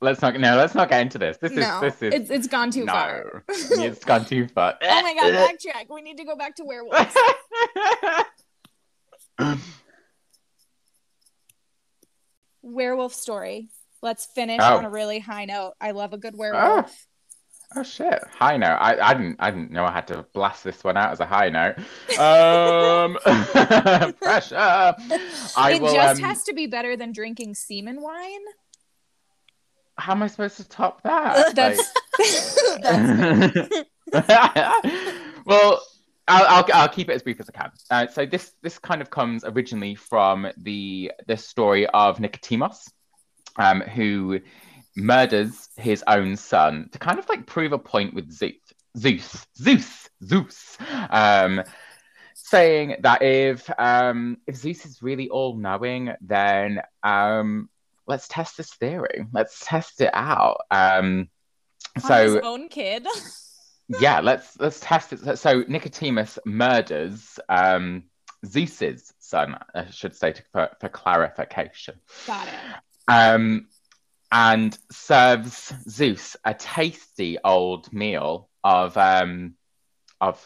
let's 0.00 0.20
not 0.20 0.38
no, 0.38 0.56
let's 0.56 0.74
not 0.74 0.90
get 0.90 1.00
into 1.02 1.18
this. 1.18 1.36
This 1.38 1.52
no, 1.52 1.76
is 1.76 1.80
this 1.80 2.02
is 2.02 2.14
it's 2.20 2.30
it's 2.30 2.46
gone 2.48 2.70
too 2.70 2.84
no. 2.84 2.92
far. 2.92 3.44
it's 3.48 4.04
gone 4.04 4.24
too 4.24 4.48
far. 4.48 4.74
Oh 4.82 5.02
my 5.02 5.14
god, 5.14 5.32
backtrack. 5.32 5.88
We 5.88 6.02
need 6.02 6.16
to 6.18 6.24
go 6.24 6.36
back 6.36 6.56
to 6.56 6.64
werewolves. 6.64 7.14
Werewolf 12.66 13.14
story. 13.14 13.68
Let's 14.02 14.26
finish 14.26 14.60
Oh. 14.62 14.76
on 14.78 14.84
a 14.84 14.90
really 14.90 15.18
high 15.20 15.46
note. 15.46 15.72
I 15.80 15.92
love 15.92 16.12
a 16.12 16.18
good 16.18 16.36
werewolf. 16.36 17.06
Oh 17.74 17.82
shit! 17.82 18.22
High 18.38 18.58
note. 18.58 18.76
I, 18.80 18.96
I 19.00 19.12
didn't 19.14 19.36
I 19.40 19.50
didn't 19.50 19.72
know 19.72 19.84
I 19.84 19.90
had 19.90 20.06
to 20.08 20.24
blast 20.34 20.62
this 20.62 20.84
one 20.84 20.96
out 20.96 21.10
as 21.10 21.18
a 21.20 21.26
high 21.26 21.48
note. 21.48 21.76
Um, 22.16 23.16
pressure. 24.22 24.56
I 24.56 25.72
it 25.74 25.82
will. 25.82 25.92
just 25.92 26.20
um, 26.22 26.28
has 26.28 26.44
to 26.44 26.54
be 26.54 26.66
better 26.68 26.96
than 26.96 27.10
drinking 27.12 27.54
semen 27.56 28.00
wine. 28.00 28.40
How 29.98 30.12
am 30.12 30.22
I 30.22 30.28
supposed 30.28 30.58
to 30.58 30.68
top 30.68 31.02
that? 31.02 31.54
That's 31.56 31.92
Like- 34.12 34.26
well, 35.46 35.82
I'll, 36.28 36.46
I'll 36.48 36.66
I'll 36.74 36.88
keep 36.88 37.08
it 37.08 37.12
as 37.12 37.22
brief 37.22 37.40
as 37.40 37.48
I 37.48 37.52
can. 37.52 37.70
Uh, 37.90 38.06
so 38.08 38.26
this 38.26 38.52
this 38.62 38.78
kind 38.78 39.00
of 39.00 39.10
comes 39.10 39.44
originally 39.44 39.94
from 39.94 40.48
the 40.56 41.12
the 41.26 41.36
story 41.36 41.86
of 41.86 42.18
Nicotimos, 42.18 42.90
um, 43.56 43.80
who 43.80 44.40
murders 44.96 45.68
his 45.76 46.02
own 46.06 46.36
son 46.36 46.88
to 46.90 46.98
kind 46.98 47.18
of 47.18 47.28
like 47.28 47.46
prove 47.46 47.72
a 47.72 47.78
point 47.78 48.14
with 48.14 48.32
Zeus, 48.32 48.54
Zeus, 48.96 49.46
Zeus, 49.56 50.08
Zeus, 50.24 50.78
um, 51.10 51.62
saying 52.34 52.96
that 53.00 53.22
if 53.22 53.70
um, 53.78 54.38
if 54.46 54.56
Zeus 54.56 54.84
is 54.84 55.02
really 55.02 55.28
all 55.28 55.56
knowing, 55.56 56.12
then 56.20 56.80
um, 57.04 57.68
let's 58.06 58.26
test 58.26 58.56
this 58.56 58.74
theory. 58.74 59.26
Let's 59.32 59.64
test 59.64 60.00
it 60.00 60.10
out. 60.12 60.62
Um, 60.70 61.28
on 62.02 62.22
his 62.22 62.32
so 62.32 62.40
own 62.42 62.68
kid. 62.68 63.06
yeah, 63.88 64.20
let's 64.20 64.58
let's 64.58 64.80
test 64.80 65.12
it. 65.12 65.38
So 65.38 65.64
Nicodemus 65.68 66.38
murders 66.44 67.38
um, 67.48 68.04
Zeus's 68.44 69.14
son, 69.18 69.56
I 69.74 69.90
should 69.90 70.14
say, 70.14 70.32
to, 70.32 70.42
for, 70.52 70.68
for 70.80 70.88
clarification, 70.88 71.96
Got 72.26 72.48
it. 72.48 72.54
um, 73.08 73.68
and 74.32 74.76
serves 74.90 75.72
Zeus 75.88 76.36
a 76.44 76.54
tasty 76.54 77.38
old 77.42 77.92
meal 77.92 78.48
of 78.64 78.96
um, 78.96 79.54
of 80.20 80.44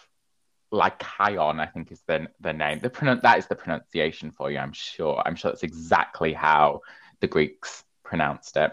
lycaon, 0.70 1.60
I 1.60 1.66
think 1.66 1.90
is 1.90 2.02
the 2.06 2.28
the 2.40 2.52
name. 2.52 2.80
The 2.80 3.18
that 3.22 3.38
is 3.38 3.46
the 3.46 3.56
pronunciation 3.56 4.30
for 4.32 4.50
you. 4.50 4.58
I'm 4.58 4.72
sure. 4.72 5.22
I'm 5.24 5.36
sure 5.36 5.50
that's 5.50 5.62
exactly 5.62 6.32
how 6.32 6.80
the 7.20 7.26
Greeks 7.26 7.84
pronounced 8.10 8.56
it. 8.56 8.72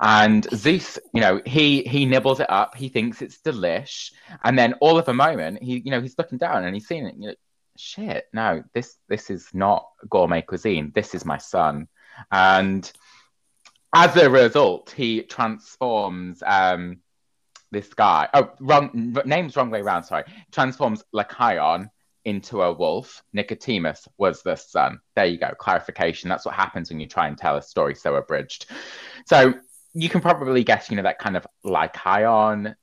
And 0.00 0.46
Zeus, 0.54 0.98
you 1.12 1.20
know, 1.20 1.42
he 1.44 1.82
he 1.82 2.06
nibbles 2.06 2.40
it 2.40 2.48
up. 2.48 2.76
He 2.76 2.88
thinks 2.88 3.20
it's 3.20 3.38
delish, 3.38 4.12
and 4.44 4.58
then 4.58 4.74
all 4.80 4.96
of 4.98 5.08
a 5.08 5.12
moment, 5.12 5.62
he 5.62 5.82
you 5.84 5.90
know 5.90 6.00
he's 6.00 6.16
looking 6.16 6.38
down 6.38 6.64
and 6.64 6.74
he's 6.74 6.86
seeing 6.86 7.06
it. 7.06 7.16
You 7.18 7.34
shit, 7.76 8.26
no, 8.32 8.62
this 8.72 8.96
this 9.08 9.28
is 9.30 9.48
not 9.52 9.86
gourmet 10.08 10.42
cuisine. 10.42 10.92
This 10.94 11.14
is 11.14 11.24
my 11.24 11.38
son, 11.38 11.88
and 12.30 12.90
as 13.92 14.16
a 14.16 14.30
result, 14.30 14.94
he 14.96 15.22
transforms. 15.22 16.42
Um, 16.46 17.00
this 17.70 17.92
guy. 17.92 18.26
Oh, 18.32 18.50
wrong 18.60 19.14
name's 19.26 19.54
wrong 19.54 19.68
way 19.68 19.82
around. 19.82 20.04
Sorry, 20.04 20.24
transforms 20.50 21.04
Lycaon 21.12 21.90
into 22.28 22.62
a 22.62 22.72
wolf. 22.72 23.22
Nicodemus 23.32 24.06
was 24.18 24.42
the 24.42 24.56
son. 24.56 25.00
There 25.16 25.26
you 25.26 25.38
go. 25.38 25.52
Clarification. 25.58 26.28
That's 26.28 26.44
what 26.44 26.54
happens 26.54 26.90
when 26.90 27.00
you 27.00 27.06
try 27.06 27.26
and 27.26 27.38
tell 27.38 27.56
a 27.56 27.62
story 27.62 27.94
so 27.94 28.14
abridged. 28.14 28.66
So 29.26 29.54
you 29.94 30.08
can 30.08 30.20
probably 30.20 30.62
guess, 30.62 30.90
you 30.90 30.96
know, 30.96 31.02
that 31.04 31.18
kind 31.18 31.36
of 31.36 31.46
Lycaon, 31.64 32.74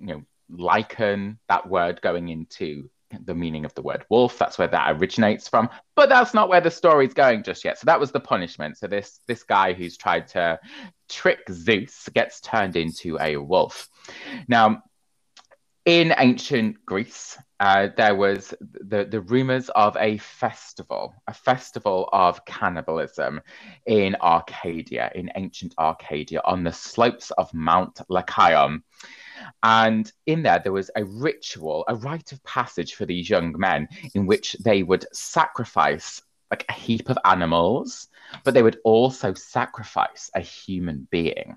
you 0.00 0.06
know, 0.06 0.22
lycan. 0.50 1.38
That 1.48 1.68
word 1.68 2.00
going 2.00 2.28
into 2.28 2.88
the 3.24 3.34
meaning 3.34 3.64
of 3.64 3.74
the 3.74 3.82
word 3.82 4.04
wolf. 4.08 4.38
That's 4.38 4.58
where 4.58 4.68
that 4.68 4.96
originates 4.96 5.48
from. 5.48 5.68
But 5.96 6.08
that's 6.08 6.34
not 6.34 6.48
where 6.48 6.60
the 6.60 6.70
story's 6.70 7.14
going 7.14 7.42
just 7.42 7.64
yet. 7.64 7.78
So 7.78 7.86
that 7.86 7.98
was 7.98 8.12
the 8.12 8.20
punishment. 8.20 8.78
So 8.78 8.86
this 8.86 9.20
this 9.26 9.42
guy 9.42 9.72
who's 9.72 9.96
tried 9.96 10.28
to 10.28 10.60
trick 11.08 11.40
Zeus 11.50 12.08
gets 12.14 12.40
turned 12.40 12.76
into 12.76 13.18
a 13.20 13.36
wolf. 13.36 13.88
Now, 14.46 14.82
in 15.84 16.14
ancient 16.16 16.84
Greece, 16.84 17.38
uh, 17.60 17.88
there 17.96 18.14
was 18.14 18.54
the, 18.60 19.04
the 19.04 19.20
rumors 19.20 19.68
of 19.70 19.96
a 19.96 20.18
festival, 20.18 21.14
a 21.26 21.34
festival 21.34 22.08
of 22.12 22.44
cannibalism 22.44 23.40
in 23.86 24.16
Arcadia, 24.20 25.10
in 25.14 25.30
ancient 25.34 25.74
Arcadia, 25.78 26.40
on 26.44 26.62
the 26.62 26.72
slopes 26.72 27.30
of 27.32 27.52
Mount 27.52 28.00
Lycaon. 28.08 28.82
And 29.62 30.10
in 30.26 30.42
there, 30.42 30.60
there 30.62 30.72
was 30.72 30.90
a 30.94 31.04
ritual, 31.04 31.84
a 31.88 31.96
rite 31.96 32.32
of 32.32 32.42
passage 32.44 32.94
for 32.94 33.06
these 33.06 33.28
young 33.28 33.54
men 33.58 33.88
in 34.14 34.26
which 34.26 34.56
they 34.60 34.82
would 34.82 35.04
sacrifice 35.12 36.22
like 36.50 36.64
a 36.68 36.72
heap 36.72 37.10
of 37.10 37.18
animals, 37.24 38.08
but 38.44 38.54
they 38.54 38.62
would 38.62 38.78
also 38.84 39.34
sacrifice 39.34 40.30
a 40.34 40.40
human 40.40 41.06
being. 41.10 41.56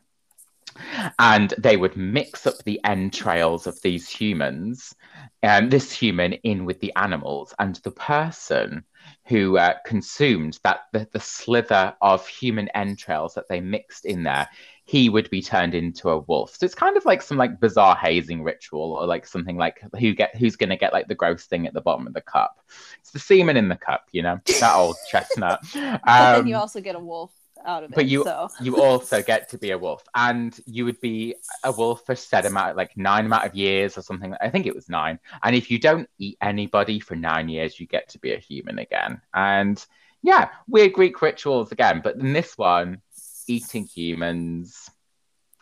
And 1.19 1.53
they 1.57 1.77
would 1.77 1.95
mix 1.97 2.47
up 2.47 2.57
the 2.63 2.79
entrails 2.83 3.67
of 3.67 3.81
these 3.81 4.09
humans, 4.09 4.95
and 5.41 5.65
um, 5.65 5.69
this 5.69 5.91
human 5.91 6.33
in 6.33 6.65
with 6.65 6.79
the 6.79 6.93
animals, 6.95 7.53
and 7.59 7.75
the 7.77 7.91
person 7.91 8.83
who 9.25 9.57
uh, 9.57 9.73
consumed 9.85 10.59
that 10.63 10.81
the, 10.93 11.07
the 11.11 11.19
slither 11.19 11.95
of 12.01 12.27
human 12.27 12.67
entrails 12.69 13.33
that 13.33 13.47
they 13.49 13.59
mixed 13.59 14.05
in 14.05 14.23
there 14.23 14.47
he 14.91 15.07
would 15.07 15.29
be 15.29 15.41
turned 15.41 15.73
into 15.73 16.09
a 16.09 16.19
wolf. 16.19 16.57
So 16.57 16.65
it's 16.65 16.75
kind 16.75 16.97
of 16.97 17.05
like 17.05 17.21
some 17.21 17.37
like 17.37 17.61
bizarre 17.61 17.95
hazing 17.95 18.43
ritual 18.43 18.93
or 18.93 19.05
like 19.05 19.25
something 19.25 19.55
like 19.55 19.79
who 19.97 20.13
get 20.13 20.35
who's 20.35 20.57
gonna 20.57 20.75
get 20.75 20.91
like 20.91 21.07
the 21.07 21.15
gross 21.15 21.45
thing 21.45 21.65
at 21.65 21.73
the 21.73 21.79
bottom 21.79 22.07
of 22.07 22.13
the 22.13 22.19
cup. 22.19 22.59
It's 22.99 23.11
the 23.11 23.19
semen 23.19 23.55
in 23.55 23.69
the 23.69 23.77
cup, 23.77 24.07
you 24.11 24.21
know, 24.21 24.39
that 24.59 24.75
old 24.75 24.97
chestnut. 25.09 25.61
Um, 25.75 25.99
but 26.05 26.35
then 26.35 26.47
you 26.47 26.57
also 26.57 26.81
get 26.81 26.95
a 26.95 26.99
wolf 26.99 27.31
out 27.65 27.83
of 27.83 27.91
but 27.91 28.05
it. 28.05 28.09
you 28.09 28.23
so. 28.23 28.49
you 28.61 28.81
also 28.81 29.21
get 29.31 29.49
to 29.49 29.57
be 29.57 29.71
a 29.71 29.77
wolf 29.77 30.03
and 30.15 30.59
you 30.65 30.85
would 30.85 30.99
be 31.01 31.35
a 31.63 31.71
wolf 31.71 32.05
for 32.05 32.15
set 32.15 32.45
amount 32.45 32.77
like 32.77 32.95
nine 32.97 33.25
amount 33.25 33.45
of 33.45 33.55
years 33.55 33.97
or 33.97 34.01
something 34.01 34.33
i 34.41 34.49
think 34.49 34.65
it 34.65 34.75
was 34.75 34.89
nine 34.89 35.19
and 35.43 35.55
if 35.55 35.71
you 35.71 35.79
don't 35.79 36.09
eat 36.17 36.37
anybody 36.41 36.99
for 36.99 37.15
nine 37.15 37.49
years 37.49 37.79
you 37.79 37.87
get 37.87 38.09
to 38.09 38.19
be 38.19 38.33
a 38.33 38.39
human 38.39 38.79
again 38.79 39.21
and 39.33 39.85
yeah 40.21 40.49
weird 40.67 40.93
greek 40.93 41.21
rituals 41.21 41.71
again 41.71 42.01
but 42.03 42.15
in 42.15 42.33
this 42.33 42.57
one 42.57 43.01
eating 43.47 43.85
humans. 43.85 44.89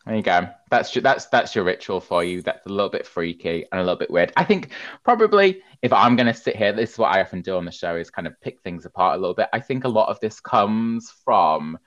There 0.06 0.16
you 0.16 0.22
go. 0.22 0.50
That's 0.70 0.95
your, 0.95 1.02
that's 1.02 1.26
that's 1.28 1.54
your 1.54 1.66
ritual 1.66 2.00
for 2.00 2.24
you. 2.24 2.41
That's 2.41 2.66
a 2.66 2.70
little 2.70 2.89
bit 2.89 3.06
freaky 3.06 3.66
and 3.72 3.80
a 3.80 3.84
little 3.84 3.97
bit 3.97 4.10
weird. 4.10 4.32
I 4.38 4.43
think 4.43 4.70
probably 5.04 5.62
if 5.82 5.91
I'm 5.91 6.16
going 6.16 6.28
to 6.28 6.34
sit 6.34 6.56
here, 6.56 6.72
this 6.72 6.93
is 6.93 6.97
what 6.97 7.14
I 7.14 7.22
often 7.22 7.41
do 7.41 7.58
on 7.58 7.66
the 7.66 7.72
show 7.72 7.95
is 7.95 8.10
kind 8.10 8.26
of 8.26 8.39
pick 8.41 8.62
things 8.62 8.86
apart 8.86 9.18
a 9.18 9.20
little 9.20 9.36
bit. 9.36 9.50
I 9.54 9.60
think 9.60 9.84
a 9.84 9.89
lot 9.89 10.10
of 10.10 10.20
this 10.20 10.39
comes 10.39 11.12
from 11.24 11.78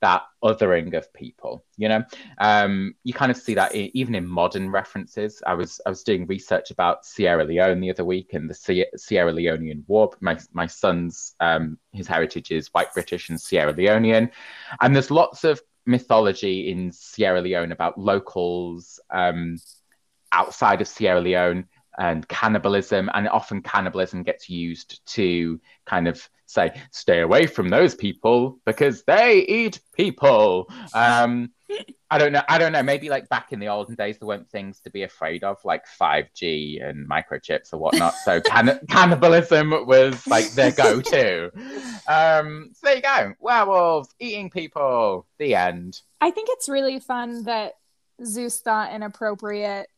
that 0.00 0.22
othering 0.42 0.96
of 0.96 1.12
people 1.12 1.64
you 1.76 1.88
know? 1.88 2.02
Um, 2.38 2.94
you 3.04 3.12
kind 3.12 3.30
of 3.30 3.36
see 3.36 3.54
that 3.54 3.74
in, 3.74 3.90
even 3.94 4.14
in 4.14 4.26
modern 4.26 4.70
references. 4.70 5.42
I 5.46 5.54
was 5.54 5.80
i 5.86 5.88
was 5.88 6.02
doing 6.02 6.26
research 6.26 6.70
about 6.70 7.06
sierra 7.06 7.44
leone 7.44 7.80
the 7.80 7.90
other 7.90 8.04
week 8.04 8.34
and 8.34 8.48
the 8.48 8.86
sierra 8.96 9.32
leonean 9.32 9.84
war 9.86 10.10
my, 10.20 10.38
my 10.52 10.66
son's 10.66 11.34
um, 11.40 11.78
his 11.92 12.06
heritage 12.06 12.50
is 12.50 12.68
white 12.68 12.92
british 12.94 13.28
and 13.28 13.40
sierra 13.40 13.72
leonean. 13.72 14.30
And 14.80 14.94
there's 14.94 15.10
lots 15.10 15.44
of 15.44 15.60
mythology 15.86 16.70
in 16.70 16.92
sierra 16.92 17.40
leone 17.40 17.72
about 17.72 17.98
locals 17.98 19.00
um, 19.10 19.58
outside 20.32 20.80
of 20.80 20.88
sierra 20.88 21.20
leone 21.20 21.66
and 22.00 22.26
cannibalism 22.28 23.10
and 23.12 23.28
often 23.28 23.60
cannibalism 23.60 24.22
gets 24.22 24.48
used 24.48 25.06
to 25.06 25.60
kind 25.84 26.08
of 26.08 26.28
say 26.46 26.72
stay 26.90 27.20
away 27.20 27.46
from 27.46 27.68
those 27.68 27.94
people 27.94 28.58
because 28.64 29.04
they 29.04 29.44
eat 29.46 29.80
people. 29.94 30.66
Um 30.94 31.52
i 32.10 32.18
don't 32.18 32.32
know 32.32 32.42
i 32.48 32.58
don't 32.58 32.72
know 32.72 32.82
maybe 32.82 33.08
like 33.08 33.28
back 33.28 33.52
in 33.52 33.60
the 33.60 33.68
olden 33.68 33.94
days 33.94 34.18
there 34.18 34.26
weren't 34.26 34.50
things 34.50 34.80
to 34.80 34.90
be 34.90 35.04
afraid 35.04 35.44
of 35.44 35.56
like 35.64 35.84
5g 36.00 36.84
and 36.84 37.08
microchips 37.08 37.72
or 37.72 37.78
whatnot. 37.78 38.14
So 38.24 38.40
can- 38.44 38.80
cannibalism 38.88 39.70
was 39.86 40.26
like 40.26 40.50
their 40.52 40.72
go-to. 40.72 41.52
Um 42.08 42.70
so 42.72 42.86
there 42.86 42.96
you 42.96 43.02
go 43.02 43.34
werewolves 43.38 44.08
eating 44.18 44.50
people. 44.50 45.26
The 45.38 45.54
end. 45.54 46.00
I 46.20 46.32
think 46.32 46.48
it's 46.50 46.68
really 46.68 46.98
fun 46.98 47.44
that 47.44 47.74
zeus 48.24 48.60
thought 48.60 48.92
inappropriate 48.92 49.88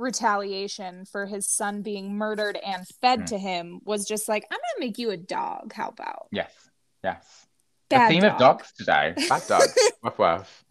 retaliation 0.00 1.04
for 1.04 1.26
his 1.26 1.48
son 1.48 1.82
being 1.82 2.16
murdered 2.16 2.56
and 2.56 2.86
fed 3.00 3.20
mm. 3.20 3.26
to 3.26 3.38
him 3.38 3.80
was 3.84 4.06
just 4.06 4.28
like, 4.28 4.44
I'm 4.50 4.58
gonna 4.58 4.86
make 4.86 4.98
you 4.98 5.10
a 5.10 5.16
dog. 5.16 5.72
How 5.72 5.88
about? 5.88 6.28
Yes, 6.32 6.52
yes. 7.04 7.46
Bad 7.88 8.06
the 8.06 8.14
theme 8.14 8.22
dog. 8.22 8.32
of 8.32 8.38
dogs 8.38 8.72
today. 8.72 9.14
Bad 9.28 9.42
dogs. 9.46 9.78
woof 10.02 10.18
woof. 10.18 10.64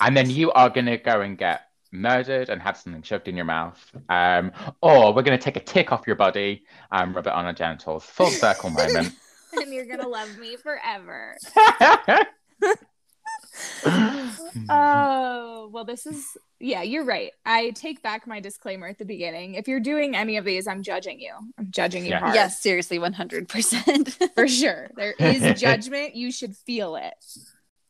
And 0.00 0.16
then 0.16 0.30
you 0.30 0.52
are 0.52 0.68
gonna 0.68 0.98
go 0.98 1.20
and 1.20 1.38
get 1.38 1.62
murdered 1.92 2.48
and 2.48 2.60
have 2.60 2.76
something 2.76 3.02
shoved 3.02 3.28
in 3.28 3.36
your 3.36 3.44
mouth. 3.44 3.80
Um, 4.08 4.52
or 4.82 5.12
we're 5.12 5.22
gonna 5.22 5.38
take 5.38 5.56
a 5.56 5.60
tick 5.60 5.92
off 5.92 6.06
your 6.06 6.16
body 6.16 6.64
and 6.90 7.14
rub 7.14 7.26
it 7.26 7.32
on 7.32 7.44
our 7.46 7.52
genitals. 7.52 8.04
Full 8.04 8.30
circle 8.30 8.70
moment. 8.70 9.14
and 9.52 9.72
you're 9.72 9.86
gonna 9.86 10.08
love 10.08 10.36
me 10.38 10.56
forever. 10.56 11.36
oh, 14.68 15.68
well, 15.72 15.84
this 15.84 16.06
is, 16.06 16.36
yeah, 16.60 16.82
you're 16.82 17.04
right. 17.04 17.32
I 17.44 17.70
take 17.70 18.02
back 18.02 18.26
my 18.26 18.40
disclaimer 18.40 18.86
at 18.88 18.98
the 18.98 19.04
beginning. 19.04 19.54
If 19.54 19.68
you're 19.68 19.80
doing 19.80 20.14
any 20.16 20.36
of 20.36 20.44
these, 20.44 20.66
I'm 20.66 20.82
judging 20.82 21.20
you. 21.20 21.32
I'm 21.58 21.70
judging 21.70 22.04
you 22.04 22.10
Yeah. 22.10 22.20
hard. 22.20 22.34
Yes, 22.34 22.60
seriously, 22.60 22.98
100%. 22.98 24.34
For 24.34 24.48
sure. 24.48 24.88
There 24.96 25.12
is 25.18 25.60
judgment. 25.60 26.14
You 26.16 26.30
should 26.32 26.56
feel 26.56 26.96
it. 26.96 27.14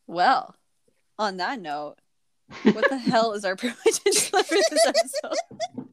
well, 0.07 0.55
on 1.19 1.39
that 1.39 1.61
note, 1.61 1.97
what 2.63 2.89
the 2.89 2.99
hell 2.99 3.33
is 3.33 3.45
our 3.45 3.57
permission 3.57 4.13
slip 4.13 4.47
for 4.47 4.55
this 4.55 4.87
episode? 4.87 5.87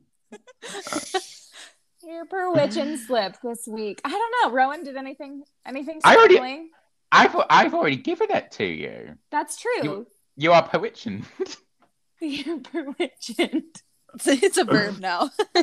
Your 2.06 2.26
perwitching 2.26 2.98
slip 2.98 3.38
this 3.42 3.66
week. 3.66 4.02
I 4.04 4.10
don't 4.10 4.34
know. 4.44 4.52
Rowan, 4.56 4.84
did 4.84 4.98
anything, 4.98 5.44
anything 5.66 6.02
I 6.04 6.16
already- 6.18 6.36
startling? 6.36 6.70
I've 7.14 7.36
I've 7.50 7.74
already 7.74 7.98
given 7.98 8.32
it 8.32 8.52
to 8.54 8.66
you. 8.66 9.16
That's 9.32 9.62
true. 9.62 9.84
You, 9.84 10.08
you 10.36 10.52
are 10.52 10.68
Powitchin. 10.68 11.24
You're 12.20 12.60
perwitching. 12.60 13.64
It's, 14.16 14.28
it's 14.28 14.58
a 14.58 14.64
verb 14.64 15.00
now. 15.00 15.30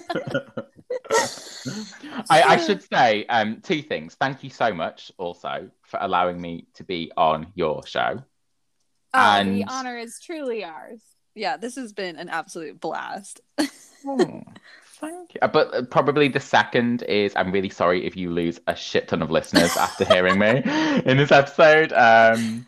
I, 2.30 2.42
I 2.42 2.56
should 2.58 2.82
say 2.82 3.24
um, 3.26 3.60
two 3.62 3.82
things. 3.82 4.14
Thank 4.14 4.44
you 4.44 4.50
so 4.50 4.72
much 4.74 5.10
also 5.18 5.70
for 5.82 5.98
allowing 6.00 6.40
me 6.40 6.66
to 6.74 6.84
be 6.84 7.10
on 7.16 7.48
your 7.54 7.86
show. 7.86 8.22
Oh, 9.14 9.18
And- 9.18 9.56
the 9.56 9.64
honor 9.68 9.98
is 9.98 10.20
truly 10.20 10.64
ours. 10.64 11.00
yeah, 11.34 11.56
this 11.56 11.76
has 11.76 11.92
been 11.92 12.16
an 12.16 12.28
absolute 12.28 12.80
blast. 12.80 13.40
Oh, 14.06 14.42
thank 15.00 15.34
you. 15.34 15.40
Uh, 15.42 15.48
But 15.48 15.74
uh, 15.74 15.82
probably 15.82 16.28
the 16.28 16.40
second 16.40 17.02
is 17.02 17.32
I'm 17.36 17.50
really 17.50 17.70
sorry 17.70 18.06
if 18.06 18.16
you 18.16 18.30
lose 18.30 18.60
a 18.66 18.76
shit 18.76 19.08
ton 19.08 19.22
of 19.22 19.30
listeners 19.30 19.76
after 19.76 20.04
hearing 20.04 20.38
me 20.38 20.62
in 21.04 21.16
this 21.16 21.32
episode. 21.32 21.92
Um, 21.92 22.66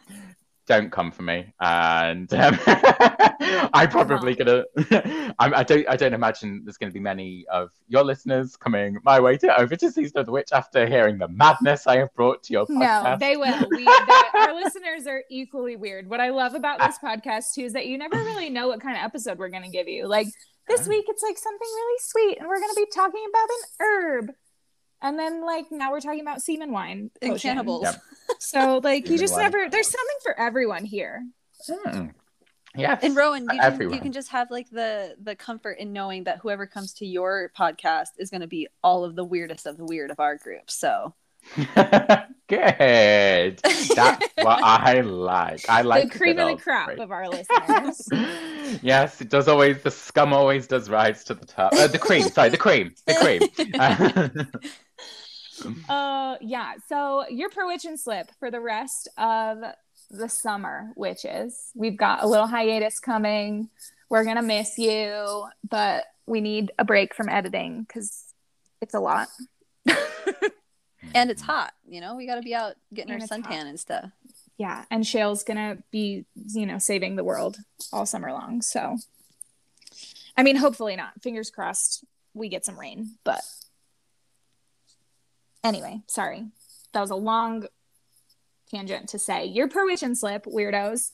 don't 0.66 0.93
come 0.93 1.11
for 1.11 1.22
me, 1.22 1.53
and 1.61 2.33
um, 2.35 2.59
I'm 3.74 3.89
probably 3.91 4.35
gonna. 4.35 4.64
I'm, 5.39 5.55
I 5.55 5.64
don't. 5.64 5.89
I 5.89 5.97
don't 5.97 6.14
imagine 6.14 6.62
there's 6.64 6.78
going 6.78 6.91
to 6.91 6.95
be 6.95 7.01
many 7.01 7.45
of 7.51 7.70
your 7.89 8.05
listeners 8.05 8.57
coming 8.57 8.97
my 9.05 9.18
way 9.18 9.37
to 9.39 9.61
over 9.61 9.74
to 9.74 9.91
Season 9.91 10.18
of 10.18 10.26
the 10.26 10.33
Witch 10.33 10.51
after 10.53 10.87
hearing 10.87 11.18
the 11.18 11.28
madness 11.28 11.87
I 11.87 11.99
have 11.99 12.14
brought 12.14 12.45
to 12.45 12.53
your 12.53 12.66
podcast. 12.66 13.05
No, 13.05 13.16
they 13.18 13.37
will. 13.37 13.66
We, 13.70 13.87
our 13.87 14.55
listeners 14.55 15.07
are 15.09 15.24
equally 15.30 15.74
weird. 15.76 16.09
What 16.09 16.20
I 16.20 16.30
love 16.30 16.55
about 16.55 16.78
this 16.78 16.97
podcast 17.03 17.55
too 17.55 17.62
is 17.62 17.72
that 17.72 17.87
you 17.87 17.99
never 17.99 18.16
really 18.16 18.49
know 18.49 18.68
what 18.68 18.80
kind 18.80 18.97
of 18.97 19.03
episode 19.03 19.39
we're 19.39 19.49
going 19.49 19.64
to 19.64 19.70
give 19.70 19.89
you. 19.89 20.07
Like 20.07 20.28
this 20.68 20.86
week, 20.88 21.04
it's 21.08 21.22
like 21.22 21.38
something 21.38 21.68
really 21.68 21.98
sweet, 22.00 22.38
and 22.38 22.48
we're 22.48 22.58
going 22.60 22.74
to 22.74 22.80
be 22.80 22.86
talking 22.94 23.24
about 23.28 23.48
an 23.48 23.86
herb. 23.86 24.30
And 25.04 25.18
then, 25.18 25.44
like 25.44 25.66
now, 25.70 25.90
we're 25.90 26.00
talking 26.00 26.20
about 26.20 26.42
semen 26.42 26.70
wine 26.72 27.10
And 27.20 27.32
potion. 27.32 27.50
cannibals. 27.50 27.82
Yep. 27.84 28.02
So, 28.38 28.80
like, 28.82 29.02
you 29.08 29.16
Semen 29.16 29.20
just 29.20 29.34
wine. 29.34 29.42
never. 29.44 29.68
There's 29.70 29.88
something 29.88 30.16
for 30.22 30.38
everyone 30.38 30.84
here. 30.84 31.24
Hmm. 31.68 32.06
Yes. 32.74 33.00
And 33.02 33.14
Rowan, 33.14 33.42
you 33.42 33.48
can, 33.50 33.60
Everyone. 33.60 33.94
you 33.94 34.00
can 34.00 34.12
just 34.12 34.30
have 34.30 34.50
like 34.50 34.70
the 34.70 35.14
the 35.22 35.36
comfort 35.36 35.72
in 35.78 35.92
knowing 35.92 36.24
that 36.24 36.38
whoever 36.38 36.66
comes 36.66 36.94
to 36.94 37.06
your 37.06 37.50
podcast 37.58 38.08
is 38.18 38.30
going 38.30 38.40
to 38.40 38.46
be 38.46 38.66
all 38.82 39.04
of 39.04 39.14
the 39.14 39.24
weirdest 39.24 39.66
of 39.66 39.76
the 39.76 39.84
weird 39.84 40.10
of 40.10 40.18
our 40.18 40.36
group. 40.38 40.70
So 40.70 41.14
Good. 42.49 43.61
That's 43.62 44.26
what 44.36 44.62
I 44.62 45.01
like. 45.01 45.68
I 45.68 45.82
like 45.82 46.12
the 46.12 46.18
cream 46.18 46.38
of 46.38 46.59
the 46.59 46.62
crop 46.62 46.90
of 46.99 47.11
our 47.11 47.28
listeners. 47.28 48.09
yes, 48.82 49.20
it 49.20 49.30
does 49.30 49.49
always. 49.49 49.82
The 49.82 49.90
scum 49.90 50.32
always 50.32 50.66
does 50.66 50.90
rise 50.90 51.24
to 51.24 51.34
the 51.34 51.47
top. 51.47 51.72
Uh, 51.72 51.86
the 51.86 51.99
cream, 51.99 52.24
sorry, 52.28 52.51
the 52.51 52.59
cream, 52.59 52.95
the 53.07 53.14
cream. 53.14 53.40
uh, 55.88 56.36
yeah. 56.43 56.75
So 56.88 57.26
your 57.29 57.49
perwitching 57.49 57.99
slip 57.99 58.30
for 58.38 58.50
the 58.50 58.61
rest 58.61 59.08
of 59.16 59.58
the 60.11 60.29
summer, 60.29 60.92
witches. 60.95 61.71
We've 61.75 61.96
got 61.96 62.22
a 62.22 62.26
little 62.26 62.46
hiatus 62.46 63.00
coming. 63.00 63.71
We're 64.11 64.25
gonna 64.25 64.42
miss 64.42 64.76
you, 64.76 65.46
but 65.68 66.04
we 66.26 66.42
need 66.42 66.72
a 66.79 66.84
break 66.84 67.14
from 67.14 67.30
editing 67.30 67.84
because 67.84 68.34
it's 68.83 68.95
a 68.95 69.00
lot. 69.00 69.29
And 71.14 71.30
it's 71.30 71.43
hot, 71.43 71.72
you 71.87 72.01
know. 72.01 72.14
We 72.17 72.26
got 72.26 72.37
to 72.37 72.43
be 72.43 72.55
out 72.55 72.75
getting 72.95 73.13
And 73.13 73.22
our 73.22 73.29
suntan 73.29 73.45
hot. 73.45 73.67
and 73.67 73.80
stuff. 73.80 74.11
Yeah, 74.59 74.84
and 74.91 75.07
Shale's 75.07 75.43
gonna 75.43 75.79
be, 75.91 76.25
you 76.55 76.67
know, 76.67 76.79
saving 76.79 77.17
the 77.17 77.25
world 77.25 77.57
all 77.93 78.07
summer 78.07 78.30
long. 78.33 78.63
So, 78.63 78.99
I 80.37 80.43
mean, 80.43 80.57
hopefully 80.57 80.95
not. 80.95 81.21
Fingers 81.22 81.51
crossed, 81.51 82.05
we 82.34 82.49
get 82.49 82.64
some 82.64 82.79
rain. 82.79 83.13
But 83.25 83.41
anyway, 85.64 86.03
sorry, 86.07 86.47
that 86.93 87.01
was 87.01 87.11
a 87.11 87.17
long 87.17 87.67
tangent 88.71 89.09
to 89.11 89.18
say. 89.18 89.47
Your 89.47 89.68
permission 89.68 90.14
slip, 90.14 90.45
weirdos, 90.45 91.11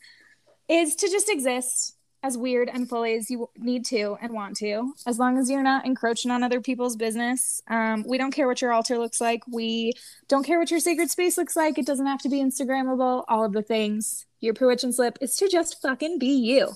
is 0.69 0.95
to 0.97 1.09
just 1.09 1.31
exist 1.31 1.95
as 2.23 2.37
weird 2.37 2.69
and 2.69 2.89
fully 2.89 3.15
as 3.15 3.31
you 3.31 3.49
need 3.57 3.85
to 3.87 4.17
and 4.21 4.33
want 4.33 4.57
to, 4.57 4.93
as 5.07 5.19
long 5.19 5.39
as 5.39 5.49
you're 5.49 5.63
not 5.63 5.87
encroaching 5.87 6.31
on 6.31 6.43
other 6.43 6.61
people's 6.61 6.97
business. 6.97 7.63
Um, 7.69 8.05
we 8.07 8.19
don't 8.19 8.33
care 8.33 8.47
what 8.49 8.61
your 8.61 8.73
altar 8.73 8.99
looks 8.99 9.21
like. 9.21 9.43
We 9.47 9.93
don't 10.27 10.45
care 10.45 10.59
what 10.59 10.71
your 10.71 10.81
sacred 10.81 11.11
space 11.11 11.39
looks 11.39 11.55
like. 11.55 11.79
It 11.79 11.87
doesn't 11.87 12.07
have 12.07 12.21
to 12.23 12.29
be 12.29 12.43
Instagrammable, 12.43 13.25
all 13.29 13.45
of 13.45 13.53
the 13.53 13.63
things. 13.63 14.27
Your 14.41 14.53
permission 14.55 14.93
slip 14.93 15.19
is 15.21 15.37
to 15.37 15.49
just 15.49 15.81
fucking 15.81 16.19
be 16.19 16.27
you. 16.27 16.73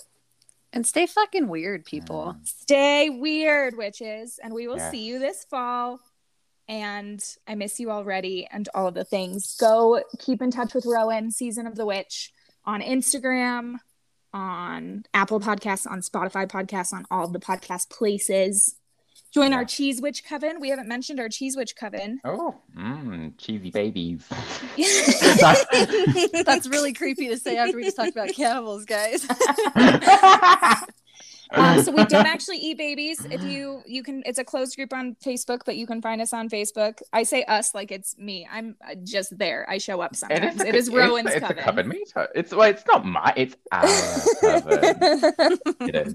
And 0.72 0.86
stay 0.86 1.06
fucking 1.06 1.48
weird, 1.48 1.84
people. 1.84 2.36
Stay 2.44 3.10
weird, 3.10 3.76
witches. 3.76 4.38
And 4.42 4.54
we 4.54 4.68
will 4.68 4.76
Yes. 4.78 4.90
see 4.90 5.04
you 5.04 5.18
this 5.18 5.44
fall. 5.44 6.00
And 6.68 7.22
I 7.46 7.56
miss 7.56 7.78
you 7.80 7.90
already 7.90 8.46
and 8.50 8.68
all 8.74 8.86
of 8.86 8.94
the 8.94 9.04
things. 9.04 9.56
Go 9.56 10.02
keep 10.18 10.40
in 10.40 10.50
touch 10.50 10.72
with 10.72 10.86
Rowan, 10.86 11.30
Season 11.30 11.66
of 11.66 11.74
the 11.74 11.84
Witch, 11.84 12.32
on 12.64 12.80
Instagram, 12.80 13.80
on 14.34 15.04
Apple 15.14 15.40
Podcasts, 15.40 15.90
on 15.90 16.00
Spotify 16.00 16.46
Podcasts, 16.46 16.92
on 16.92 17.04
all 17.10 17.24
of 17.24 17.32
the 17.32 17.38
podcast 17.40 17.90
places. 17.90 18.76
Join 19.32 19.52
our 19.54 19.60
Yeah. 19.62 19.66
Cheese 19.66 20.02
Witch 20.02 20.24
Coven. 20.24 20.60
We 20.60 20.68
haven't 20.68 20.88
mentioned 20.88 21.18
our 21.18 21.28
Cheese 21.30 21.56
Witch 21.56 21.74
Coven. 21.74 22.20
Oh, 22.22 22.54
mm, 22.76 23.32
cheesy 23.38 23.70
babies. 23.70 24.26
That's 26.44 26.66
really 26.68 26.92
creepy 26.92 27.28
to 27.28 27.38
say 27.38 27.56
after 27.56 27.76
we 27.76 27.84
just 27.84 27.96
talked 27.96 28.10
about 28.12 28.28
cannibals, 28.34 28.84
guys. 28.84 29.26
um, 31.52 31.82
so 31.82 31.92
we 31.92 32.04
don't 32.04 32.26
actually 32.36 32.58
eat 32.58 32.78
babies. 32.78 33.24
If 33.30 33.42
you 33.42 33.82
you 33.86 34.02
can, 34.02 34.22
it's 34.26 34.38
a 34.38 34.44
closed 34.44 34.76
group 34.76 34.92
on 34.92 35.16
Facebook, 35.24 35.60
but 35.64 35.76
you 35.76 35.86
can 35.86 36.00
find 36.02 36.20
us 36.20 36.32
on 36.32 36.48
Facebook. 36.48 37.00
I 37.12 37.22
say 37.22 37.44
us 37.44 37.74
like 37.74 37.90
it's 37.90 38.16
me. 38.18 38.46
I'm 38.50 38.76
uh, 38.86 38.94
just 39.02 39.36
there. 39.38 39.66
I 39.68 39.78
show 39.78 40.00
up 40.00 40.16
sometimes. 40.16 40.56
is, 40.56 40.60
a, 40.62 40.68
It 40.68 40.74
is 40.74 40.88
it's- 40.88 40.96
Rowan's 41.08 41.30
it's, 41.30 41.40
coven. 41.40 41.58
a 41.58 41.62
coven 41.62 41.88
meter. 41.88 42.28
It's 42.34 42.52
well, 42.52 42.68
it's 42.70 42.86
not 42.86 43.04
my. 43.04 43.32
It's 43.36 43.56
our 43.70 43.82
coven. 44.40 45.58
It 45.88 45.94
is. 45.94 46.14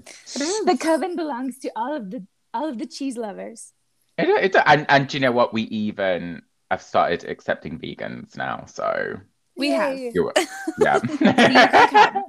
the 0.64 0.76
coven 0.80 1.16
belongs 1.16 1.58
to 1.60 1.70
all 1.76 1.94
of 1.94 2.10
the 2.10 2.26
all 2.54 2.68
of 2.68 2.78
the 2.78 2.86
cheese 2.86 3.16
lovers. 3.16 3.72
It, 4.16 4.28
it, 4.54 4.62
and 4.66 4.86
and 4.88 5.08
do 5.08 5.16
you 5.16 5.20
know 5.20 5.32
what? 5.32 5.52
We 5.52 5.62
even 5.62 6.42
have 6.70 6.82
started 6.82 7.24
accepting 7.24 7.78
vegans 7.78 8.36
now. 8.36 8.64
So 8.66 9.16
We 9.56 9.70
have. 9.70 9.96
Yay. 9.96 10.12
you're, 10.14 10.32
yeah. 10.80 11.00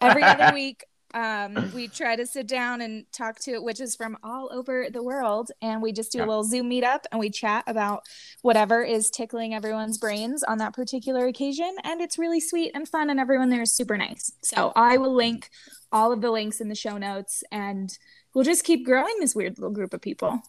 Every 0.00 0.22
other 0.22 0.52
week, 0.54 0.84
um, 1.14 1.70
we 1.74 1.88
try 1.88 2.16
to 2.16 2.26
sit 2.26 2.46
down 2.46 2.80
and 2.80 3.04
talk 3.12 3.38
to 3.40 3.58
witches 3.60 3.94
from 3.96 4.16
all 4.22 4.48
over 4.52 4.88
the 4.90 5.02
world, 5.02 5.50
and 5.60 5.80
we 5.82 5.92
just 5.92 6.12
do 6.12 6.18
Yeah. 6.18 6.24
a 6.24 6.26
little 6.26 6.44
Zoom 6.44 6.70
meetup 6.70 7.00
and 7.10 7.18
we 7.20 7.30
chat 7.30 7.64
about 7.66 8.04
whatever 8.42 8.82
is 8.82 9.10
tickling 9.10 9.54
everyone's 9.54 9.98
brains 9.98 10.42
on 10.42 10.58
that 10.58 10.74
particular 10.74 11.26
occasion, 11.26 11.74
and 11.84 12.00
it's 12.00 12.18
really 12.18 12.40
sweet 12.40 12.72
and 12.74 12.88
fun, 12.88 13.10
and 13.10 13.18
everyone 13.20 13.48
there 13.50 13.62
is 13.62 13.72
super 13.72 13.96
nice. 13.96 14.32
So 14.42 14.72
I 14.76 14.96
will 14.98 15.14
link 15.14 15.50
all 15.90 16.12
of 16.12 16.20
the 16.20 16.30
links 16.30 16.60
in 16.60 16.68
the 16.68 16.74
show 16.74 16.96
notes, 16.98 17.44
and 17.52 17.96
we'll 18.34 18.44
just 18.44 18.64
keep 18.64 18.84
growing 18.84 19.14
this 19.20 19.34
weird 19.34 19.58
little 19.58 19.74
group 19.74 19.92
of 19.94 20.00
people. 20.00 20.40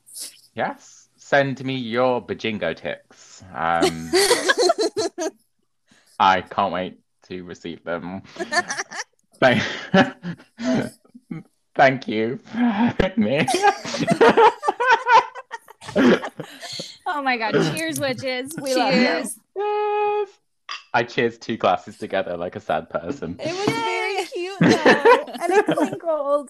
yes. 0.56 1.00
Send 1.16 1.64
me 1.64 1.76
your 1.76 2.22
bajingo 2.22 2.76
ticks. 2.76 3.42
Um, 3.56 4.12
I 6.20 6.42
can't 6.42 6.74
wait 6.74 7.00
to 7.30 7.44
receive 7.44 7.82
them. 7.86 8.22
Thank, 9.44 9.62
Thank 11.76 12.08
you 12.08 12.38
for 12.38 12.58
having 12.58 13.12
me. 13.18 13.46
Oh 17.06 17.22
my 17.22 17.36
god! 17.38 17.52
Cheers, 17.76 18.00
witches! 18.00 18.56
We 18.62 18.74
love 18.74 18.96
you. 18.96 19.02
Cheers. 19.02 19.38
I 20.94 21.04
cheers 21.04 21.38
two 21.38 21.58
glasses 21.58 21.98
together 21.98 22.38
like 22.38 22.56
a 22.56 22.62
sad 22.62 22.90
person. 22.90 23.36
It 23.40 23.52
was 23.52 23.66
very 23.66 24.26
cute 24.28 24.60
though, 24.62 25.26
and 25.42 25.54
it 25.54 25.66
clinkled. 25.66 26.50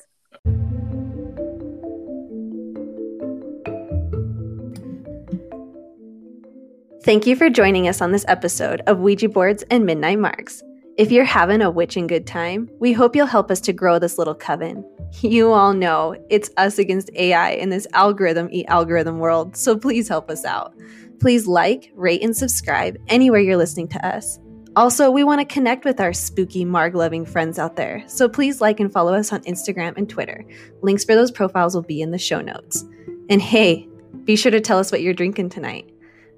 Thank 7.03 7.25
you 7.25 7.35
for 7.35 7.49
joining 7.49 7.87
us 7.87 8.01
on 8.01 8.11
this 8.11 8.23
episode 8.27 8.81
of 8.85 8.99
Ouija 8.99 9.29
Boards 9.29 9.63
and 9.71 9.83
Midnight 9.85 10.19
Margs. 10.19 10.61
If 10.95 11.11
you're 11.11 11.25
having 11.25 11.63
a 11.63 11.71
witching 11.71 12.05
good 12.05 12.27
time, 12.27 12.69
we 12.79 12.93
hope 12.93 13.15
you'll 13.15 13.25
help 13.25 13.49
us 13.49 13.59
to 13.61 13.73
grow 13.73 13.97
this 13.97 14.19
little 14.19 14.35
coven. 14.35 14.85
You 15.21 15.51
all 15.51 15.73
know 15.73 16.15
it's 16.29 16.51
us 16.57 16.77
against 16.77 17.09
AI 17.15 17.51
in 17.51 17.69
this 17.69 17.87
algorithm 17.93 18.47
eat 18.51 18.67
algorithm 18.67 19.17
world, 19.17 19.57
so 19.57 19.75
please 19.75 20.07
help 20.07 20.29
us 20.29 20.45
out. 20.45 20.75
Please 21.19 21.47
like, 21.47 21.91
rate, 21.95 22.21
and 22.21 22.37
subscribe 22.37 22.97
anywhere 23.07 23.39
you're 23.39 23.57
listening 23.57 23.87
to 23.87 24.05
us. 24.05 24.37
Also, 24.75 25.09
we 25.09 25.23
want 25.23 25.41
to 25.41 25.51
connect 25.51 25.83
with 25.83 25.99
our 25.99 26.13
spooky 26.13 26.63
Marg 26.63 26.93
loving 26.93 27.25
friends 27.25 27.57
out 27.57 27.75
there, 27.75 28.03
so 28.05 28.29
please 28.29 28.61
like 28.61 28.79
and 28.79 28.93
follow 28.93 29.15
us 29.15 29.33
on 29.33 29.41
Instagram 29.45 29.97
and 29.97 30.07
Twitter. 30.07 30.45
Links 30.83 31.03
for 31.03 31.15
those 31.15 31.31
profiles 31.31 31.73
will 31.73 31.81
be 31.81 32.01
in 32.01 32.11
the 32.11 32.19
show 32.19 32.39
notes. 32.39 32.85
And 33.31 33.41
hey, 33.41 33.87
be 34.25 34.35
sure 34.35 34.51
to 34.51 34.61
tell 34.61 34.77
us 34.77 34.91
what 34.91 35.01
you're 35.01 35.15
drinking 35.15 35.49
tonight. 35.49 35.89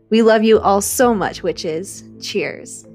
We 0.09 0.21
love 0.21 0.45
you 0.45 0.61
all 0.61 0.79
so 0.79 1.13
much, 1.13 1.43
witches. 1.43 2.05
Cheers. 2.21 2.85